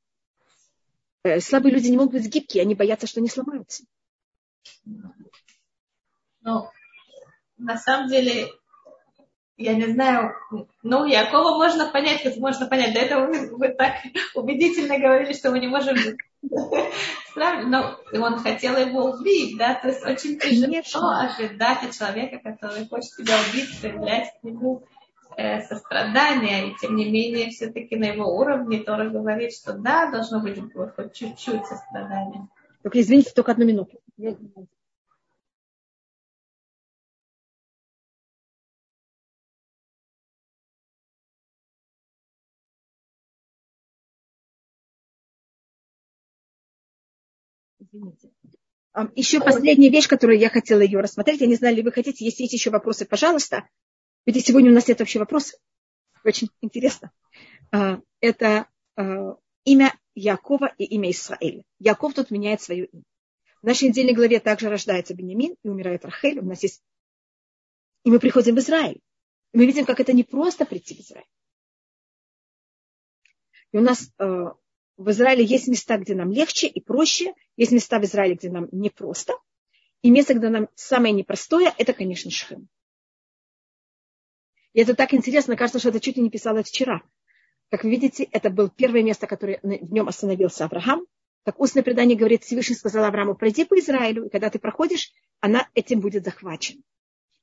Э, 1.22 1.41
слабые 1.41 1.76
люди 1.76 1.89
не 1.89 1.97
могут 1.97 2.14
быть 2.14 2.26
гибкие, 2.26 2.64
они 2.64 2.74
боятся, 2.74 3.05
что 3.05 3.20
они 3.20 3.30
сломаются. 3.30 3.84
Ну, 6.41 6.72
на 7.58 7.78
самом 7.78 8.10
деле, 8.10 8.47
я 9.58 9.74
не 9.74 9.88
знаю, 9.88 10.34
ну, 10.84 11.05
Якова 11.05 11.58
можно 11.58 11.88
понять, 11.88 12.24
как 12.24 12.38
можно 12.38 12.68
понять. 12.68 12.93
До 12.93 12.99
этого 12.99 13.32
вы, 13.58 13.70
так 13.70 13.93
убедительно 14.36 14.99
говорили, 14.99 15.34
что 15.34 15.51
мы 15.51 15.60
не 15.60 15.68
можем 15.68 15.95
но 17.36 17.97
он 18.14 18.39
хотел 18.39 18.78
его 18.78 19.12
убить, 19.12 19.58
да, 19.58 19.76
то 19.76 19.88
есть 19.88 20.05
очень 20.05 20.39
тяжело 20.39 21.10
ожидать 21.20 21.84
от 21.84 21.91
человека, 21.91 22.39
который 22.39 22.88
хочет 22.88 23.12
тебя 23.18 23.36
убить, 23.49 23.80
проявлять 23.82 24.34
к 24.39 24.43
нему 24.43 24.84
э, 25.36 25.62
сострадание, 25.64 26.70
и 26.70 26.76
тем 26.80 26.95
не 26.95 27.10
менее 27.10 27.49
все-таки 27.49 27.95
на 27.95 28.05
его 28.05 28.38
уровне 28.38 28.80
Тора 28.80 29.10
говорит, 29.10 29.53
что 29.53 29.74
да, 29.74 30.12
должно 30.12 30.39
быть 30.39 30.60
хоть 30.95 31.14
чуть-чуть 31.14 31.66
сострадания. 31.66 32.47
Только 32.84 33.01
извините, 33.01 33.32
только 33.36 33.51
одну 33.51 33.66
минуту. 33.66 33.99
Извините. 47.91 48.31
Еще 49.15 49.39
последняя 49.39 49.89
вещь, 49.89 50.07
которую 50.07 50.39
я 50.39 50.49
хотела 50.49 50.81
ее 50.81 50.99
рассмотреть. 50.99 51.41
Я 51.41 51.47
не 51.47 51.55
знаю, 51.55 51.75
ли 51.75 51.83
вы 51.83 51.91
хотите. 51.91 52.25
Если 52.25 52.43
есть 52.43 52.53
еще 52.53 52.71
вопросы, 52.71 53.05
пожалуйста. 53.05 53.67
Ведь 54.25 54.45
сегодня 54.45 54.71
у 54.71 54.73
нас 54.73 54.88
нет 54.88 54.99
вообще 54.99 55.19
вопросов. 55.19 55.59
Очень 56.23 56.49
интересно. 56.61 57.11
А, 57.71 58.01
это 58.19 58.67
а, 58.95 59.38
имя 59.65 59.93
Якова 60.15 60.73
и 60.77 60.85
имя 60.85 61.11
Исраэля. 61.11 61.63
Яков 61.79 62.15
тут 62.15 62.31
меняет 62.31 62.61
свое 62.61 62.85
имя. 62.85 63.03
В 63.61 63.67
нашей 63.67 63.89
недельной 63.89 64.13
главе 64.13 64.39
также 64.39 64.69
рождается 64.69 65.13
Бенемин 65.13 65.55
и 65.63 65.69
умирает 65.69 66.03
Рахель. 66.03 66.39
У 66.39 66.45
нас 66.45 66.63
есть... 66.63 66.81
И 68.03 68.09
мы 68.09 68.19
приходим 68.19 68.55
в 68.55 68.59
Израиль. 68.59 68.99
И 69.53 69.57
мы 69.57 69.65
видим, 69.65 69.85
как 69.85 69.99
это 69.99 70.11
не 70.11 70.23
просто 70.23 70.65
прийти 70.65 70.95
в 70.95 70.99
Израиль. 71.01 71.27
И 73.71 73.77
у 73.77 73.81
нас 73.81 74.11
а, 74.17 74.55
в 74.98 75.12
Израиле 75.12 75.45
есть 75.45 75.68
места, 75.68 75.98
где 75.98 76.16
нам 76.16 76.32
легче 76.32 76.68
и 76.68 76.82
проще, 76.82 77.34
есть 77.56 77.72
места 77.72 78.00
в 78.00 78.04
Израиле, 78.04 78.36
где 78.36 78.50
нам 78.50 78.68
непросто. 78.72 79.34
И 80.02 80.10
место, 80.10 80.34
где 80.34 80.50
нам 80.50 80.70
самое 80.76 81.14
непростое, 81.14 81.74
это, 81.78 81.93
конечно, 81.93 82.32
Шхем. 82.32 82.68
И 84.74 84.82
это 84.82 84.95
так 84.95 85.14
интересно, 85.14 85.56
кажется, 85.56 85.80
что 85.80 85.89
это 85.89 86.00
чуть 86.00 86.18
ли 86.18 86.24
не 86.24 86.30
писала 86.30 86.64
вчера. 86.64 87.02
Как 87.70 87.84
вы 87.84 87.91
видите, 87.91 88.24
это 88.32 88.50
было 88.50 88.70
первое 88.70 89.04
место, 89.04 89.28
которое 89.28 89.60
в 89.62 89.91
нем 89.91 90.08
остановился 90.08 90.66
Авраам. 90.66 91.06
Так 91.43 91.60
устное 91.60 91.84
предание 91.84 92.18
говорит, 92.18 92.43
Всевышний 92.43 92.76
сказал 92.76 93.06
Аврааму, 93.06 93.36
пройди 93.36 93.66
по 93.66 93.78
Израилю, 93.80 94.26
и 94.26 94.30
когда 94.30 94.50
ты 94.50 94.60
проходишь, 94.60 95.12
она 95.39 95.68
этим 95.74 96.00
будет 96.00 96.26
захвачена. 96.26 96.82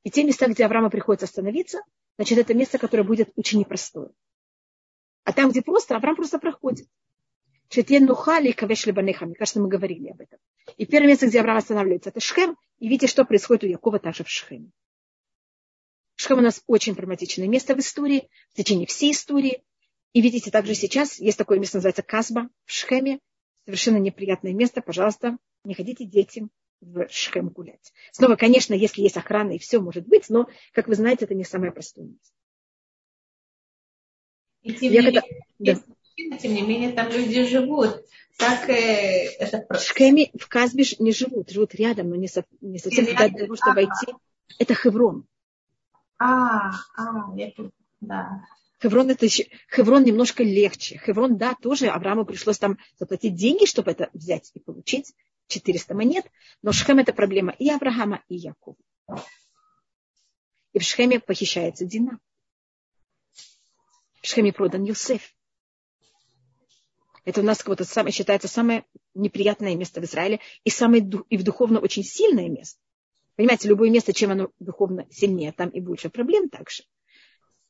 И 0.03 0.11
те 0.11 0.25
места, 0.25 0.47
где 0.47 0.65
Аврааму 0.65 0.91
приходится 0.91 1.27
остановиться, 1.27 1.81
значит, 2.17 2.39
это 2.39 2.55
место, 2.55 2.79
которое 2.79 3.03
будет 3.03 3.33
очень 3.37 3.61
непростое. 3.61 4.11
А 5.25 5.33
там, 5.33 5.51
где 5.51 5.63
просто, 5.63 5.97
Авраам 5.97 6.17
просто 6.17 6.39
проходит. 6.39 6.87
Шетьен 7.75 8.05
Нухали 8.07 8.53
Кавеш 8.53 8.87
Лебанеха. 8.87 9.27
Мне 9.27 9.35
кажется, 9.35 9.61
мы 9.61 9.67
говорили 9.67 10.11
об 10.11 10.21
этом. 10.21 10.39
И 10.77 10.87
первое 10.87 11.09
место, 11.09 11.27
где 11.27 11.41
Авраам 11.41 11.59
останавливается, 11.59 12.11
это 12.11 12.21
Шхем. 12.21 12.57
И 12.79 12.89
видите, 12.89 13.09
что 13.09 13.25
происходит 13.25 13.65
у 13.65 13.67
Якова 13.67 13.99
также 13.99 14.23
в 14.23 14.31
Шхеме. 14.31 14.71
Шхем 16.15 16.39
у 16.39 16.41
нас 16.41 16.63
очень 16.69 16.95
драматичное 16.95 17.49
место 17.49 17.75
в 17.75 17.81
истории, 17.81 18.29
в 18.53 18.57
течение 18.57 18.87
всей 18.87 19.11
истории. 19.11 19.65
И 20.13 20.21
видите, 20.21 20.53
также 20.53 20.77
сейчас 20.77 21.19
есть 21.19 21.37
такое 21.37 21.59
место, 21.59 21.79
называется 21.79 22.05
Казба 22.05 22.49
в 22.65 22.71
Шхеме. 22.71 23.19
Совершенно 23.65 23.97
неприятное 23.97 24.53
место. 24.53 24.81
Пожалуйста, 24.81 25.37
не 25.65 25.75
ходите 25.75 26.05
детям 26.05 26.51
в 26.81 27.09
Шхем 27.09 27.49
гулять. 27.49 27.93
Снова, 28.13 28.37
конечно, 28.37 28.75
если 28.75 29.03
есть 29.03 29.17
охрана 29.17 29.51
и 29.51 29.59
все 29.59 29.81
может 29.81 30.07
быть, 30.07 30.29
но, 30.29 30.49
как 30.73 30.87
вы 30.87 30.95
знаете, 30.95 31.25
это 31.25 31.35
не 31.35 31.43
самое 31.43 31.73
простое 31.73 32.05
место. 32.05 32.37
И 34.63 34.75
тем 34.75 34.93
Я 34.93 35.03
когда... 35.03 35.23
да 35.59 35.83
тем 36.17 36.55
не 36.55 36.63
менее 36.63 36.93
там 36.93 37.11
люди 37.11 37.45
живут. 37.45 38.05
Так 38.37 38.69
э, 38.69 39.31
это 39.39 39.65
В 39.69 39.81
Шкеме, 39.81 40.31
в 40.39 40.49
Казбе 40.49 40.85
не 40.99 41.13
живут, 41.13 41.51
живут 41.51 41.75
рядом, 41.75 42.11
но 42.11 42.17
не, 42.17 42.29
со, 42.29 42.45
не 42.61 42.79
совсем 42.79 43.05
для 43.05 43.29
того, 43.29 43.57
чтобы 43.57 43.75
войти. 43.75 44.13
Это 44.59 44.75
Хеврон. 44.75 45.27
А, 46.19 46.71
а, 46.97 47.37
я 47.37 47.51
тут, 47.53 47.73
да. 48.01 48.45
Хеврон, 48.83 49.11
это 49.11 49.25
еще, 49.25 49.47
Хеврон 49.75 50.05
немножко 50.05 50.43
легче. 50.43 51.01
Хеврон, 51.05 51.37
да, 51.37 51.55
тоже 51.55 51.89
Аврааму 51.89 52.25
пришлось 52.25 52.59
там 52.59 52.79
заплатить 52.99 53.35
деньги, 53.35 53.67
чтобы 53.67 53.93
это 53.93 54.11
взять 54.13 54.51
и 54.55 54.61
получить. 54.61 55.15
400 55.49 55.95
монет. 55.95 56.31
Но 56.63 56.73
Шхем 56.73 56.99
это 56.99 57.13
проблема 57.13 57.55
и 57.59 57.71
Авраама, 57.71 58.23
и 58.29 58.37
Якова. 58.37 58.77
И 60.73 60.79
в 60.79 60.83
Шхеме 60.83 61.21
похищается 61.21 61.85
Дина. 61.85 62.19
В 64.23 64.27
Шхеме 64.27 64.53
продан 64.53 64.85
Юсеф. 64.85 65.35
Это 67.25 67.41
у 67.41 67.45
нас 67.45 67.59
как 67.59 67.69
будто 67.69 67.85
самое, 67.85 68.13
считается 68.13 68.49
самое 68.49 68.85
неприятное 69.15 69.75
место 69.75 70.01
в 70.01 70.05
Израиле 70.05 70.41
и 70.63 70.71
самое 70.71 71.09
и 71.29 71.37
в 71.37 71.43
духовно 71.43 71.81
очень 71.81 72.05
сильное 72.05 72.49
место. 72.49 72.79
Понимаете, 73.37 73.69
любое 73.69 73.91
место, 73.91 74.13
чем 74.13 74.31
оно 74.31 74.51
духовно 74.61 75.07
сильнее, 75.11 75.53
там 75.53 75.69
и 75.71 75.81
больше 75.81 76.09
проблем 76.09 76.49
также. 76.49 76.85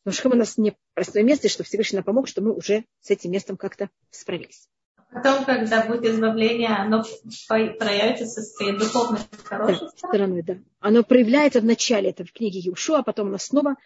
Но 0.04 0.12
Шхем 0.12 0.32
у 0.32 0.36
нас 0.36 0.58
не 0.58 0.76
простое 0.92 1.22
место, 1.22 1.46
и 1.46 1.50
что 1.50 1.64
Всевышний 1.64 1.96
нам 1.96 2.04
помог, 2.04 2.28
что 2.28 2.42
мы 2.42 2.52
уже 2.52 2.84
с 3.00 3.10
этим 3.10 3.30
местом 3.30 3.56
как-то 3.56 3.88
справились. 4.10 4.68
Потом, 5.10 5.44
когда 5.44 5.86
будет 5.86 6.04
избавление, 6.04 6.70
оно 6.70 7.04
проявится 7.46 8.26
со 8.26 8.42
своей 8.42 8.76
духовной 8.76 9.20
хорошей 9.44 9.86
да, 9.86 9.88
стороной. 9.96 10.42
Да. 10.42 10.58
Оно 10.80 11.04
проявляется 11.04 11.60
в 11.60 11.64
начале, 11.64 12.10
это 12.10 12.24
в 12.24 12.32
книге 12.32 12.58
Юшу, 12.58 12.94
а 12.94 13.02
потом 13.02 13.28
оно 13.28 13.38
снова 13.38 13.76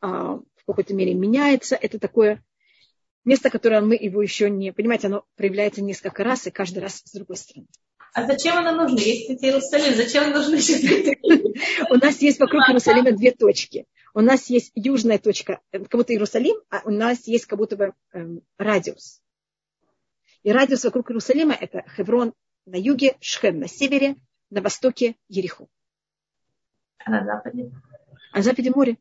а, 0.00 0.38
в 0.38 0.64
какой-то 0.66 0.94
мере 0.94 1.14
меняется. 1.14 1.76
Это 1.76 2.00
такое 2.00 2.42
место, 3.24 3.50
которое 3.50 3.80
мы 3.80 3.94
его 3.94 4.22
еще 4.22 4.50
не... 4.50 4.72
Понимаете, 4.72 5.08
оно 5.08 5.24
проявляется 5.36 5.82
несколько 5.82 6.24
раз, 6.24 6.46
и 6.46 6.50
каждый 6.50 6.78
раз 6.78 7.02
с 7.04 7.12
другой 7.12 7.36
стороны. 7.36 7.66
А 8.14 8.26
зачем 8.26 8.56
оно 8.56 8.72
нужно? 8.72 8.98
Есть 8.98 9.28
ведь 9.28 9.44
Иерусалим, 9.44 9.94
зачем 9.94 10.32
нужно 10.32 10.56
еще 10.56 11.16
У 11.90 11.94
нас 11.96 12.20
есть 12.20 12.40
вокруг 12.40 12.62
Иерусалима 12.68 13.12
две 13.12 13.32
точки. 13.32 13.86
У 14.14 14.20
нас 14.20 14.48
есть 14.48 14.72
южная 14.74 15.18
точка, 15.18 15.60
э, 15.70 15.80
как 15.80 15.92
будто 15.92 16.12
Иерусалим, 16.12 16.56
а 16.70 16.80
у 16.84 16.90
нас 16.90 17.26
есть 17.26 17.46
как 17.46 17.58
будто 17.58 17.76
бы 17.76 17.92
эм, 18.12 18.42
радиус. 18.56 19.20
И 20.42 20.50
радиус 20.50 20.84
вокруг 20.84 21.10
Иерусалима 21.10 21.54
это 21.54 21.84
Хеврон 21.96 22.32
на 22.66 22.76
юге, 22.76 23.16
Шхем 23.20 23.60
на 23.60 23.68
севере, 23.68 24.16
на 24.50 24.62
востоке 24.62 25.16
Ереху. 25.28 25.68
А 27.04 27.10
на 27.10 27.24
западе? 27.24 27.70
А 28.32 28.38
на 28.38 28.42
западе 28.42 28.70
море. 28.70 28.96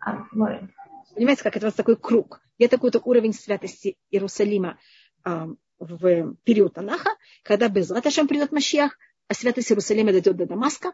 А, 0.00 0.24
море. 0.32 0.68
Понимаете, 1.14 1.42
как 1.42 1.56
это 1.56 1.66
у 1.66 1.68
вас 1.68 1.74
такой 1.74 1.96
круг. 1.96 2.40
Я 2.58 2.68
такой-то 2.68 3.00
уровень 3.04 3.32
святости 3.32 3.96
Иерусалима 4.10 4.78
э, 5.24 5.46
в 5.78 6.34
период 6.44 6.74
Танаха, 6.74 7.10
когда 7.42 7.68
без 7.68 7.90
Латашем 7.90 8.28
придет 8.28 8.52
Машиах, 8.52 8.98
а 9.28 9.34
святость 9.34 9.70
Иерусалима 9.70 10.12
дойдет 10.12 10.36
до 10.36 10.46
Дамаска. 10.46 10.92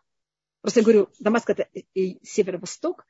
Просто 0.60 0.80
я 0.80 0.84
говорю, 0.84 1.08
Дамаск 1.20 1.50
это 1.50 1.68
северо-восток. 2.22 3.06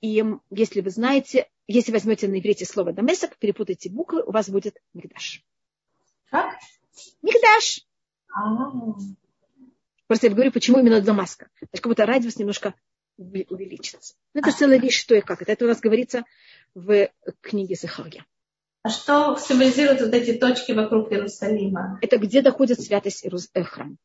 И 0.00 0.24
если 0.50 0.80
вы 0.80 0.90
знаете, 0.90 1.48
если 1.68 1.92
возьмете 1.92 2.28
на 2.28 2.38
иврите 2.38 2.64
слово 2.64 2.92
Дамесок, 2.92 3.36
перепутайте 3.38 3.90
буквы, 3.90 4.22
у 4.22 4.32
вас 4.32 4.48
будет 4.48 4.76
Мигдаш. 4.92 5.44
Как? 6.30 6.56
Мигдаш. 7.22 7.86
Просто 10.06 10.26
я 10.26 10.34
говорю, 10.34 10.52
почему 10.52 10.78
именно 10.80 11.00
Дамаска. 11.00 11.48
Значит, 11.58 11.82
как 11.82 11.90
будто 11.90 12.06
радиус 12.06 12.36
немножко 12.36 12.74
увеличится. 13.16 14.14
Это 14.34 14.52
целая 14.52 14.78
вещь, 14.78 15.00
что 15.00 15.14
и 15.14 15.20
как. 15.20 15.42
Это, 15.42 15.52
это 15.52 15.64
у 15.64 15.68
нас 15.68 15.80
говорится 15.80 16.24
в 16.74 17.08
книге 17.40 17.74
Захарья. 17.74 18.24
А 18.82 18.90
что 18.90 19.36
символизируют 19.36 20.00
вот 20.00 20.14
эти 20.14 20.34
точки 20.34 20.72
вокруг 20.72 21.10
Иерусалима? 21.10 21.98
Это 22.02 22.18
где 22.18 22.42
доходит 22.42 22.80
святость 22.80 23.24
Иерус... 23.24 23.50
э, 23.54 23.64
храма. 23.64 23.96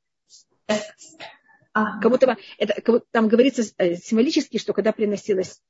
Будто 2.02 2.28
бы, 2.28 2.38
это, 2.58 2.82
будто, 2.82 3.06
там 3.12 3.28
говорится 3.28 3.64
э, 3.78 3.96
символически, 3.96 4.58
что 4.58 4.74
когда 4.74 4.92
приносилось 4.92 5.62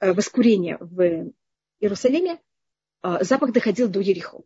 э, 0.00 0.12
воскурение 0.12 0.76
в 0.80 1.32
Иерусалиме, 1.80 2.40
запах 3.20 3.52
доходил 3.52 3.88
до 3.88 4.00
Ерехо 4.00 4.42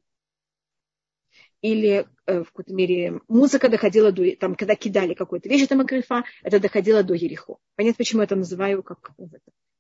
или 1.63 2.07
э, 2.27 2.41
в 2.41 2.47
какой-то 2.47 2.75
мере 2.75 3.21
музыка 3.29 3.69
доходила 3.69 4.13
до, 4.13 4.37
там, 4.37 4.55
когда 4.57 4.75
кидали 4.75 5.15
какую-то 5.15 5.49
вещь, 5.49 5.67
там 5.67 5.81
акрифа, 5.81 6.25
это 6.43 6.61
доходило 6.61 7.03
до 7.03 7.15
Ерехо. 7.15 7.57
Понятно, 7.77 7.99
почему 7.99 8.21
я 8.21 8.25
это 8.25 8.37
называю 8.37 8.83
как, 8.83 9.13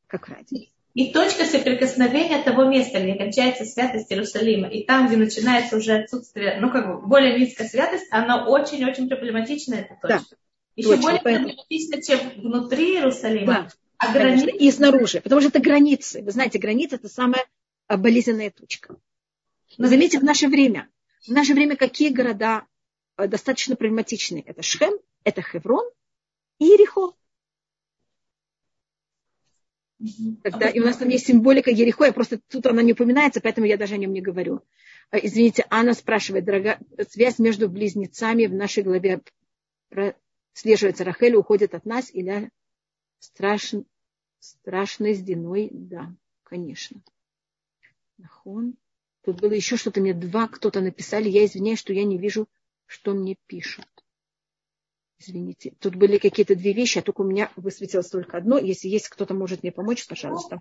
как 0.06 0.28
радиус. 0.28 0.68
И 0.94 1.10
точка 1.10 1.44
соприкосновения 1.44 2.42
того 2.42 2.64
места, 2.64 3.00
где 3.00 3.14
кончается 3.14 3.64
святость 3.64 4.12
Иерусалима, 4.12 4.68
и 4.68 4.84
там, 4.84 5.06
где 5.06 5.16
начинается 5.16 5.76
уже 5.76 5.94
отсутствие, 5.94 6.58
ну, 6.60 6.70
как 6.70 6.86
бы, 6.86 7.06
более 7.06 7.38
низкая 7.38 7.66
святость, 7.66 8.06
она 8.10 8.46
очень-очень 8.46 9.08
проблематична, 9.08 9.74
эта 9.74 9.96
точка. 10.00 10.18
Да, 10.30 10.36
Еще 10.76 10.88
точно, 10.90 11.02
более 11.02 11.20
поэтому... 11.22 11.46
проблематична, 11.46 12.02
чем 12.02 12.42
внутри 12.42 12.94
Иерусалима. 12.94 13.46
Да, 13.46 13.68
а 13.96 14.12
границы... 14.12 14.50
И 14.50 14.70
снаружи, 14.70 15.20
потому 15.22 15.40
что 15.40 15.48
это 15.48 15.60
границы. 15.60 16.22
Вы 16.22 16.30
знаете, 16.30 16.58
граница– 16.58 16.96
это 16.96 17.08
самая 17.08 17.44
болезненная 17.88 18.50
точка. 18.50 18.96
Но 19.78 19.88
заметьте, 19.88 20.18
в 20.18 20.24
наше 20.24 20.48
время, 20.48 20.88
в 21.26 21.28
наше 21.28 21.54
время 21.54 21.76
какие 21.76 22.10
города 22.10 22.66
э, 23.16 23.26
достаточно 23.26 23.76
проблематичны? 23.76 24.42
Это 24.46 24.62
Шхем, 24.62 24.94
это 25.24 25.42
Хеврон 25.42 25.88
и 26.58 26.66
Ерехо. 26.66 27.14
Когда, 30.42 30.68
и 30.68 30.80
у 30.80 30.84
нас 30.84 30.96
там 30.96 31.08
есть 31.08 31.26
символика 31.26 31.70
Ерехо, 31.70 32.04
я 32.04 32.12
просто 32.12 32.40
тут 32.48 32.66
она 32.66 32.82
не 32.82 32.92
упоминается, 32.92 33.40
поэтому 33.40 33.66
я 33.66 33.76
даже 33.76 33.94
о 33.94 33.98
нем 33.98 34.12
не 34.12 34.20
говорю. 34.20 34.62
А, 35.10 35.18
извините, 35.18 35.64
Анна 35.70 35.94
спрашивает, 35.94 36.44
дорогая, 36.44 36.80
связь 37.08 37.38
между 37.38 37.68
близнецами 37.68 38.46
в 38.46 38.54
нашей 38.54 38.82
главе 38.82 39.22
прослеживается. 39.90 41.04
Рахель 41.04 41.36
уходит 41.36 41.74
от 41.74 41.84
нас 41.84 42.12
или 42.12 42.50
страшн, 43.20 43.82
страшной 44.40 45.14
сдиной? 45.14 45.68
Да, 45.70 46.12
конечно. 46.42 47.00
Нахон. 48.18 48.74
Тут 49.24 49.40
было 49.40 49.52
еще 49.52 49.76
что-то, 49.76 50.00
мне 50.00 50.14
два 50.14 50.48
кто-то 50.48 50.80
написали. 50.80 51.28
Я 51.28 51.44
извиняюсь, 51.44 51.78
что 51.78 51.92
я 51.92 52.04
не 52.04 52.18
вижу, 52.18 52.48
что 52.86 53.14
мне 53.14 53.36
пишут. 53.46 53.86
Извините. 55.18 55.74
Тут 55.78 55.94
были 55.94 56.18
какие-то 56.18 56.56
две 56.56 56.72
вещи, 56.72 56.98
а 56.98 57.02
только 57.02 57.20
у 57.20 57.24
меня 57.24 57.50
высветилось 57.54 58.08
только 58.08 58.36
одно. 58.36 58.58
Если 58.58 58.88
есть 58.88 59.08
кто-то 59.08 59.34
может 59.34 59.62
мне 59.62 59.70
помочь, 59.70 60.06
пожалуйста. 60.08 60.58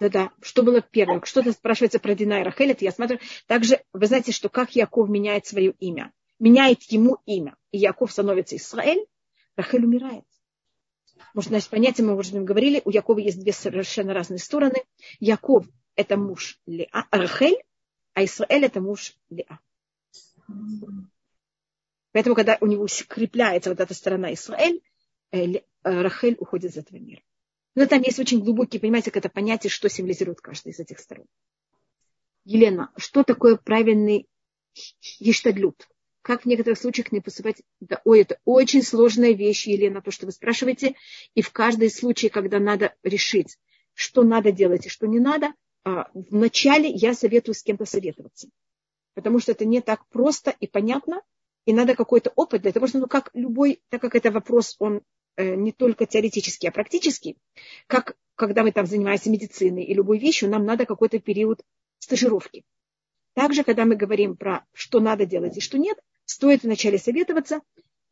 Да-да. 0.00 0.30
Что 0.40 0.62
было 0.62 0.80
первым? 0.80 1.22
Что-то 1.24 1.52
спрашивается 1.52 1.98
про 1.98 2.14
Дина 2.14 2.40
и 2.40 2.44
Рахель. 2.44 2.70
Это 2.70 2.84
я 2.84 2.92
смотрю. 2.92 3.18
Также 3.46 3.82
вы 3.92 4.06
знаете, 4.06 4.32
что 4.32 4.48
как 4.48 4.74
Яков 4.74 5.08
меняет 5.10 5.46
свое 5.46 5.72
имя. 5.72 6.12
Меняет 6.38 6.82
ему 6.84 7.18
имя. 7.26 7.56
И 7.70 7.78
Яков 7.78 8.12
становится 8.12 8.56
Израиль, 8.56 9.06
Рахель 9.56 9.84
умирает. 9.84 10.24
Может, 11.34 11.50
значит, 11.50 11.68
понятие 11.68 12.06
мы 12.06 12.16
уже 12.16 12.38
говорили, 12.40 12.80
у 12.84 12.90
Якова 12.90 13.18
есть 13.18 13.40
две 13.40 13.52
совершенно 13.52 14.14
разные 14.14 14.38
стороны. 14.38 14.82
Яков– 15.18 15.66
это 15.96 16.16
муж 16.16 16.60
Леа, 16.66 17.06
Рахель, 17.10 17.62
а 18.14 18.24
Исраэль– 18.24 18.64
это 18.66 18.80
муж 18.80 19.14
Леа. 19.30 19.58
Поэтому, 22.12 22.34
когда 22.34 22.56
у 22.60 22.66
него 22.66 22.86
скрепляется 22.86 23.70
вот 23.70 23.80
эта 23.80 23.92
сторона 23.92 24.32
Израиль, 24.34 24.82
э, 25.32 25.54
э, 25.54 25.60
Рахель 25.82 26.36
уходит 26.38 26.72
из 26.72 26.76
этого 26.78 26.98
мира. 26.98 27.22
Но 27.74 27.86
там 27.86 28.00
есть 28.00 28.18
очень 28.18 28.40
глубокие, 28.40 28.80
понимаете, 28.80 29.10
как 29.10 29.18
это 29.18 29.28
понятие, 29.28 29.70
что 29.70 29.88
символизирует 29.90 30.40
каждая 30.40 30.72
из 30.72 30.80
этих 30.80 30.98
сторон. 30.98 31.26
Елена, 32.44 32.90
что 32.96 33.22
такое 33.22 33.56
правильный 33.56 34.28
ештадлют? 35.18 35.88
Как 36.22 36.42
в 36.42 36.46
некоторых 36.46 36.78
случаях 36.78 37.12
не 37.12 37.20
поступать? 37.20 37.62
Да, 37.80 38.00
ой, 38.04 38.22
это 38.22 38.40
очень 38.44 38.82
сложная 38.82 39.32
вещь, 39.32 39.66
Елена, 39.66 40.00
то, 40.00 40.10
что 40.10 40.26
вы 40.26 40.32
спрашиваете. 40.32 40.94
И 41.34 41.42
в 41.42 41.52
каждой 41.52 41.90
случае, 41.90 42.30
когда 42.30 42.58
надо 42.58 42.94
решить, 43.02 43.58
что 43.92 44.22
надо 44.22 44.52
делать 44.52 44.86
и 44.86 44.88
что 44.88 45.06
не 45.06 45.20
надо, 45.20 45.52
вначале 46.14 46.90
я 46.90 47.14
советую 47.14 47.54
с 47.54 47.62
кем-то 47.62 47.84
советоваться. 47.84 48.48
Потому 49.14 49.38
что 49.38 49.52
это 49.52 49.64
не 49.64 49.80
так 49.80 50.06
просто 50.08 50.54
и 50.58 50.66
понятно, 50.66 51.22
и 51.64 51.72
надо 51.72 51.94
какой-то 51.94 52.32
опыт 52.36 52.62
для 52.62 52.72
того, 52.72 52.86
что, 52.86 52.98
ну, 52.98 53.06
как 53.06 53.30
любой, 53.34 53.80
так 53.88 54.00
как 54.00 54.14
это 54.14 54.30
вопрос, 54.30 54.76
он 54.78 55.02
э, 55.36 55.54
не 55.54 55.72
только 55.72 56.06
теоретический, 56.06 56.68
а 56.68 56.72
практический, 56.72 57.36
как 57.86 58.16
когда 58.34 58.62
мы 58.62 58.72
там 58.72 58.86
занимаемся 58.86 59.30
медициной 59.30 59.84
и 59.84 59.94
любой 59.94 60.18
вещью, 60.18 60.50
нам 60.50 60.64
надо 60.64 60.84
какой-то 60.84 61.18
период 61.18 61.62
стажировки. 61.98 62.64
Также, 63.34 63.64
когда 63.64 63.84
мы 63.84 63.96
говорим 63.96 64.36
про 64.36 64.64
что 64.72 65.00
надо 65.00 65.26
делать 65.26 65.56
и 65.56 65.60
что 65.60 65.78
нет, 65.78 65.98
стоит 66.24 66.62
вначале 66.62 66.98
советоваться. 66.98 67.60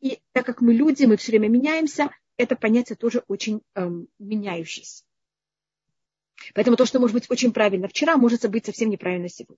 И 0.01 0.19
так 0.33 0.45
как 0.45 0.61
мы 0.61 0.73
люди, 0.73 1.05
мы 1.05 1.17
все 1.17 1.31
время 1.31 1.47
меняемся, 1.47 2.09
это 2.37 2.55
понятие 2.55 2.95
тоже 2.95 3.23
очень 3.27 3.61
эм, 3.75 4.07
меняющееся. 4.19 5.04
Поэтому 6.53 6.77
то, 6.77 6.85
что 6.85 6.99
может 6.99 7.13
быть 7.13 7.29
очень 7.29 7.51
правильно 7.51 7.87
вчера, 7.87 8.17
может 8.17 8.49
быть 8.49 8.65
совсем 8.65 8.89
неправильно 8.89 9.29
сегодня. 9.29 9.57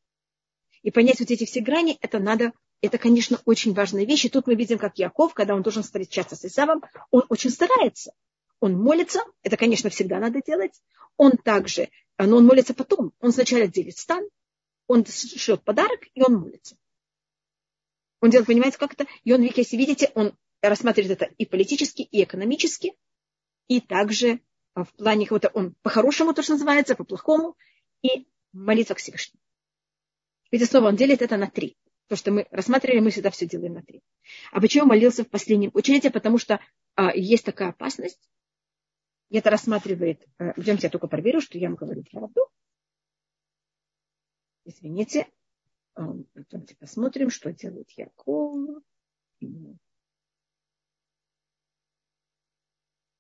И 0.84 0.92
понять 0.92 1.20
вот 1.20 1.32
эти 1.32 1.46
все 1.46 1.62
грани, 1.62 1.98
это 2.02 2.20
надо 2.20 2.54
это, 2.82 2.98
конечно, 2.98 3.42
очень 3.46 3.74
важная 3.74 4.06
вещь. 4.06 4.26
И 4.26 4.30
тут 4.30 4.48
мы 4.48 4.56
видим, 4.56 4.78
как 4.78 4.98
Яков, 4.98 5.34
когда 5.34 5.56
он 5.56 5.64
должен 5.64 5.84
встречаться 5.84 6.36
с 6.36 6.46
Исавом, 6.46 6.84
он 7.12 7.24
очень 7.30 7.50
старается. 7.50 8.14
Он 8.60 8.74
молится, 8.74 9.22
это, 9.44 9.58
конечно, 9.58 9.90
всегда 9.90 10.20
надо 10.20 10.42
делать. 10.42 10.82
Он 11.16 11.32
также, 11.32 11.90
но 12.18 12.38
он 12.38 12.46
молится 12.46 12.74
потом. 12.74 13.14
Он 13.20 13.32
сначала 13.32 13.68
делит 13.68 13.98
стан, 13.98 14.28
он 14.88 15.06
шлет 15.06 15.64
подарок, 15.64 16.02
и 16.14 16.22
он 16.22 16.36
молится. 16.36 16.78
Он 18.22 18.30
делает, 18.30 18.48
понимаете, 18.48 18.78
как 18.78 18.94
это? 18.94 19.06
И 19.24 19.34
он, 19.34 19.42
если 19.42 19.78
видите, 19.78 20.12
он 20.16 20.36
рассматривает 20.62 21.22
это 21.22 21.34
и 21.38 21.46
политически, 21.46 22.02
и 22.02 22.24
экономически, 22.24 22.96
и 23.68 23.80
также 23.80 24.40
в 24.84 24.94
плане 24.94 25.26
какого-то, 25.26 25.50
он 25.50 25.76
по-хорошему 25.82 26.34
то, 26.34 26.42
что 26.42 26.54
называется, 26.54 26.96
по-плохому, 26.96 27.56
и 28.02 28.28
молитва 28.54 28.94
к 28.94 29.00
Всевышнему. 29.00 29.42
Видите, 30.52 30.70
снова 30.70 30.88
он 30.88 30.96
делит 30.96 31.22
это 31.22 31.38
на 31.38 31.48
три. 31.48 31.78
То, 32.08 32.16
что 32.16 32.32
мы 32.32 32.48
рассматривали, 32.52 33.00
мы 33.00 33.10
всегда 33.10 33.32
все 33.32 33.48
делаем 33.48 33.74
на 33.74 33.84
три. 33.84 34.02
А 34.52 34.62
почему 34.62 34.86
молился 34.86 35.24
в 35.24 35.30
последнем 35.30 35.72
учении? 35.74 36.08
Потому 36.08 36.38
что 36.38 36.62
а, 36.96 37.14
есть 37.14 37.44
такая 37.44 37.70
опасность. 37.70 38.30
И 39.30 39.38
это 39.38 39.50
рассматривает... 39.50 40.26
А, 40.38 40.54
идемте, 40.56 40.88
я 40.88 40.92
только 40.92 41.08
проверю, 41.08 41.42
что 41.42 41.58
я 41.58 41.68
вам 41.68 41.76
говорю 41.76 42.04
правду. 42.10 42.48
Извините. 44.64 45.28
А, 45.96 46.14
идемте 46.36 46.76
посмотрим, 46.76 47.30
что 47.30 47.52
делает 47.52 47.90
Яков. 47.92 48.82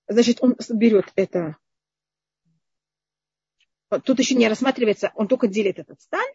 Значит, 0.07 0.37
он 0.41 0.55
берет 0.69 1.11
это... 1.15 1.57
Тут 4.03 4.19
еще 4.19 4.35
не 4.35 4.49
рассматривается, 4.49 5.11
он 5.15 5.27
только 5.27 5.47
делит 5.47 5.79
этот 5.79 6.01
стан, 6.01 6.25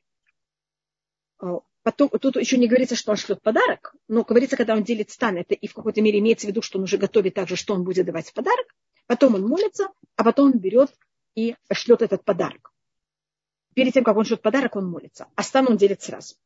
а, 1.39 1.61
Потом, 1.83 2.09
тут 2.11 2.37
еще 2.37 2.59
не 2.59 2.69
говорится, 2.69 2.95
что 2.95 3.11
он 3.11 3.17
шлет 3.17 3.43
подарок, 3.43 3.97
но 4.07 4.23
говорится, 4.23 4.57
когда 4.57 4.75
он 4.75 4.85
делит 4.85 5.11
стан, 5.11 5.37
это 5.37 5.55
и 5.55 5.67
в 5.67 5.75
какой-то 5.75 6.01
мере 6.01 6.21
имеется 6.21 6.47
в 6.47 6.51
виду, 6.51 6.63
что 6.63 6.79
он 6.79 6.85
уже 6.85 6.97
готовит 6.97 7.35
также, 7.35 7.57
что 7.57 7.75
он 7.75 7.83
будет 7.83 8.07
давать 8.07 8.33
подарок. 8.33 8.67
Потом 9.07 9.35
он 9.35 9.43
молится, 9.43 9.89
а 10.15 10.23
потом 10.23 10.53
он 10.53 10.59
берет 10.59 10.95
и 11.35 11.57
шлет 11.73 12.03
этот 12.03 12.25
подарок. 12.25 12.73
Перед 13.75 13.95
тем, 13.95 14.05
как 14.05 14.17
он 14.17 14.25
шлет 14.25 14.43
подарок, 14.43 14.77
он 14.77 14.89
молится. 14.89 15.27
А 15.35 15.43
стан 15.43 15.67
он 15.69 15.77
делит 15.77 16.03
сразу. 16.03 16.37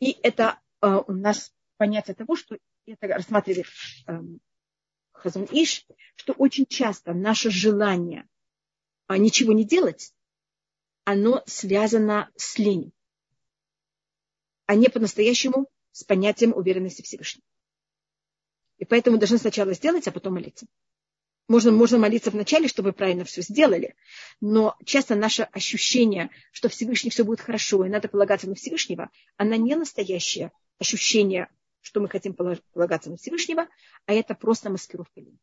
И 0.00 0.18
это 0.22 0.58
э, 0.82 0.88
у 1.06 1.12
нас 1.12 1.52
понятие 1.76 2.16
того, 2.16 2.34
что 2.34 2.56
это 2.86 3.06
рассматривает 3.06 3.66
э, 4.08 4.20
Хазун 5.20 5.46
Иш, 5.50 5.86
что 6.16 6.32
очень 6.32 6.66
часто 6.66 7.12
наше 7.12 7.50
желание 7.50 8.28
э, 9.08 9.16
ничего 9.16 9.52
не 9.52 9.64
делать, 9.64 10.12
оно 11.04 11.42
связано 11.46 12.30
с 12.36 12.58
ленью 12.58 12.92
а 14.70 14.76
не 14.76 14.88
по-настоящему 14.88 15.66
с 15.90 16.04
понятием 16.04 16.52
уверенности 16.54 17.02
Всевышнего. 17.02 17.44
И 18.78 18.84
поэтому 18.84 19.18
должны 19.18 19.36
сначала 19.36 19.72
сделать, 19.72 20.06
а 20.06 20.12
потом 20.12 20.34
молиться. 20.34 20.64
Можно, 21.48 21.72
можно 21.72 21.98
молиться 21.98 22.30
вначале, 22.30 22.68
чтобы 22.68 22.92
правильно 22.92 23.24
все 23.24 23.42
сделали, 23.42 23.96
но 24.40 24.76
часто 24.84 25.16
наше 25.16 25.42
ощущение, 25.42 26.30
что 26.52 26.68
Всевышний 26.68 27.10
все 27.10 27.24
будет 27.24 27.40
хорошо, 27.40 27.84
и 27.84 27.88
надо 27.88 28.06
полагаться 28.06 28.48
на 28.48 28.54
Всевышнего, 28.54 29.10
она 29.36 29.56
не 29.56 29.74
настоящее 29.74 30.52
ощущение, 30.78 31.48
что 31.80 32.00
мы 32.00 32.08
хотим 32.08 32.34
полагаться 32.34 33.10
на 33.10 33.16
Всевышнего, 33.16 33.66
а 34.06 34.12
это 34.12 34.34
просто 34.34 34.70
маскировка 34.70 35.20
лени. 35.20 35.38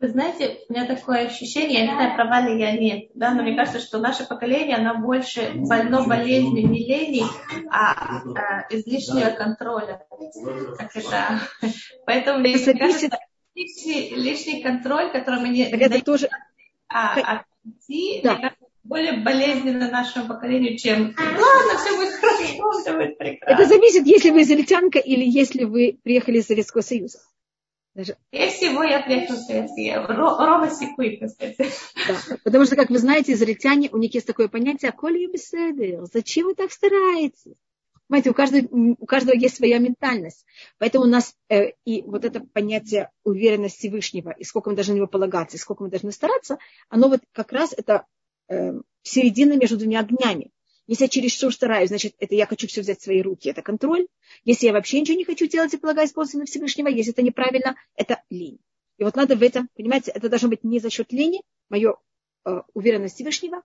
Вы 0.00 0.08
знаете, 0.08 0.58
у 0.68 0.72
меня 0.72 0.86
такое 0.86 1.26
ощущение, 1.26 1.80
я 1.80 1.86
не 1.86 1.94
знаю, 1.94 2.14
права 2.14 2.40
ли 2.46 2.60
я 2.60 2.76
нет, 2.76 3.10
да, 3.14 3.32
но 3.32 3.42
мне 3.42 3.56
кажется, 3.56 3.80
что 3.80 4.00
наше 4.00 4.26
поколение, 4.26 4.76
оно 4.76 5.00
больше 5.00 5.52
больно 5.54 6.06
болезнью 6.06 6.68
не 6.68 6.86
лени, 6.86 7.22
а, 7.70 8.20
а 8.34 8.66
излишнего 8.70 9.30
контроля. 9.30 10.04
Как 10.76 10.94
это? 10.94 11.40
Поэтому 12.06 12.40
мне 12.40 12.54
это 12.54 12.76
кажется, 12.76 13.08
лишний, 13.54 14.14
лишний 14.16 14.62
контроль, 14.62 15.10
который 15.10 15.40
мы 15.40 15.48
не... 15.48 15.70
Так 15.70 15.80
это 15.80 16.04
тоже... 16.04 16.28
А, 16.88 17.18
а 17.20 17.44
да. 18.22 18.34
мне 18.34 18.42
кажется, 18.42 18.63
более 18.84 19.14
болезненно 19.22 19.90
нашему 19.90 20.28
поколению, 20.28 20.76
чем 20.76 21.14
ладно, 21.18 21.78
все 21.78 21.96
будет 21.96 22.14
хорошо, 22.14 22.80
все 22.80 22.92
будет 22.96 23.18
прекрасно. 23.18 23.62
Это 23.62 23.68
зависит, 23.68 24.06
если 24.06 24.30
вы 24.30 24.42
израильтянка 24.42 24.98
или 24.98 25.24
если 25.24 25.64
вы 25.64 25.98
приехали 26.02 26.38
из 26.38 26.46
Советского 26.46 26.82
Союза. 26.82 27.18
Даже... 27.94 28.16
Скорее 28.28 28.50
всего, 28.50 28.82
я 28.82 29.00
приехала 29.00 29.36
в 29.36 29.40
Советский 29.40 29.94
Рома 29.94 30.68
секуй, 30.70 31.20
Да, 31.20 32.14
потому 32.42 32.64
что, 32.66 32.76
как 32.76 32.90
вы 32.90 32.98
знаете, 32.98 33.32
израильтяне, 33.32 33.88
у 33.92 33.98
них 33.98 34.12
есть 34.14 34.26
такое 34.26 34.48
понятие 34.48 34.92
«Коли 34.92 35.26
беседы». 35.26 36.00
Зачем 36.12 36.46
вы 36.46 36.54
так 36.54 36.72
стараетесь? 36.72 37.54
Понимаете, 38.08 38.30
у 38.30 38.34
каждого, 38.34 38.68
у 38.98 39.06
каждого 39.06 39.34
есть 39.34 39.56
своя 39.56 39.78
ментальность. 39.78 40.44
Поэтому 40.78 41.04
у 41.04 41.08
нас 41.08 41.34
э, 41.48 41.70
и 41.84 42.02
вот 42.02 42.24
это 42.24 42.40
понятие 42.40 43.10
уверенности 43.22 43.78
Всевышнего, 43.78 44.30
и 44.30 44.44
сколько 44.44 44.70
мы 44.70 44.76
должны 44.76 44.94
на 44.94 44.96
него 44.98 45.06
полагаться, 45.06 45.56
и 45.56 45.60
сколько 45.60 45.84
мы 45.84 45.88
должны 45.88 46.12
стараться, 46.12 46.58
оно 46.90 47.08
вот 47.08 47.20
как 47.32 47.52
раз 47.52 47.72
это 47.74 48.04
середина 49.02 49.56
между 49.56 49.76
двумя 49.76 50.00
огнями. 50.00 50.50
Если 50.86 51.04
я 51.04 51.08
чересчур 51.08 51.52
стараюсь, 51.52 51.88
значит, 51.88 52.14
это 52.18 52.34
я 52.34 52.46
хочу 52.46 52.66
все 52.66 52.82
взять 52.82 53.00
в 53.00 53.04
свои 53.04 53.22
руки, 53.22 53.48
это 53.48 53.62
контроль. 53.62 54.06
Если 54.44 54.66
я 54.66 54.72
вообще 54.72 55.00
ничего 55.00 55.16
не 55.16 55.24
хочу 55.24 55.46
делать 55.46 55.72
и 55.72 55.78
полагаюсь 55.78 56.12
полностью 56.12 56.40
на 56.40 56.46
Всевышнего, 56.46 56.88
если 56.88 57.12
это 57.12 57.22
неправильно, 57.22 57.76
это 57.94 58.22
лень. 58.28 58.58
И 58.98 59.04
вот 59.04 59.16
надо 59.16 59.34
в 59.34 59.42
этом, 59.42 59.68
понимаете, 59.74 60.10
это 60.10 60.28
должно 60.28 60.48
быть 60.48 60.62
не 60.62 60.78
за 60.80 60.90
счет 60.90 61.10
лени, 61.12 61.42
мое 61.70 61.96
э, 62.44 62.60
уверенность 62.74 63.14
Всевышнего, 63.14 63.62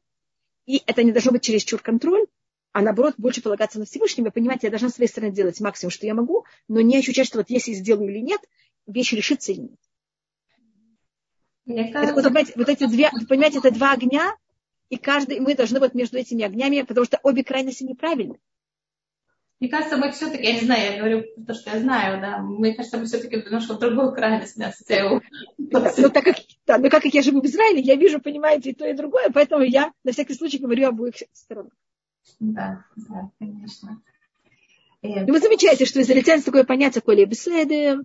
и 0.66 0.82
это 0.86 1.04
не 1.04 1.12
должно 1.12 1.32
быть 1.32 1.44
чересчур 1.44 1.82
контроль, 1.82 2.26
а 2.72 2.82
наоборот 2.82 3.16
больше 3.18 3.42
полагаться 3.42 3.80
на 3.80 3.86
Всевышнего, 3.86 4.30
понимаете, 4.30 4.68
я 4.68 4.72
должна 4.72 4.90
с 4.90 4.96
своей 4.96 5.10
стороны 5.10 5.34
делать 5.34 5.60
максимум, 5.60 5.92
что 5.92 6.06
я 6.06 6.14
могу, 6.14 6.46
но 6.68 6.80
не 6.80 6.98
ощущать, 6.98 7.28
что 7.28 7.40
вот 7.40 7.50
если 7.50 7.74
сделаю 7.74 8.10
или 8.10 8.20
нет, 8.20 8.42
вещь 8.88 9.14
решится 9.14 9.52
или 9.52 9.62
нет. 9.62 9.80
Мне 11.66 11.92
кажется... 11.92 12.00
это, 12.00 12.14
вот, 12.14 12.24
понимаете, 12.24 12.54
вот 12.56 12.70
эти 12.70 12.88
две, 12.88 13.10
понимаете, 13.28 13.60
это 13.60 13.72
два 13.72 13.94
огня, 13.94 14.36
и 14.90 14.98
каждый, 14.98 15.40
мы 15.40 15.56
должны 15.56 15.80
вот 15.80 15.94
между 15.94 16.18
этими 16.18 16.44
огнями, 16.44 16.82
потому 16.82 17.06
что 17.06 17.20
обе 17.24 17.44
крайности 17.44 17.84
неправильны. 17.84 18.40
Мне 19.60 19.70
кажется, 19.70 19.98
мы 19.98 20.12
все-таки, 20.12 20.44
я 20.44 20.54
не 20.54 20.62
знаю, 20.62 20.94
я 20.94 20.98
говорю 21.00 21.26
то, 21.46 21.54
что 21.54 21.72
я 21.72 21.80
знаю, 21.82 22.22
да, 22.22 22.40
мне 22.40 22.74
кажется, 22.76 22.98
мы 22.98 23.06
все-таки 23.06 23.36
немножко 23.36 23.74
в 23.74 23.80
другую 23.80 24.14
крайность 24.14 24.56
нас 24.56 24.82
да, 24.88 25.94
ну, 25.98 26.10
так 26.10 26.24
как, 26.24 26.38
да, 26.66 26.78
но 26.78 26.90
как 26.90 27.04
я 27.06 27.22
живу 27.22 27.42
в 27.42 27.46
Израиле, 27.46 27.82
я 27.82 27.96
вижу, 27.96 28.22
понимаете, 28.22 28.70
и 28.70 28.74
то, 28.74 28.88
и 28.88 28.94
другое, 28.94 29.30
поэтому 29.34 29.64
я 29.64 29.92
на 30.06 30.14
всякий 30.14 30.34
случай 30.34 30.60
говорю 30.60 30.88
об 30.88 30.96
обоих 30.96 31.16
сторонах. 31.34 31.74
Да, 32.40 32.86
да, 32.96 33.32
конечно. 33.38 34.02
И 35.02 35.30
вы 35.30 35.40
замечаете, 35.40 35.86
что 35.86 36.02
израильтяне 36.02 36.42
такое 36.42 36.64
понятие, 36.64 37.02
коли 37.02 37.26
беседы, 37.26 38.00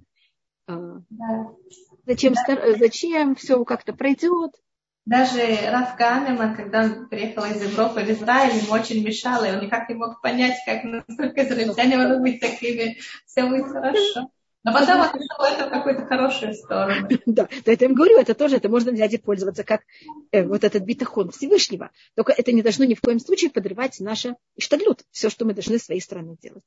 а, 0.66 1.00
да. 1.10 1.52
зачем, 2.04 2.34
да. 2.46 2.76
зачем 2.76 3.36
все 3.36 3.64
как-то 3.64 3.92
пройдет. 3.92 4.52
Даже 5.06 5.40
Раф 5.70 5.96
Ганеман, 5.98 6.56
когда 6.56 6.84
он 6.84 7.08
приехал 7.08 7.44
из 7.44 7.62
Европы 7.62 8.00
в 8.00 8.10
Израиль, 8.10 8.62
ему 8.62 8.72
очень 8.72 9.04
мешало, 9.04 9.44
и 9.44 9.52
он 9.52 9.60
никак 9.60 9.88
не 9.90 9.96
мог 9.96 10.22
понять, 10.22 10.56
как 10.64 10.82
насколько 10.84 11.44
израильтяне 11.44 11.98
могут 11.98 12.22
быть 12.22 12.40
такими, 12.40 12.98
все 13.26 13.46
будет 13.46 13.66
хорошо. 13.66 14.30
Но 14.64 14.72
потом 14.72 15.02
отошло 15.02 15.46
это 15.46 15.66
в 15.66 15.70
какую-то 15.70 16.06
хорошую 16.06 16.54
сторону. 16.54 17.06
Да, 17.26 17.48
да, 17.66 17.72
это 17.72 17.84
я 17.84 17.90
им 17.90 17.94
говорю, 17.94 18.18
это 18.18 18.34
тоже, 18.34 18.56
это 18.56 18.70
можно 18.70 18.92
взять 18.92 19.12
и 19.12 19.18
пользоваться 19.18 19.62
как 19.62 19.82
э, 20.32 20.42
вот 20.42 20.64
этот 20.64 20.84
битахон 20.84 21.30
Всевышнего. 21.30 21.90
Только 22.14 22.32
это 22.32 22.50
не 22.52 22.62
должно 22.62 22.86
ни 22.86 22.94
в 22.94 23.02
коем 23.02 23.20
случае 23.20 23.50
подрывать 23.50 24.00
наше 24.00 24.36
иштаглют, 24.56 25.02
все, 25.10 25.28
что 25.28 25.44
мы 25.44 25.52
должны 25.52 25.78
своей 25.78 26.00
стороны 26.00 26.38
делать. 26.40 26.64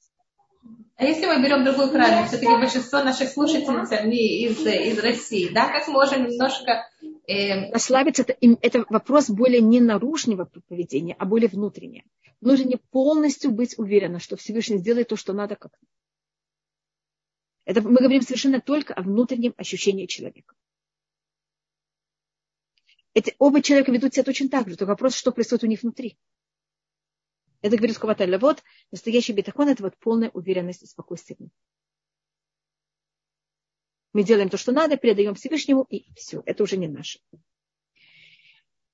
А 0.97 1.05
если 1.05 1.25
мы 1.25 1.41
берем 1.43 1.63
другую 1.63 1.89
крайность, 1.89 2.29
все-таки 2.29 2.51
большинство 2.51 3.03
наших 3.03 3.29
слушательниц, 3.29 3.91
они 3.91 4.45
из, 4.45 4.65
из 4.65 4.99
России, 4.99 5.49
да, 5.49 5.67
как 5.67 5.87
можем 5.87 6.27
немножко... 6.27 6.87
Э... 7.27 7.71
Ослабиться, 7.71 8.23
это, 8.23 8.35
это 8.61 8.85
вопрос 8.89 9.29
более 9.29 9.61
не 9.61 9.79
наружного 9.79 10.45
поведения, 10.67 11.15
а 11.19 11.25
более 11.25 11.49
внутреннего. 11.49 12.05
Нужно 12.41 12.77
полностью 12.91 13.51
быть 13.51 13.77
уверенным, 13.77 14.19
что 14.19 14.35
Всевышний 14.37 14.77
сделает 14.77 15.09
то, 15.09 15.15
что 15.15 15.33
надо, 15.33 15.55
как 15.55 15.77
это 17.67 17.81
мы 17.81 17.97
говорим 17.97 18.21
совершенно 18.21 18.61
только 18.61 18.93
о 18.93 19.01
внутреннем 19.01 19.53
ощущении 19.57 20.05
человека. 20.05 20.55
Эти, 23.13 23.35
оба 23.39 23.61
человека 23.61 23.91
ведут 23.91 24.13
себя 24.13 24.23
точно 24.23 24.47
так 24.47 24.69
же, 24.69 24.77
только 24.77 24.91
вопрос, 24.91 25.15
что 25.15 25.33
происходит 25.33 25.65
у 25.65 25.67
них 25.67 25.81
внутри. 25.81 26.17
Это 27.61 27.75
говорит 27.75 27.97
Хаваталя. 27.97 28.39
Вот 28.39 28.63
настоящий 28.91 29.33
бетахон– 29.33 29.67
это 29.69 29.83
вот 29.83 29.97
полная 29.97 30.29
уверенность 30.29 30.83
и 30.83 30.85
спокойствие. 30.85 31.49
Мы 34.17 34.23
делаем 34.23 34.49
то, 34.49 34.57
что 34.57 34.71
надо, 34.71 34.97
передаем 34.97 35.35
Всевышнему, 35.35 35.85
и 35.91 36.11
все. 36.15 36.41
Это 36.47 36.63
уже 36.63 36.75
не 36.75 36.87
наше. 36.87 37.19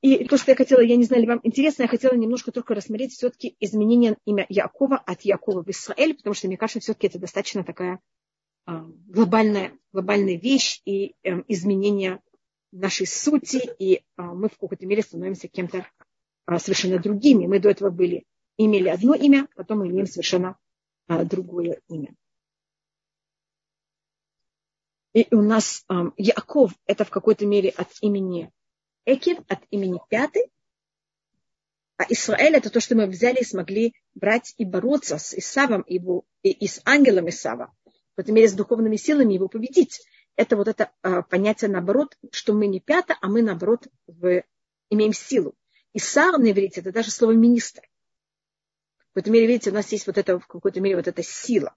И 0.01 0.26
то, 0.26 0.38
что 0.38 0.51
я 0.51 0.55
хотела, 0.57 0.82
я 0.82 0.97
не 0.97 1.05
знаю, 1.05 1.21
ли 1.21 1.30
вам 1.30 1.39
интересно, 1.43 1.84
я 1.84 1.88
хотела 1.88 2.13
немножко 2.13 2.51
только 2.51 2.76
рассмотреть 2.76 3.13
все-таки 3.13 3.55
изменение 3.61 4.17
имя 4.26 4.45
Якова 4.49 4.97
от 4.97 5.21
Якова 5.21 5.63
в 5.63 5.69
Израиль, 5.69 6.13
потому 6.13 6.34
что, 6.34 6.47
мне 6.47 6.57
кажется, 6.57 6.82
все-таки 6.82 7.07
это 7.07 7.19
достаточно 7.19 7.63
такая 7.63 8.01
а, 8.65 8.86
глобальная, 9.07 9.71
глобальная 9.93 10.38
вещь 10.38 10.82
и 10.84 11.15
эм, 11.24 11.45
изменение 11.47 12.19
нашей 12.74 13.07
сути, 13.07 13.61
и 13.80 14.03
а, 14.17 14.24
мы 14.24 14.49
в 14.49 14.57
какой-то 14.57 14.86
мере 14.86 15.03
становимся 15.03 15.47
кем-то 15.47 15.88
а, 16.47 16.59
совершенно 16.59 16.99
другими. 16.99 17.47
Мы 17.47 17.61
до 17.61 17.69
этого 17.69 17.91
были, 17.91 18.26
имели 18.57 18.89
одно 18.89 19.15
имя, 19.15 19.47
потом 19.55 19.80
мы 19.80 19.88
имеем 19.88 20.05
совершенно 20.05 20.57
другое 21.07 21.80
имя. 21.88 22.13
И 25.14 25.34
у 25.34 25.41
нас 25.41 25.86
Яков 26.18 26.72
это 26.86 27.05
в 27.05 27.09
какой-то 27.09 27.45
мере 27.45 27.70
от 27.70 27.89
имени 28.01 28.51
Экив, 29.05 29.39
от 29.47 29.59
имени 29.70 29.99
Пятый, 30.09 30.51
а 31.97 32.05
Израиль 32.09 32.55
это 32.55 32.70
то, 32.70 32.80
что 32.80 32.95
мы 32.95 33.05
взяли 33.05 33.41
и 33.41 33.45
смогли 33.45 33.93
брать 34.16 34.55
и 34.57 34.66
бороться 34.66 35.18
с 35.18 35.34
Исавом 35.34 35.86
его, 35.88 36.26
и, 36.41 36.49
и 36.49 36.68
с 36.68 36.82
ангелом 36.86 37.30
Исава 37.30 37.72
в 38.16 38.20
этом 38.20 38.36
мере 38.36 38.47
с 38.47 38.53
духовными 38.53 38.95
силами 38.95 39.34
его 39.34 39.47
победить. 39.47 40.01
Это 40.36 40.57
вот 40.57 40.68
это 40.68 40.91
а, 41.01 41.22
понятие 41.22 41.70
наоборот, 41.70 42.18
что 42.32 42.53
мы 42.53 42.68
не 42.68 42.80
пята, 42.80 43.16
а 43.22 43.28
мы 43.28 43.43
наоборот 43.43 43.88
в, 44.07 44.43
имеем 44.89 45.14
силу. 45.14 45.55
И 45.93 45.99
сар 45.99 46.38
на 46.39 46.51
иврите 46.51 46.82
это 46.82 46.91
даже 46.91 47.11
слово 47.11 47.34
министр. 47.34 47.88
В 48.97 49.14
какой-то 49.14 49.30
мере, 49.30 49.45
видите, 49.45 49.70
у 49.70 49.74
нас 49.74 49.91
есть 49.91 50.07
вот 50.07 50.18
это, 50.18 50.39
в 50.39 50.47
какой-то 50.47 50.82
мере 50.82 50.95
вот 50.95 51.07
эта 51.07 51.22
сила. 51.22 51.76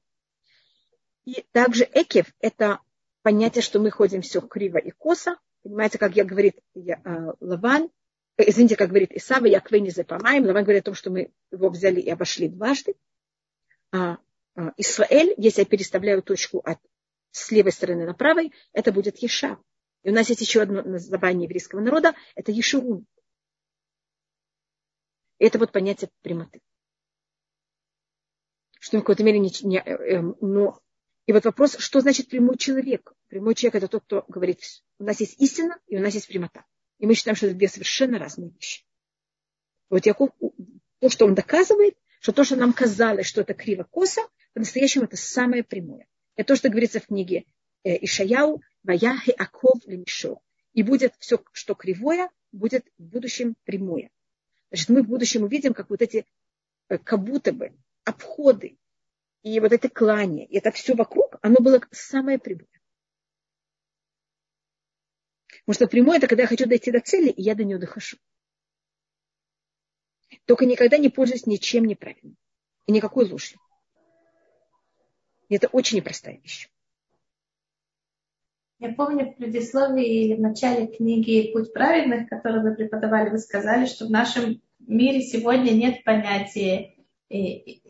И 1.26 1.44
также 1.52 1.86
экев– 1.92 2.32
это 2.40 2.80
понятие, 3.26 3.60
что 3.60 3.80
мы 3.80 3.90
ходим 3.90 4.22
все 4.22 4.40
криво 4.40 4.78
и 4.78 4.92
косо. 4.92 5.36
Понимаете, 5.64 5.98
как 5.98 6.14
я 6.14 6.24
говорит 6.24 6.60
я, 6.74 7.00
э, 7.04 7.32
Лаван, 7.40 7.90
э, 8.36 8.48
извините, 8.48 8.76
как 8.76 8.90
говорит 8.90 9.10
Исава, 9.10 9.46
я 9.46 9.58
квени 9.58 9.90
запамаем. 9.90 10.46
Лаван 10.46 10.62
говорит 10.62 10.82
о 10.82 10.84
том, 10.84 10.94
что 10.94 11.10
мы 11.10 11.32
его 11.50 11.68
взяли 11.68 12.00
и 12.00 12.08
обошли 12.08 12.46
дважды. 12.48 12.94
А, 13.90 14.18
а, 14.54 14.72
Исраэль, 14.76 15.34
если 15.38 15.62
я 15.62 15.66
переставляю 15.66 16.22
точку 16.22 16.60
от 16.60 16.78
с 17.32 17.50
левой 17.50 17.72
стороны 17.72 18.06
на 18.06 18.14
правой, 18.14 18.52
это 18.72 18.92
будет 18.92 19.18
Еша. 19.18 19.58
И 20.04 20.10
у 20.10 20.12
нас 20.12 20.28
есть 20.28 20.42
еще 20.42 20.62
одно 20.62 20.82
название 20.82 21.46
еврейского 21.46 21.80
народа, 21.80 22.14
это 22.36 22.52
Ешурун. 22.52 23.06
Это 25.40 25.58
вот 25.58 25.72
понятие 25.72 26.10
прямоты. 26.22 26.60
Что 28.78 28.98
в 28.98 29.00
какой-то 29.00 29.24
мере 29.24 29.40
не, 29.40 29.50
не 29.64 29.78
э, 29.78 29.82
э, 29.82 30.22
но 30.40 30.80
и 31.26 31.32
вот 31.32 31.44
вопрос, 31.44 31.76
что 31.78 32.00
значит 32.00 32.28
прямой 32.28 32.56
человек? 32.56 33.12
Прямой 33.28 33.54
человек 33.56 33.76
это 33.76 33.88
тот, 33.88 34.04
кто 34.04 34.24
говорит, 34.28 34.60
у 34.98 35.04
нас 35.04 35.18
есть 35.20 35.40
истина 35.40 35.78
и 35.88 35.96
у 35.96 36.00
нас 36.00 36.14
есть 36.14 36.28
прямота. 36.28 36.64
И 36.98 37.06
мы 37.06 37.14
считаем, 37.14 37.36
что 37.36 37.46
это 37.46 37.56
две 37.56 37.68
совершенно 37.68 38.18
разные 38.18 38.50
вещи. 38.50 38.84
Вот 39.90 40.06
Яков, 40.06 40.30
то, 41.00 41.08
что 41.08 41.26
он 41.26 41.34
доказывает, 41.34 41.96
что 42.20 42.32
то, 42.32 42.44
что 42.44 42.56
нам 42.56 42.72
казалось, 42.72 43.26
что 43.26 43.40
это 43.40 43.54
криво-косо, 43.54 44.22
по-настоящему 44.54 45.04
это 45.04 45.16
самое 45.16 45.64
прямое. 45.64 46.06
Это 46.36 46.48
то, 46.48 46.56
что 46.56 46.68
говорится 46.68 47.00
в 47.00 47.06
книге 47.06 47.44
э, 47.82 48.04
Ишаяу, 48.04 48.62
Ваяхи 48.84 49.30
Аков 49.30 49.80
Лемишо. 49.86 50.40
И 50.74 50.82
будет 50.82 51.14
все, 51.18 51.42
что 51.52 51.74
кривое, 51.74 52.30
будет 52.52 52.86
в 52.98 53.02
будущем 53.02 53.56
прямое. 53.64 54.10
Значит, 54.70 54.88
мы 54.90 55.02
в 55.02 55.08
будущем 55.08 55.42
увидим, 55.42 55.74
как 55.74 55.90
вот 55.90 56.02
эти, 56.02 56.24
э, 56.88 56.98
как 56.98 57.22
будто 57.22 57.52
бы, 57.52 57.72
обходы 58.04 58.78
и 59.46 59.60
вот 59.60 59.72
это 59.72 59.88
клание, 59.88 60.44
и 60.44 60.56
это 60.58 60.72
все 60.72 60.96
вокруг, 60.96 61.36
оно 61.40 61.58
было 61.60 61.80
самое 61.92 62.36
прямое. 62.36 62.66
Потому 65.64 65.74
что 65.74 65.86
прямое 65.86 66.18
это 66.18 66.26
когда 66.26 66.42
я 66.42 66.48
хочу 66.48 66.66
дойти 66.66 66.90
до 66.90 66.98
цели, 66.98 67.30
и 67.30 67.42
я 67.42 67.54
до 67.54 67.62
нее 67.62 67.78
дохожу. 67.78 68.16
Только 70.46 70.66
никогда 70.66 70.98
не 70.98 71.10
пользуюсь 71.10 71.46
ничем 71.46 71.84
неправильным. 71.84 72.36
И 72.86 72.92
никакой 72.92 73.30
ложью. 73.30 73.60
И 75.48 75.54
это 75.54 75.68
очень 75.68 75.98
непростая 75.98 76.38
вещь. 76.38 76.68
Я 78.80 78.94
помню 78.94 79.30
в 79.30 79.36
предисловии 79.36 80.34
в 80.34 80.40
начале 80.40 80.88
книги 80.88 81.52
«Путь 81.52 81.72
праведных», 81.72 82.28
которую 82.28 82.64
вы 82.64 82.74
преподавали, 82.74 83.30
вы 83.30 83.38
сказали, 83.38 83.86
что 83.86 84.06
в 84.06 84.10
нашем 84.10 84.60
мире 84.80 85.22
сегодня 85.22 85.70
нет 85.70 86.02
понятия 86.02 86.95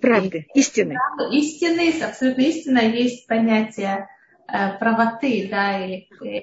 правды, 0.01 0.47
истины. 0.55 0.97
Истины, 1.33 2.03
абсолютно 2.03 2.43
истина, 2.43 2.79
есть 2.79 3.27
понятие 3.27 4.09
э, 4.49 4.79
правоты, 4.79 5.49
да, 5.51 5.85
или 5.85 6.09
э, 6.25 6.43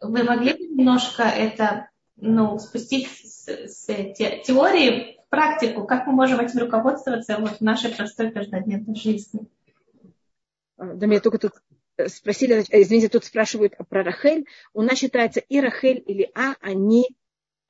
вы 0.00 0.22
могли 0.24 0.52
бы 0.54 0.66
немножко 0.66 1.22
это, 1.22 1.88
ну, 2.16 2.58
спустить 2.58 3.08
с, 3.08 3.48
с 3.48 3.86
те, 3.86 4.42
теории 4.44 5.16
в 5.26 5.28
практику, 5.28 5.86
как 5.86 6.06
мы 6.06 6.12
можем 6.12 6.40
этим 6.40 6.60
руководствоваться 6.60 7.38
вот 7.38 7.58
в 7.58 7.60
нашей 7.60 7.94
простой 7.94 8.30
каждодневной 8.32 8.96
жизни? 8.96 9.46
А, 10.76 10.94
да 10.94 11.06
меня 11.06 11.20
только 11.20 11.38
тут 11.38 11.52
э, 11.96 12.08
спросили, 12.08 12.64
э, 12.70 12.82
извините, 12.82 13.08
тут 13.08 13.24
спрашивают 13.24 13.74
про 13.88 14.02
Рахель. 14.02 14.46
У 14.72 14.82
нас 14.82 14.98
считается 14.98 15.40
и 15.40 15.60
Рахель 15.60 16.02
или 16.06 16.30
А, 16.34 16.54
они 16.60 17.08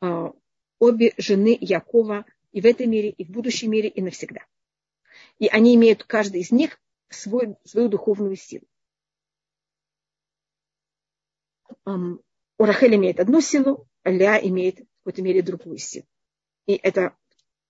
а, 0.00 0.32
обе 0.78 1.12
жены 1.16 1.56
Якова 1.60 2.24
и 2.52 2.60
в 2.60 2.66
этом 2.66 2.90
мире, 2.90 3.10
и 3.10 3.24
в 3.24 3.30
будущем 3.30 3.70
мире, 3.70 3.88
и 3.88 4.00
навсегда. 4.02 4.40
И 5.38 5.46
они 5.48 5.74
имеют, 5.74 6.04
каждый 6.04 6.40
из 6.40 6.50
них, 6.50 6.80
свой, 7.08 7.56
свою 7.64 7.88
духовную 7.88 8.36
силу. 8.36 8.66
Рахель 12.58 12.96
имеет 12.96 13.20
одну 13.20 13.40
силу, 13.40 13.88
Ля 14.04 14.38
имеет 14.40 14.80
в 14.80 14.86
какой-то 14.98 15.22
мере 15.22 15.42
другую 15.42 15.78
силу. 15.78 16.06
И 16.66 16.74
это 16.74 17.16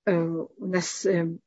э, 0.07 0.13
у 0.17 0.67
нас 0.67 1.05
э, 1.07 1.39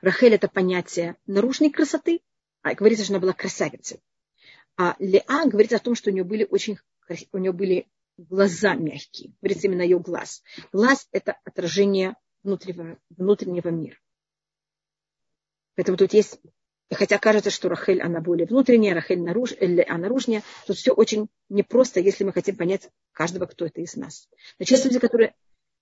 Рахель 0.00 0.34
это 0.34 0.48
понятие 0.48 1.16
наружной 1.26 1.70
красоты, 1.70 2.20
а 2.62 2.74
говорится, 2.74 3.04
что 3.04 3.14
она 3.14 3.20
была 3.20 3.32
красавицей. 3.32 4.00
А 4.76 4.96
Леа 4.98 5.46
говорит 5.46 5.72
о 5.72 5.78
том, 5.78 5.94
что 5.94 6.10
у 6.10 6.12
нее 6.12 6.24
были 6.24 6.46
очень 6.48 6.78
у 7.32 7.38
нее 7.38 7.52
были 7.52 7.88
глаза 8.16 8.74
мягкие. 8.74 9.32
Говорится 9.40 9.66
именно 9.66 9.82
ее 9.82 9.98
глаз. 9.98 10.42
Глаз– 10.72 11.08
это 11.12 11.38
отражение 11.44 12.16
внутреннего, 12.42 12.98
внутреннего 13.10 13.68
мира. 13.68 13.96
Поэтому 15.74 15.96
тут 15.96 16.12
есть, 16.12 16.38
хотя 16.90 17.18
кажется, 17.18 17.50
что 17.50 17.68
Рахель, 17.68 18.02
она 18.02 18.20
более 18.20 18.46
внутренняя, 18.46 18.94
Рахель 18.94 19.22
наруж, 19.22 19.52
а 19.58 19.98
наружнее, 19.98 20.42
тут 20.66 20.76
все 20.76 20.92
очень 20.92 21.28
непросто, 21.48 22.00
если 22.00 22.24
мы 22.24 22.32
хотим 22.32 22.56
понять 22.56 22.90
каждого, 23.12 23.46
кто 23.46 23.66
это 23.66 23.80
из 23.80 23.96
нас. 23.96 24.28
Значит, 24.56 24.72
есть 24.72 24.84
люди, 24.84 24.98
которые 24.98 25.34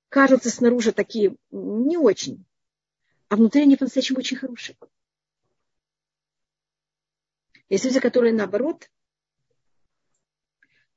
кажутся 0.09 0.51
снаружи 0.51 0.93
такие 0.93 1.37
не 1.51 1.97
очень, 1.97 2.45
а 3.29 3.37
внутри 3.37 3.63
они 3.63 3.77
по-настоящему 3.77 4.19
очень 4.19 4.37
хорошие. 4.37 4.77
Есть 7.69 7.85
люди, 7.85 8.01
которые 8.01 8.35
наоборот, 8.35 8.91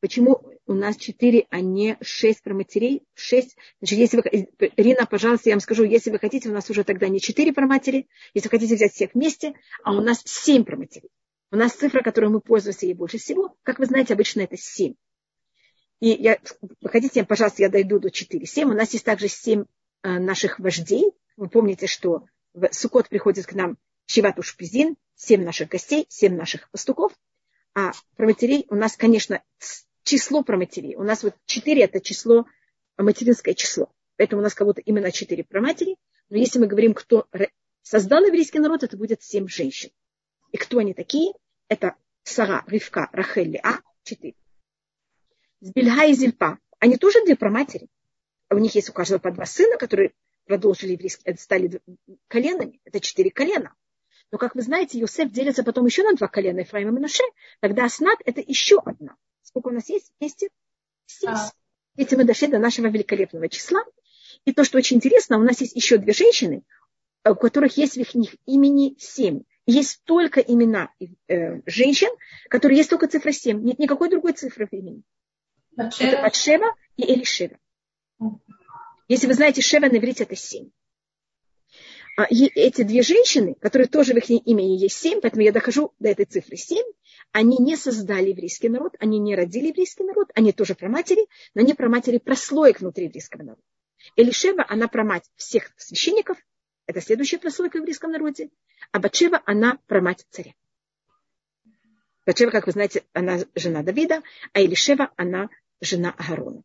почему 0.03 0.41
у 0.65 0.73
нас 0.73 0.97
четыре, 0.97 1.47
а 1.49 1.61
не 1.61 1.97
шесть 2.01 2.43
проматерей? 2.43 3.03
Шесть. 3.13 3.55
Значит, 3.79 3.99
если 3.99 4.17
вы, 4.17 4.49
Рина, 4.75 5.05
пожалуйста, 5.05 5.47
я 5.47 5.55
вам 5.55 5.61
скажу, 5.61 5.85
если 5.85 6.11
вы 6.11 6.19
хотите, 6.19 6.49
у 6.49 6.51
нас 6.51 6.69
уже 6.69 6.83
тогда 6.83 7.07
не 7.07 7.21
четыре 7.21 7.53
проматери, 7.53 8.09
если 8.33 8.49
вы 8.49 8.51
хотите 8.51 8.75
взять 8.75 8.91
всех 8.91 9.13
вместе, 9.13 9.53
а 9.81 9.93
у 9.93 10.01
нас 10.01 10.21
семь 10.25 10.65
проматерей. 10.65 11.09
У 11.51 11.55
нас 11.55 11.71
цифра, 11.71 12.01
которой 12.01 12.29
мы 12.29 12.41
пользуемся 12.41 12.85
ей 12.85 12.95
больше 12.95 13.17
всего, 13.17 13.55
как 13.63 13.79
вы 13.79 13.85
знаете, 13.85 14.13
обычно 14.13 14.41
это 14.41 14.57
семь. 14.57 14.95
И 16.01 16.09
я, 16.09 16.37
вы 16.81 16.89
хотите, 16.89 17.23
пожалуйста, 17.23 17.61
я 17.61 17.69
дойду 17.69 17.97
до 17.97 18.11
четыре. 18.11 18.45
Семь. 18.45 18.71
У 18.71 18.73
нас 18.73 18.91
есть 18.91 19.05
также 19.05 19.29
семь 19.29 19.63
э, 20.01 20.19
наших 20.19 20.59
вождей. 20.59 21.13
Вы 21.37 21.47
помните, 21.47 21.87
что 21.87 22.25
в 22.53 22.67
Сукот 22.73 23.07
приходит 23.07 23.45
к 23.45 23.53
нам 23.53 23.77
Шиват 24.07 24.37
Ушпизин, 24.37 24.97
семь 25.15 25.45
наших 25.45 25.69
гостей, 25.69 26.05
семь 26.09 26.35
наших 26.35 26.69
пастуков. 26.71 27.13
А 27.73 27.93
про 28.17 28.25
матерей 28.25 28.65
у 28.69 28.75
нас, 28.75 28.97
конечно, 28.97 29.41
число 30.03 30.43
про 30.43 30.57
матерей. 30.57 30.95
У 30.95 31.03
нас 31.03 31.23
вот 31.23 31.35
четыре 31.45 31.83
это 31.83 31.99
число, 32.01 32.45
материнское 32.97 33.53
число. 33.53 33.91
Поэтому 34.17 34.41
у 34.41 34.43
нас 34.43 34.55
будто 34.55 34.81
именно 34.81 35.11
четыре 35.11 35.43
про 35.43 35.61
матери. 35.61 35.97
Но 36.29 36.37
если 36.37 36.59
мы 36.59 36.67
говорим, 36.67 36.93
кто 36.93 37.27
создал 37.81 38.23
еврейский 38.25 38.59
народ, 38.59 38.83
это 38.83 38.97
будет 38.97 39.21
семь 39.21 39.47
женщин. 39.47 39.91
И 40.51 40.57
кто 40.57 40.79
они 40.79 40.93
такие? 40.93 41.33
Это 41.67 41.95
Сара, 42.23 42.63
Ривка, 42.67 43.09
Рахель, 43.11 43.57
А, 43.63 43.79
четыре. 44.03 44.35
Сбильга 45.59 46.05
и 46.05 46.13
Зильпа. 46.13 46.59
Они 46.79 46.97
тоже 46.97 47.23
две 47.23 47.35
про 47.35 47.49
матери. 47.49 47.87
У 48.49 48.57
них 48.57 48.75
есть 48.75 48.89
у 48.89 48.93
каждого 48.93 49.19
по 49.19 49.31
два 49.31 49.45
сына, 49.45 49.77
которые 49.77 50.13
продолжили 50.45 50.91
еврейские, 50.91 51.35
стали 51.37 51.81
коленами. 52.27 52.81
Это 52.83 52.99
четыре 52.99 53.31
колена. 53.31 53.73
Но, 54.31 54.37
как 54.37 54.55
вы 54.55 54.61
знаете, 54.61 54.99
Юсеф 54.99 55.31
делится 55.31 55.63
потом 55.63 55.85
еще 55.85 56.03
на 56.03 56.15
два 56.15 56.27
колена, 56.27 56.59
Ефраим 56.59 56.89
и 56.89 56.91
Менаше. 56.91 57.23
Тогда 57.61 57.85
Аснат– 57.85 58.19
это 58.25 58.41
еще 58.41 58.79
одна. 58.83 59.15
Сколько 59.43 59.67
у 59.67 59.71
нас 59.71 59.89
есть 59.89 60.11
вместе? 60.19 60.49
Семь. 61.05 61.29
А. 61.29 61.51
Эти 61.95 62.15
мы 62.15 62.23
дошли 62.23 62.47
до 62.47 62.59
нашего 62.59 62.87
великолепного 62.87 63.47
числа. 63.49 63.81
И 64.45 64.53
то, 64.53 64.63
что 64.63 64.77
очень 64.77 64.97
интересно, 64.97 65.37
у 65.37 65.43
нас 65.43 65.61
есть 65.61 65.75
еще 65.75 65.97
две 65.97 66.13
женщины, 66.13 66.63
у 67.23 67.35
которых 67.35 67.77
есть 67.77 67.93
в 67.93 67.99
их 67.99 68.15
имени 68.45 68.95
семь. 68.97 69.43
Есть 69.65 70.03
только 70.03 70.41
имена 70.41 70.89
э, 70.99 71.61
женщин, 71.65 72.09
которые 72.49 72.77
есть 72.77 72.89
только 72.89 73.07
цифра 73.07 73.31
семь. 73.31 73.61
Нет 73.63 73.79
никакой 73.79 74.09
другой 74.09 74.33
цифры 74.33 74.67
в 74.67 74.73
имени. 74.73 75.03
Батшева. 75.71 76.07
Это 76.07 76.21
Батшева 76.21 76.75
и 76.97 77.13
Элишева. 77.13 77.57
Если 79.07 79.27
вы 79.27 79.33
знаете, 79.33 79.61
Шева 79.61 79.85
на 79.85 79.97
иврите 79.97 80.23
это 80.23 80.35
семь. 80.35 80.69
А 82.15 82.27
эти 82.29 82.83
две 82.83 83.01
женщины, 83.01 83.55
которые 83.55 83.87
тоже 83.87 84.13
в 84.13 84.17
их 84.17 84.29
имени 84.29 84.77
есть 84.77 84.97
семь, 84.97 85.19
поэтому 85.19 85.43
я 85.43 85.51
дохожу 85.51 85.93
до 85.99 86.09
этой 86.09 86.25
цифры 86.25 86.57
семь, 86.57 86.85
они 87.33 87.57
не 87.57 87.75
создали 87.75 88.29
еврейский 88.29 88.69
народ, 88.69 88.95
они 88.99 89.17
не 89.17 89.35
родили 89.35 89.67
еврейский 89.67 90.03
народ, 90.03 90.29
они 90.35 90.53
тоже 90.53 90.75
про 90.75 90.87
матери, 90.87 91.27
но 91.55 91.61
они 91.61 91.73
про 91.73 91.89
матери 91.89 92.19
прослоек 92.19 92.79
внутри 92.79 93.05
еврейского 93.05 93.41
народа. 93.41 93.61
Элишева, 94.15 94.63
она 94.69 94.87
про 94.87 95.03
мать 95.03 95.29
всех 95.35 95.73
священников, 95.75 96.37
это 96.85 97.01
следующая 97.01 97.39
прослойка 97.39 97.77
в 97.77 97.79
еврейском 97.79 98.11
народе, 98.11 98.49
а 98.91 98.99
Батшева, 98.99 99.41
она 99.45 99.79
про 99.87 100.01
мать 100.01 100.25
царя. 100.29 100.53
Батшева, 102.25 102.51
как 102.51 102.67
вы 102.67 102.73
знаете, 102.73 103.03
она 103.13 103.39
жена 103.55 103.81
Давида, 103.81 104.21
а 104.53 104.61
Элишева, 104.61 105.11
она 105.17 105.49
жена 105.81 106.13
Аарона, 106.17 106.61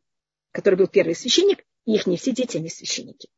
который 0.52 0.74
был 0.74 0.86
первый 0.86 1.14
священник, 1.14 1.64
и 1.86 1.94
их 1.94 2.06
не 2.06 2.18
все 2.18 2.32
дети, 2.32 2.58
они 2.58 2.68
священники. 2.68 3.30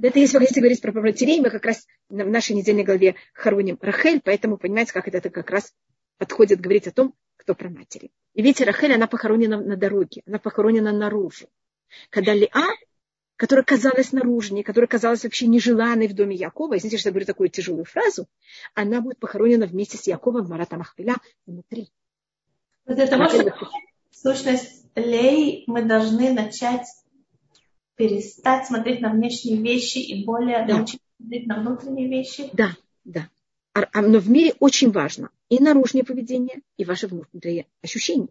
Это 0.00 0.20
если 0.20 0.36
вы 0.36 0.42
хотите 0.42 0.60
говорить 0.60 0.80
про 0.80 0.92
матерей, 0.92 1.40
мы 1.40 1.50
как 1.50 1.64
раз 1.64 1.86
в 2.08 2.14
нашей 2.14 2.54
недельной 2.54 2.84
главе 2.84 3.16
хороним 3.32 3.76
Рахель, 3.80 4.20
поэтому 4.22 4.56
понимаете, 4.56 4.92
как 4.92 5.08
это 5.08 5.30
как 5.30 5.50
раз 5.50 5.74
подходит 6.18 6.60
говорить 6.60 6.86
о 6.86 6.92
том, 6.92 7.14
кто 7.36 7.54
про 7.54 7.68
матери. 7.68 8.10
И 8.34 8.42
видите, 8.42 8.64
Рахель, 8.64 8.92
она 8.92 9.06
похоронена 9.06 9.60
на 9.60 9.76
дороге, 9.76 10.22
она 10.26 10.38
похоронена 10.38 10.92
наружу. 10.92 11.48
Когда 12.10 12.34
Лиа, 12.34 12.66
которая 13.36 13.64
казалась 13.64 14.12
наружней, 14.12 14.62
которая 14.62 14.88
казалась 14.88 15.24
вообще 15.24 15.46
нежеланной 15.46 16.08
в 16.08 16.14
доме 16.14 16.36
Якова, 16.36 16.76
извините, 16.76 16.98
что 16.98 17.08
я 17.08 17.12
говорю 17.12 17.26
такую 17.26 17.48
тяжелую 17.48 17.84
фразу, 17.84 18.26
она 18.74 19.00
будет 19.00 19.18
похоронена 19.18 19.66
вместе 19.66 19.96
с 19.96 20.06
Яковом 20.06 20.44
в 20.44 20.50
Марата 20.50 20.76
Махпиля 20.76 21.16
внутри. 21.46 21.88
Вот 22.86 22.98
это 22.98 23.16
может 23.16 23.54
сущность 24.10 24.86
Лей 24.94 25.64
мы 25.66 25.82
должны 25.82 26.32
начать 26.32 26.86
перестать 27.96 28.66
смотреть 28.66 29.00
на 29.00 29.10
внешние 29.10 29.60
вещи 29.62 29.98
и 29.98 30.24
более 30.24 30.66
да. 30.66 30.76
научиться 30.76 31.06
смотреть 31.18 31.46
на 31.46 31.60
внутренние 31.60 32.08
вещи. 32.08 32.50
Да, 32.52 32.70
да. 33.04 33.28
А, 33.74 33.84
а, 33.92 34.02
но 34.02 34.18
в 34.18 34.30
мире 34.30 34.54
очень 34.58 34.90
важно 34.90 35.30
и 35.48 35.58
наружное 35.58 36.02
поведение, 36.02 36.62
и 36.76 36.84
ваши 36.84 37.06
внутренние 37.06 37.66
ощущения. 37.82 38.28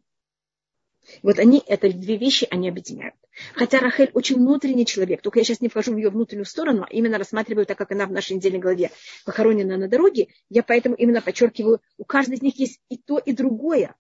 Вот 1.22 1.38
они, 1.38 1.62
это 1.68 1.92
две 1.92 2.18
вещи, 2.18 2.48
они 2.50 2.68
объединяют. 2.68 3.16
Хотя 3.54 3.80
Рахель 3.80 4.10
очень 4.14 4.38
внутренний 4.38 4.88
человек, 4.88 5.22
только 5.22 5.40
я 5.40 5.46
сейчас 5.46 5.62
не 5.62 5.70
вхожу 5.70 5.94
в 5.94 5.98
ее 5.98 6.10
внутреннюю 6.10 6.46
сторону, 6.46 6.84
а 6.84 6.92
именно 6.92 7.20
рассматриваю, 7.20 7.68
так 7.68 7.78
как 7.78 7.92
она 7.92 8.08
в 8.08 8.12
нашей 8.12 8.34
недельной 8.34 8.60
главе 8.60 8.90
похоронена 9.24 9.78
на 9.78 9.88
дороге, 9.88 10.30
я 10.50 10.64
поэтому 10.64 10.96
именно 10.96 11.22
подчеркиваю, 11.22 11.80
у 11.98 12.06
каждой 12.06 12.36
из 12.36 12.42
них 12.42 12.58
есть 12.58 12.82
и 12.90 12.98
то, 12.98 13.20
и 13.20 13.34
другое. 13.34 13.96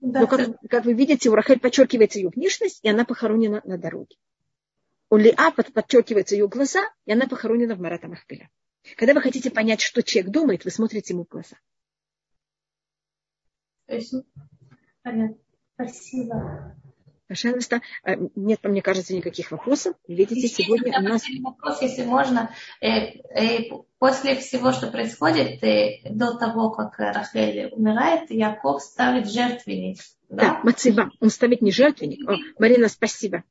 Да, 0.00 0.20
Но 0.20 0.26
как, 0.26 0.60
как 0.68 0.84
вы 0.84 0.92
видите, 0.92 1.30
у 1.30 1.34
Рахель 1.34 1.60
подчеркивается 1.60 2.18
ее 2.18 2.28
внешность, 2.28 2.80
и 2.82 2.88
она 2.88 3.04
похоронена 3.04 3.62
на 3.64 3.78
дороге 3.78 4.16
у 5.10 5.16
Лиа 5.16 5.50
подчеркиваются 5.50 6.34
ее 6.34 6.48
глаза, 6.48 6.84
и 7.06 7.12
она 7.12 7.26
похоронена 7.26 7.74
в 7.74 7.80
Марата 7.80 8.08
Махпиля. 8.08 8.50
Когда 8.96 9.14
вы 9.14 9.20
хотите 9.20 9.50
понять, 9.50 9.80
что 9.80 10.02
человек 10.02 10.32
думает, 10.32 10.64
вы 10.64 10.70
смотрите 10.70 11.14
ему 11.14 11.24
в 11.24 11.28
глаза. 11.28 11.56
Понятно. 15.02 15.36
Спасибо. 15.74 16.74
Пожалуйста. 17.28 17.82
А, 18.02 18.16
нет, 18.36 18.60
мне 18.62 18.80
кажется, 18.80 19.14
никаких 19.14 19.50
вопросов. 19.50 19.94
Видите, 20.08 20.40
Еще 20.40 20.62
сегодня 20.64 20.98
у 20.98 21.02
нас... 21.02 21.22
Вопрос, 21.42 21.82
если 21.82 22.04
можно. 22.04 22.50
Э, 22.80 22.88
э, 22.88 23.70
после 23.98 24.36
всего, 24.36 24.72
что 24.72 24.90
происходит, 24.90 25.62
э, 25.62 26.00
до 26.10 26.38
того, 26.38 26.70
как 26.70 26.98
Рахель 26.98 27.68
умирает, 27.72 28.30
Яков 28.30 28.82
ставит 28.82 29.30
жертвенник. 29.30 29.98
Да, 30.30 30.42
да 30.42 30.60
Мацева. 30.64 31.10
Он 31.20 31.28
ставит 31.28 31.60
не 31.60 31.70
жертвенник. 31.70 32.26
О, 32.28 32.36
Марина, 32.58 32.88
спасибо. 32.88 33.44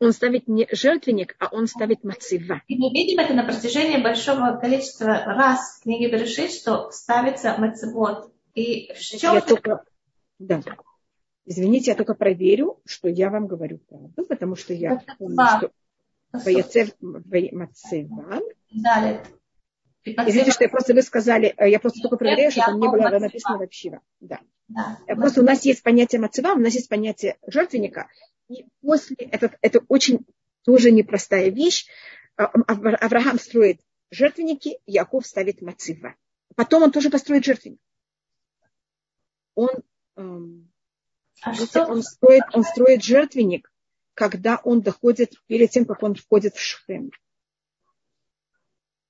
Он 0.00 0.12
ставит 0.12 0.48
не 0.48 0.68
жертвенник, 0.70 1.36
а 1.38 1.46
он 1.52 1.66
ставит 1.66 2.04
мацива. 2.04 2.60
И 2.66 2.76
мы 2.76 2.90
видим 2.90 3.20
это 3.20 3.34
на 3.34 3.44
протяжении 3.44 4.02
большого 4.02 4.58
количества 4.60 5.06
раз 5.24 5.78
в 5.78 5.84
книге 5.84 6.10
Берешит, 6.10 6.52
что 6.52 6.90
ставится 6.90 7.56
мацивот. 7.56 8.31
И 8.54 8.92
я 9.12 9.40
только... 9.40 9.84
Да. 10.38 10.60
Извините, 11.44 11.90
я 11.90 11.96
только 11.96 12.14
проверю, 12.14 12.80
что 12.84 13.08
я 13.08 13.30
вам 13.30 13.46
говорю 13.46 13.78
правду, 13.78 14.24
потому 14.26 14.56
что 14.56 14.72
я 14.72 15.00
помню, 15.18 15.36
что 15.58 15.72
Мацева. 17.52 18.40
Далее. 18.70 19.22
Извините, 20.04 20.50
что 20.50 20.64
я 20.64 20.70
просто 20.70 20.94
вы 20.94 21.02
сказали, 21.02 21.54
э, 21.56 21.70
я 21.70 21.78
просто 21.78 22.00
только 22.00 22.16
проверяю, 22.16 22.50
что 22.50 22.62
там 22.62 22.80
не 22.80 22.88
было 22.88 23.18
написано 23.18 23.58
вообще. 23.58 24.00
Да. 24.20 24.40
да. 24.68 24.98
Просто 25.14 25.42
у 25.42 25.44
нас 25.44 25.64
есть 25.64 25.82
понятие 25.82 26.20
мацева, 26.20 26.54
у 26.54 26.58
нас 26.58 26.74
есть 26.74 26.88
понятие 26.88 27.36
жертвенника, 27.46 28.08
и 28.48 28.66
после, 28.80 29.16
это, 29.16 29.56
это 29.60 29.80
очень 29.88 30.26
тоже 30.64 30.90
непростая 30.90 31.50
вещь. 31.50 31.86
А, 32.36 32.46
Авраам 32.46 33.38
строит 33.38 33.80
жертвенники, 34.10 34.78
Яков 34.86 35.26
ставит 35.26 35.62
мацива. 35.62 36.14
Потом 36.56 36.82
он 36.82 36.90
тоже 36.90 37.10
построит 37.10 37.44
жертвенник. 37.44 37.78
Он, 39.54 39.70
эм, 40.16 40.72
а 41.42 41.54
что? 41.54 41.86
он, 41.86 42.02
строит, 42.02 42.44
он 42.52 42.62
строит 42.64 43.02
жертвенник, 43.02 43.70
когда 44.14 44.60
он 44.62 44.80
доходит, 44.80 45.34
перед 45.46 45.70
тем, 45.70 45.84
как 45.84 46.02
он 46.02 46.14
входит 46.14 46.54
в 46.56 46.60
Шхем. 46.60 47.10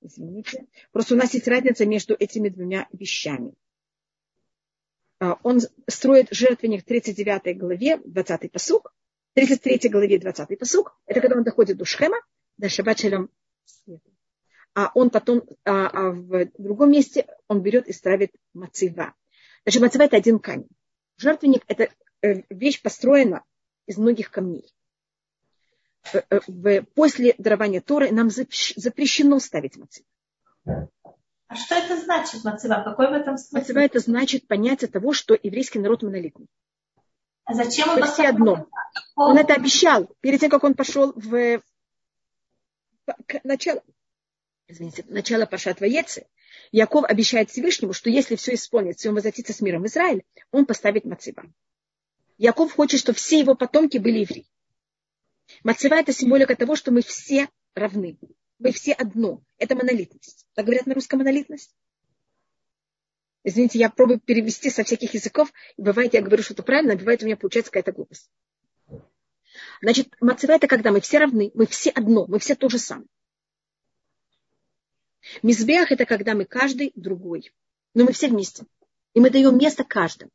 Извините. 0.01 0.67
Просто 0.91 1.15
у 1.15 1.17
нас 1.17 1.33
есть 1.35 1.47
разница 1.47 1.87
между 1.87 2.15
этими 2.15 2.49
двумя 2.49 2.89
вещами. 2.93 3.55
А, 5.21 5.39
он 5.43 5.61
строит 5.87 6.29
жертвенник 6.33 6.83
в 6.83 6.87
39 6.87 7.57
главе, 7.57 7.99
20 7.99 8.51
посук, 8.51 8.93
33 9.35 9.89
главе, 9.91 10.19
20 10.19 10.59
посук. 10.59 10.99
Это 11.07 11.21
когда 11.21 11.37
он 11.37 11.45
доходит 11.45 11.77
до 11.77 11.85
Шхема, 11.85 12.19
до 12.57 12.69
Шабачелем 12.69 13.31
а 14.75 14.91
он 14.95 15.11
потом 15.11 15.43
а, 15.65 15.87
а 15.89 16.11
в 16.11 16.47
другом 16.59 16.91
месте 16.91 17.27
он 17.49 17.63
берет 17.63 17.89
и 17.89 17.93
ставит 17.93 18.33
мацива. 18.55 19.15
Значит, 19.65 19.83
мацива 19.83 20.03
это 20.05 20.17
один 20.17 20.39
камень. 20.39 20.69
Жертвенник 21.17 21.63
это 21.69 21.89
э, 22.23 22.43
вещь 22.51 22.83
построена 22.83 23.45
из 23.87 23.97
многих 23.97 24.31
камней. 24.31 24.73
Э, 26.13 26.23
э, 26.31 26.83
после 26.83 27.35
дарования 27.39 27.81
Торы 27.81 28.11
нам 28.11 28.31
запрещено 28.31 29.39
ставить 29.39 29.77
мацива. 29.77 30.07
А 30.65 31.55
что 31.55 31.75
это 31.75 32.01
значит, 32.01 32.45
Мацива? 32.45 32.83
Какой 32.83 33.11
в 33.11 33.13
этом 33.13 33.37
смысл? 33.37 33.57
Мацива 33.57 33.81
это 33.81 33.99
значит 33.99 34.49
понятие 34.49 34.89
того, 34.89 35.13
что 35.13 35.39
еврейский 35.41 35.81
народ 35.81 36.03
монолитный. 36.03 36.47
А 37.45 37.53
зачем 37.53 37.91
он 37.91 38.03
все 38.05 38.29
одно. 38.29 38.69
Он 39.17 39.37
это 39.37 39.53
обещал 39.55 40.09
перед 40.21 40.41
тем, 40.41 40.49
как 40.49 40.65
он 40.65 40.75
пошел 40.75 41.13
в 41.15 41.61
начало, 43.45 43.83
извините, 44.67 45.05
начало 45.09 45.45
Пашат 45.47 45.81
Ваецы. 45.81 46.27
Яков 46.73 47.05
обещает 47.05 47.51
Всевышнему, 47.51 47.93
что 47.93 48.09
если 48.09 48.35
все 48.35 48.55
исполнится, 48.55 49.07
и 49.07 49.11
он 49.11 49.15
возвратится 49.15 49.53
с 49.53 49.61
миром 49.61 49.83
в 49.83 49.87
Израиль, 49.87 50.25
он 50.51 50.65
поставит 50.65 51.05
Мацива. 51.05 51.45
Яков 52.39 52.73
хочет, 52.73 52.99
чтобы 52.99 53.19
все 53.19 53.39
его 53.39 53.55
потомки 53.55 53.99
были 53.99 54.21
евреи. 54.21 54.47
Мацива 55.63 55.97
это 55.97 56.15
символика 56.15 56.57
того, 56.57 56.75
что 56.75 56.91
мы 56.91 57.03
все 57.03 57.49
равны. 57.75 58.19
Мы 58.59 58.73
все 58.73 58.93
одно. 58.93 59.43
Это 59.59 59.77
монолитность. 59.77 60.47
Так 60.55 60.65
говорят 60.65 60.87
на 60.87 60.95
русском 60.95 61.19
монолитность? 61.19 61.75
Извините, 63.45 63.79
я 63.79 63.91
пробую 63.91 64.21
перевести 64.21 64.71
со 64.71 64.83
всяких 64.83 65.13
языков. 65.13 65.53
Бывает, 65.77 66.15
я 66.15 66.23
говорю 66.23 66.43
что-то 66.43 66.63
правильно, 66.63 66.95
а 66.95 66.97
бывает, 66.97 67.23
у 67.23 67.27
меня 67.27 67.37
получается 67.37 67.71
какая-то 67.71 67.93
глупость. 67.93 68.31
Значит, 69.83 70.15
мацева 70.21 70.53
это 70.53 70.69
когда 70.69 70.91
мы 70.91 71.01
все 71.01 71.19
равны, 71.19 71.51
мы 71.55 71.67
все 71.67 71.91
одно, 71.91 72.25
мы 72.29 72.39
все 72.39 72.55
то 72.55 72.71
же 72.71 72.79
самое. 72.79 73.09
Мизбех 75.43 75.93
это 75.93 76.05
когда 76.05 76.35
мы 76.35 76.45
каждый 76.45 76.93
другой. 76.95 77.53
Но 77.95 78.05
мы 78.05 78.13
все 78.13 78.29
вместе. 78.29 78.65
И 79.15 79.21
мы 79.21 79.31
даем 79.31 79.59
место 79.59 79.85
каждому. 79.85 80.31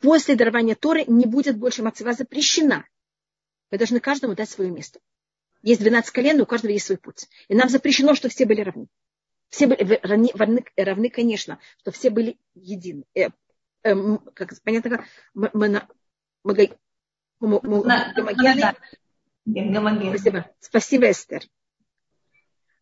После 0.00 0.36
дарования 0.36 0.74
Торы 0.74 1.04
не 1.06 1.26
будет 1.26 1.58
больше 1.58 1.82
мацева 1.82 2.12
запрещена. 2.12 2.86
Мы 3.70 3.78
должны 3.78 4.00
каждому 4.00 4.34
дать 4.34 4.50
свое 4.50 4.70
место. 4.70 5.00
Есть 5.62 5.80
12 5.80 6.10
колен, 6.12 6.40
у 6.40 6.46
каждого 6.46 6.72
есть 6.72 6.86
свой 6.86 6.98
путь. 6.98 7.28
И 7.48 7.54
нам 7.54 7.68
запрещено, 7.68 8.14
что 8.14 8.28
все 8.28 8.44
были 8.44 8.60
равны. 8.60 8.86
Все 9.48 9.66
были 9.66 9.98
равны, 10.02 10.30
равны, 10.34 10.64
равны 10.76 11.08
конечно, 11.08 11.58
что 11.78 11.90
все 11.90 12.10
были 12.10 12.38
едины. 12.54 13.04
Э, 13.14 13.28
э, 13.82 13.94
как, 14.34 14.52
понятно, 14.62 14.90
как 14.90 15.04
мы, 15.32 15.50
мы, 15.54 15.88
мы, 16.42 16.58
Спасибо. 20.18 20.50
Спасибо, 20.60 21.10
Эстер. 21.10 21.42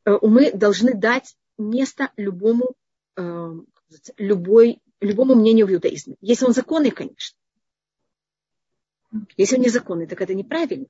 Э, 0.05 0.19
мы 0.23 0.53
должны 0.53 0.95
дать 0.95 1.37
место 1.59 2.11
любому, 2.17 2.75
э, 3.17 3.53
любой, 4.17 4.81
любому 5.01 5.35
мнению 5.35 5.67
в 5.67 5.73
иудаизме. 5.73 6.17
Если 6.21 6.45
он 6.45 6.53
законный, 6.53 6.91
конечно. 6.91 7.37
Если 9.37 9.57
он 9.57 9.63
незаконный, 9.63 10.07
так 10.07 10.21
это 10.21 10.35
неправильно. 10.35 10.87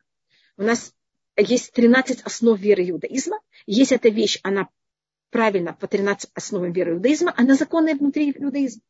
У 0.56 0.62
нас 0.62 0.94
есть 1.36 1.72
13 1.72 2.22
основ 2.22 2.58
веры 2.58 2.88
иудаизма. 2.88 3.40
Если 3.66 3.96
эта 3.96 4.08
вещь, 4.08 4.38
она 4.42 4.68
правильно 5.30 5.72
по 5.72 5.88
13 5.88 6.30
основам 6.34 6.72
веры 6.72 6.92
иудаизма, 6.92 7.34
она 7.36 7.54
законная 7.54 7.96
внутри 7.96 8.30
иудаизма. 8.30 8.82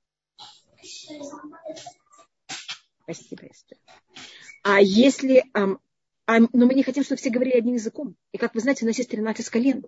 Спасибо, 3.05 3.47
Эстер. 3.47 3.79
А 4.63 4.81
если... 4.81 5.45
А, 5.55 5.77
а, 6.27 6.41
но 6.41 6.67
мы 6.67 6.75
не 6.75 6.83
хотим, 6.83 7.05
чтобы 7.05 7.21
все 7.21 7.31
говорили 7.31 7.57
одним 7.57 7.75
языком. 7.75 8.17
И 8.33 8.39
как 8.39 8.55
вы 8.55 8.61
знаете, 8.61 8.85
у 8.85 8.89
нас 8.89 8.99
есть 8.99 9.11
13 9.11 9.49
колен. 9.49 9.85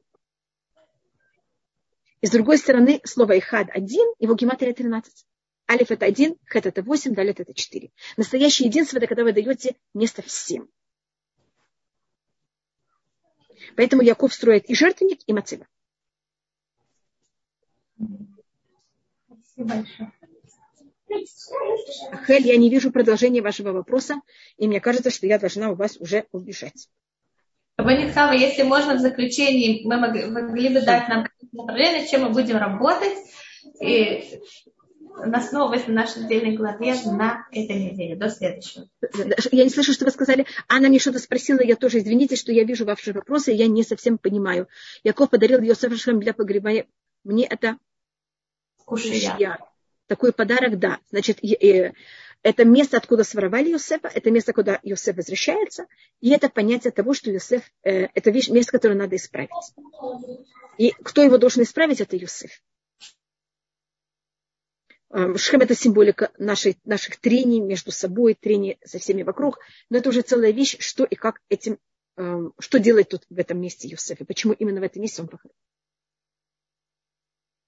И 2.24 2.26
с 2.26 2.30
другой 2.30 2.56
стороны, 2.56 3.02
слово 3.04 3.38
«ихад» 3.38 3.68
один, 3.70 4.14
его 4.18 4.34
гематрия 4.34 4.72
13. 4.72 5.26
Алиф 5.70 5.90
это 5.90 6.06
один, 6.06 6.38
хет 6.50 6.64
это 6.64 6.82
восемь, 6.82 7.12
далит 7.12 7.38
это 7.38 7.52
четыре. 7.52 7.90
Настоящее 8.16 8.68
единство 8.68 8.96
это 8.96 9.06
когда 9.06 9.24
вы 9.24 9.34
даете 9.34 9.76
место 9.92 10.22
всем. 10.22 10.70
Поэтому 13.76 14.00
Яков 14.00 14.32
строит 14.32 14.70
и 14.70 14.74
жертвенник, 14.74 15.20
и 15.26 15.34
мацива. 15.34 15.66
Спасибо. 19.52 19.84
Хель, 22.26 22.46
я 22.46 22.56
не 22.56 22.70
вижу 22.70 22.90
продолжения 22.90 23.42
вашего 23.42 23.72
вопроса, 23.72 24.22
и 24.56 24.66
мне 24.66 24.80
кажется, 24.80 25.10
что 25.10 25.26
я 25.26 25.38
должна 25.38 25.72
у 25.72 25.74
вас 25.74 25.98
уже 25.98 26.26
убежать. 26.32 26.88
Банитхава, 27.76 28.32
если 28.32 28.62
можно, 28.62 28.94
в 28.94 29.00
заключении 29.00 29.84
мы 29.84 29.96
могли, 29.98 30.26
могли 30.26 30.68
бы 30.68 30.80
дать 30.80 31.08
нам 31.08 31.26
направление, 31.52 32.06
чем 32.06 32.22
мы 32.22 32.30
будем 32.30 32.56
работать, 32.56 33.18
и 33.80 34.40
основываясь 35.16 35.86
на 35.86 35.94
нашей 35.94 36.24
отдельной 36.24 36.56
главе 36.56 36.94
на 37.04 37.46
этой 37.50 37.76
неделе, 37.76 38.16
до 38.16 38.28
следующего. 38.28 38.86
Я 39.52 39.64
не 39.64 39.70
слышу, 39.70 39.92
что 39.92 40.04
вы 40.04 40.10
сказали. 40.10 40.46
Анна 40.68 40.88
мне 40.88 40.98
что-то 40.98 41.18
спросила, 41.18 41.60
я 41.62 41.76
тоже, 41.76 41.98
извините, 41.98 42.36
что 42.36 42.52
я 42.52 42.64
вижу 42.64 42.84
ваши 42.84 43.12
вопросы, 43.12 43.52
я 43.52 43.66
не 43.66 43.82
совсем 43.82 44.18
понимаю. 44.18 44.68
Яков 45.02 45.30
подарил 45.30 45.60
Йосеф 45.60 45.96
Шхем 45.96 46.20
для 46.20 46.32
погребания. 46.32 46.86
Мне 47.22 47.44
это 47.46 47.76
кушия. 48.84 49.58
Такой 50.06 50.32
подарок, 50.32 50.78
да. 50.78 50.98
Значит, 51.10 51.38
это 52.44 52.64
место, 52.66 52.98
откуда 52.98 53.24
своровали 53.24 53.70
Йосефа, 53.70 54.08
это 54.08 54.30
место, 54.30 54.52
куда 54.52 54.78
Йосеф 54.82 55.16
возвращается, 55.16 55.86
и 56.20 56.30
это 56.30 56.50
понятие 56.50 56.92
того, 56.92 57.14
что 57.14 57.30
Йосеф, 57.30 57.62
э, 57.82 58.08
это 58.14 58.30
вещь, 58.30 58.50
место, 58.50 58.72
которое 58.72 58.94
надо 58.94 59.16
исправить. 59.16 59.50
И 60.76 60.90
кто 61.02 61.22
его 61.22 61.38
должен 61.38 61.62
исправить, 61.62 62.02
это 62.02 62.16
Йосеф. 62.16 62.62
Эм, 65.10 65.38
Шхем– 65.38 65.60
это 65.62 65.74
символика 65.74 66.32
нашей, 66.36 66.76
наших 66.84 67.16
трений 67.16 67.60
между 67.60 67.92
собой, 67.92 68.34
трений 68.34 68.78
со 68.84 68.98
всеми 68.98 69.22
вокруг. 69.22 69.60
Но 69.88 69.98
это 69.98 70.10
уже 70.10 70.20
целая 70.20 70.50
вещь, 70.50 70.76
что 70.80 71.04
и 71.04 71.14
как 71.14 71.40
этим, 71.48 71.78
эм, 72.16 72.52
что 72.58 72.78
делает 72.78 73.08
тут 73.08 73.22
в 73.30 73.38
этом 73.38 73.58
месте 73.58 73.88
Йосеф, 73.88 74.20
и 74.20 74.24
почему 74.24 74.52
именно 74.52 74.80
в 74.80 74.84
этом 74.84 75.00
месте 75.00 75.22
он 75.22 75.28
проходит. 75.28 75.56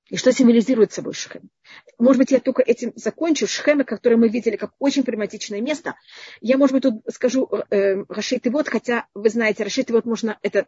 И 0.08 0.16
что 0.16 0.32
символизирует 0.32 0.92
собой 0.92 1.14
Шхем? 1.14 1.50
Может 1.98 2.18
быть, 2.18 2.30
я 2.30 2.38
только 2.38 2.62
этим 2.62 2.92
закончу. 2.94 3.48
Шхемы, 3.48 3.82
которые 3.82 4.18
мы 4.18 4.28
видели 4.28 4.56
как 4.56 4.72
очень 4.78 5.02
прагматичное 5.02 5.60
место. 5.60 5.96
Я, 6.40 6.58
может 6.58 6.74
быть, 6.74 6.84
тут 6.84 7.02
скажу 7.12 7.48
э, 7.70 8.04
Рашит 8.08 8.46
и 8.46 8.50
вот, 8.50 8.68
хотя 8.68 9.06
вы 9.14 9.30
знаете, 9.30 9.64
Рашит 9.64 9.90
и 9.90 9.92
вот 9.92 10.04
можно, 10.04 10.38
это 10.42 10.64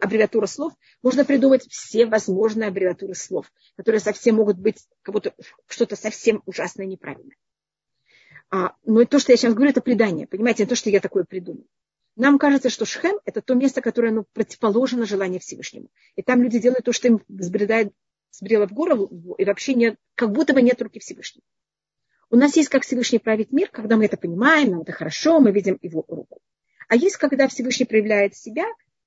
аббревиатура 0.00 0.46
слов, 0.46 0.72
можно 1.02 1.24
придумать 1.24 1.66
все 1.68 2.06
возможные 2.06 2.68
аббревиатуры 2.68 3.14
слов, 3.14 3.50
которые 3.76 4.00
совсем 4.00 4.36
могут 4.36 4.58
быть 4.58 4.86
как 5.02 5.14
будто 5.14 5.34
что-то 5.66 5.96
совсем 5.96 6.42
ужасное 6.46 6.86
неправильное. 6.86 7.36
А, 8.50 8.74
но 8.84 9.04
то, 9.04 9.18
что 9.18 9.32
я 9.32 9.36
сейчас 9.36 9.54
говорю, 9.54 9.70
это 9.70 9.80
предание. 9.80 10.28
Понимаете, 10.28 10.62
не 10.62 10.68
то, 10.68 10.76
что 10.76 10.90
я 10.90 11.00
такое 11.00 11.24
придумал. 11.24 11.66
Нам 12.14 12.38
кажется, 12.38 12.70
что 12.70 12.86
Шхем– 12.86 13.18
это 13.24 13.42
то 13.42 13.54
место, 13.54 13.82
которое 13.82 14.12
ну, 14.12 14.24
противоположно 14.32 15.04
желанию 15.06 15.40
Всевышнему. 15.40 15.88
И 16.14 16.22
там 16.22 16.40
люди 16.40 16.60
делают 16.60 16.84
то, 16.84 16.92
что 16.92 17.08
им 17.08 17.20
взбредает 17.28 17.92
сбрела 18.38 18.66
в 18.66 18.72
голову, 18.72 19.34
и 19.34 19.44
вообще 19.44 19.74
нет, 19.74 19.96
как 20.14 20.32
будто 20.32 20.52
бы 20.52 20.62
нет 20.62 20.80
руки 20.80 20.98
Всевышнего. 21.00 21.44
У 22.28 22.36
нас 22.36 22.56
есть 22.56 22.68
как 22.68 22.82
Всевышний 22.82 23.18
правит 23.18 23.52
мир, 23.52 23.68
когда 23.70 23.96
мы 23.96 24.06
это 24.06 24.16
понимаем, 24.16 24.70
нам 24.70 24.80
это 24.82 24.92
хорошо, 24.92 25.40
мы 25.40 25.52
видим 25.52 25.78
его 25.80 26.04
руку. 26.08 26.40
А 26.88 26.96
есть, 26.96 27.16
когда 27.16 27.48
Всевышний 27.48 27.86
проявляет 27.86 28.36
себя 28.36 28.64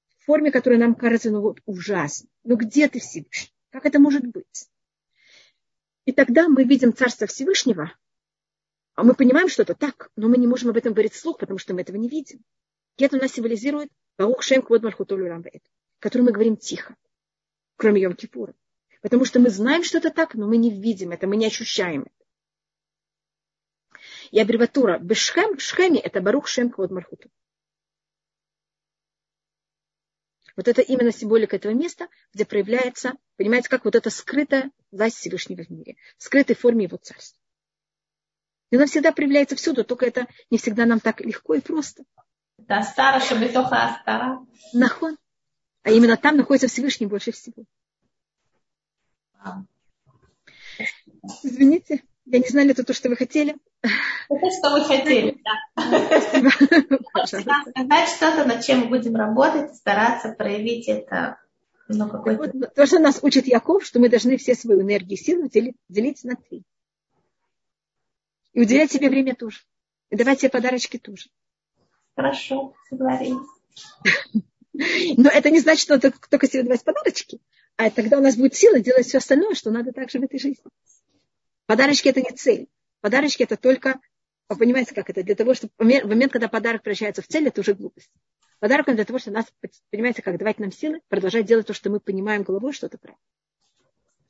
в 0.08 0.26
форме, 0.26 0.52
которая 0.52 0.80
нам 0.80 0.96
кажется, 0.96 1.30
ну 1.30 1.42
вот 1.42 1.60
ужасно. 1.66 2.30
Ну 2.44 2.56
где 2.56 2.88
ты 2.88 3.00
Всевышний? 3.00 3.54
Как 3.72 3.86
это 3.86 4.00
может 4.00 4.26
быть? 4.26 4.70
И 6.06 6.12
тогда 6.12 6.48
мы 6.48 6.64
видим 6.64 6.94
Царство 6.94 7.28
Всевышнего, 7.28 7.94
а 8.96 9.04
мы 9.04 9.14
понимаем, 9.14 9.48
что 9.48 9.62
это 9.62 9.76
так, 9.76 10.12
но 10.16 10.28
мы 10.28 10.38
не 10.38 10.48
можем 10.48 10.70
об 10.70 10.78
этом 10.78 10.94
говорить 10.94 11.14
вслух, 11.14 11.38
потому 11.38 11.60
что 11.60 11.74
мы 11.74 11.82
этого 11.82 11.98
не 11.98 12.10
видим. 12.10 12.44
И 12.98 13.04
это 13.04 13.18
у 13.18 13.20
нас 13.20 13.32
символизирует 13.32 13.90
Баух 14.18 14.42
Шем 14.44 14.62
Квод 14.62 14.84
Мальхутолю 14.84 15.44
который 16.00 16.24
мы 16.24 16.32
говорим 16.32 16.58
тихо, 16.58 16.96
кроме 17.78 18.04
Йом-Кипура. 18.04 18.54
Потому 19.02 19.26
что 19.26 19.40
мы 19.40 19.50
знаем, 19.50 19.84
что 19.84 19.98
это 19.98 20.10
так, 20.12 20.36
но 20.36 20.48
мы 20.48 20.58
не 20.58 20.70
видим 20.70 21.12
это, 21.12 21.28
мы 21.28 21.38
не 21.38 21.46
ощущаем 21.46 22.02
это. 22.02 22.12
И 24.32 24.40
аббревиатура 24.40 25.00
Бешхем, 25.00 25.58
в 25.58 25.62
Шхеме 25.62 26.00
это 26.00 26.22
Барух 26.22 26.48
Шем 26.48 26.70
Квод 26.70 26.92
Мархуту. 26.92 27.30
Вот 30.56 30.68
это 30.68 30.82
именно 30.82 31.14
символика 31.14 31.56
этого 31.56 31.72
места, 31.72 32.10
где 32.34 32.46
проявляется, 32.46 33.14
понимаете, 33.38 33.70
как 33.70 33.86
вот 33.86 33.96
эта 33.96 34.10
скрытая 34.10 34.72
власть 34.92 35.16
Всевышнего 35.18 35.64
в 35.64 35.70
мире, 35.70 35.96
в 36.18 36.24
скрытой 36.24 36.56
форме 36.56 36.84
его 36.84 36.98
царства. 36.98 37.40
И 38.70 38.76
она 38.76 38.86
всегда 38.86 39.14
проявляется 39.14 39.56
всюду, 39.56 39.86
только 39.86 40.06
это 40.06 40.28
не 40.50 40.58
всегда 40.58 40.86
нам 40.86 41.00
так 41.00 41.22
легко 41.22 41.56
и 41.56 41.62
просто. 41.62 42.04
Да, 42.58 42.84
стара, 42.84 43.22
чтобы 43.22 43.48
только 43.48 43.98
стара. 44.02 44.46
Нахон. 44.74 45.18
А 45.84 45.92
именно 45.92 46.18
там 46.18 46.36
находится 46.36 46.68
Всевышний 46.68 47.08
больше 47.08 47.32
всего. 47.32 47.64
Извините, 51.44 52.04
я 52.26 52.40
не 52.40 52.48
знала, 52.48 52.68
это 52.68 52.84
то, 52.84 52.94
что 52.94 53.10
вы 53.10 53.16
хотели. 53.16 53.56
Это 53.82 54.52
что 54.52 54.72
вы 54.72 54.84
хотели, 54.84 55.42
да. 55.44 55.90
Спасибо. 56.12 56.50
Сказать 57.26 58.10
что-то, 58.10 58.46
над 58.46 58.64
чем 58.64 58.82
мы 58.82 58.90
будем 58.90 59.16
работать, 59.16 59.76
стараться 59.76 60.30
проявить 60.30 60.88
это 60.88 61.40
ну, 61.88 62.08
какой-то... 62.08 62.52
Вот, 62.54 62.74
то, 62.74 62.86
что 62.86 63.00
нас 63.00 63.20
учит 63.24 63.48
Яков, 63.48 63.84
что 63.84 64.00
мы 64.00 64.10
должны 64.10 64.38
все 64.38 64.54
свою 64.54 64.82
энергию 64.82 65.18
и 65.18 65.22
силу 65.22 65.50
делить, 65.50 65.76
делить 65.88 66.24
на 66.24 66.36
три. 66.36 66.64
И 68.54 68.62
уделять 68.62 68.92
себе 68.92 69.10
время 69.10 69.36
тоже. 69.36 69.62
И 70.10 70.16
давать 70.16 70.40
себе 70.40 70.50
подарочки 70.50 70.98
тоже. 70.98 71.30
Хорошо, 72.16 72.76
согласились. 72.90 73.40
Но 75.18 75.30
это 75.30 75.50
не 75.50 75.60
значит, 75.60 75.82
что 75.82 76.00
только 76.00 76.48
себе 76.48 76.64
давать 76.64 76.84
подарочки. 76.84 77.40
А 77.80 77.90
тогда 77.90 78.18
у 78.18 78.22
нас 78.22 78.36
будет 78.36 78.56
сила 78.56 78.82
делать 78.82 79.06
все 79.06 79.20
остальное, 79.20 79.56
что 79.56 79.72
надо 79.72 79.94
также 79.94 80.20
в 80.20 80.24
этой 80.24 80.38
жизни. 80.38 80.66
Подарочки 81.66 82.10
это 82.10 82.20
не 82.20 82.32
цель. 82.32 82.68
Подарочки 83.00 83.44
это 83.44 83.56
только, 83.56 84.02
вы 84.50 84.58
понимаете, 84.58 84.94
как 84.94 85.10
это, 85.10 85.24
для 85.24 85.34
того, 85.34 85.54
чтобы 85.54 85.72
в 85.78 85.84
момент, 85.86 86.34
когда 86.34 86.50
подарок 86.50 86.84
превращается 86.84 87.22
в 87.22 87.28
цель, 87.28 87.48
это 87.48 87.62
уже 87.62 87.74
глупость. 87.74 88.12
Подарок 88.60 88.94
для 88.94 89.06
того, 89.06 89.18
чтобы 89.18 89.38
нас, 89.38 89.46
понимаете, 89.92 90.22
как 90.22 90.38
давать 90.38 90.60
нам 90.60 90.74
силы, 90.74 91.00
продолжать 91.08 91.46
делать 91.46 91.68
то, 91.68 91.74
что 91.74 91.90
мы 91.90 92.02
понимаем 92.02 92.44
головой, 92.44 92.74
что 92.74 92.88
это 92.88 92.98
правильно. 92.98 93.22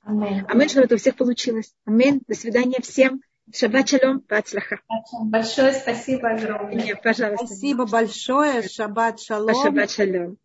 Аминь. 0.02 0.46
Аминь, 0.48 0.70
чтобы 0.70 0.86
это 0.86 0.94
у 0.94 1.00
всех 1.00 1.16
получилось. 1.16 1.74
Аминь. 1.86 2.22
До 2.28 2.36
свидания 2.36 2.80
всем. 2.82 3.24
Шаббат 3.52 3.90
шалом, 3.90 4.20
бацлаха. 4.30 4.80
Большое 5.24 5.74
спасибо 5.74 6.30
огромное. 6.30 6.76
Нет, 6.76 7.02
пожалуйста. 7.02 7.48
Спасибо 7.48 7.88
большое. 7.88 8.62
Шаббат 8.62 9.20
шалом. 9.20 9.56
Шаббат 9.56 9.90
шалом. 9.90 10.38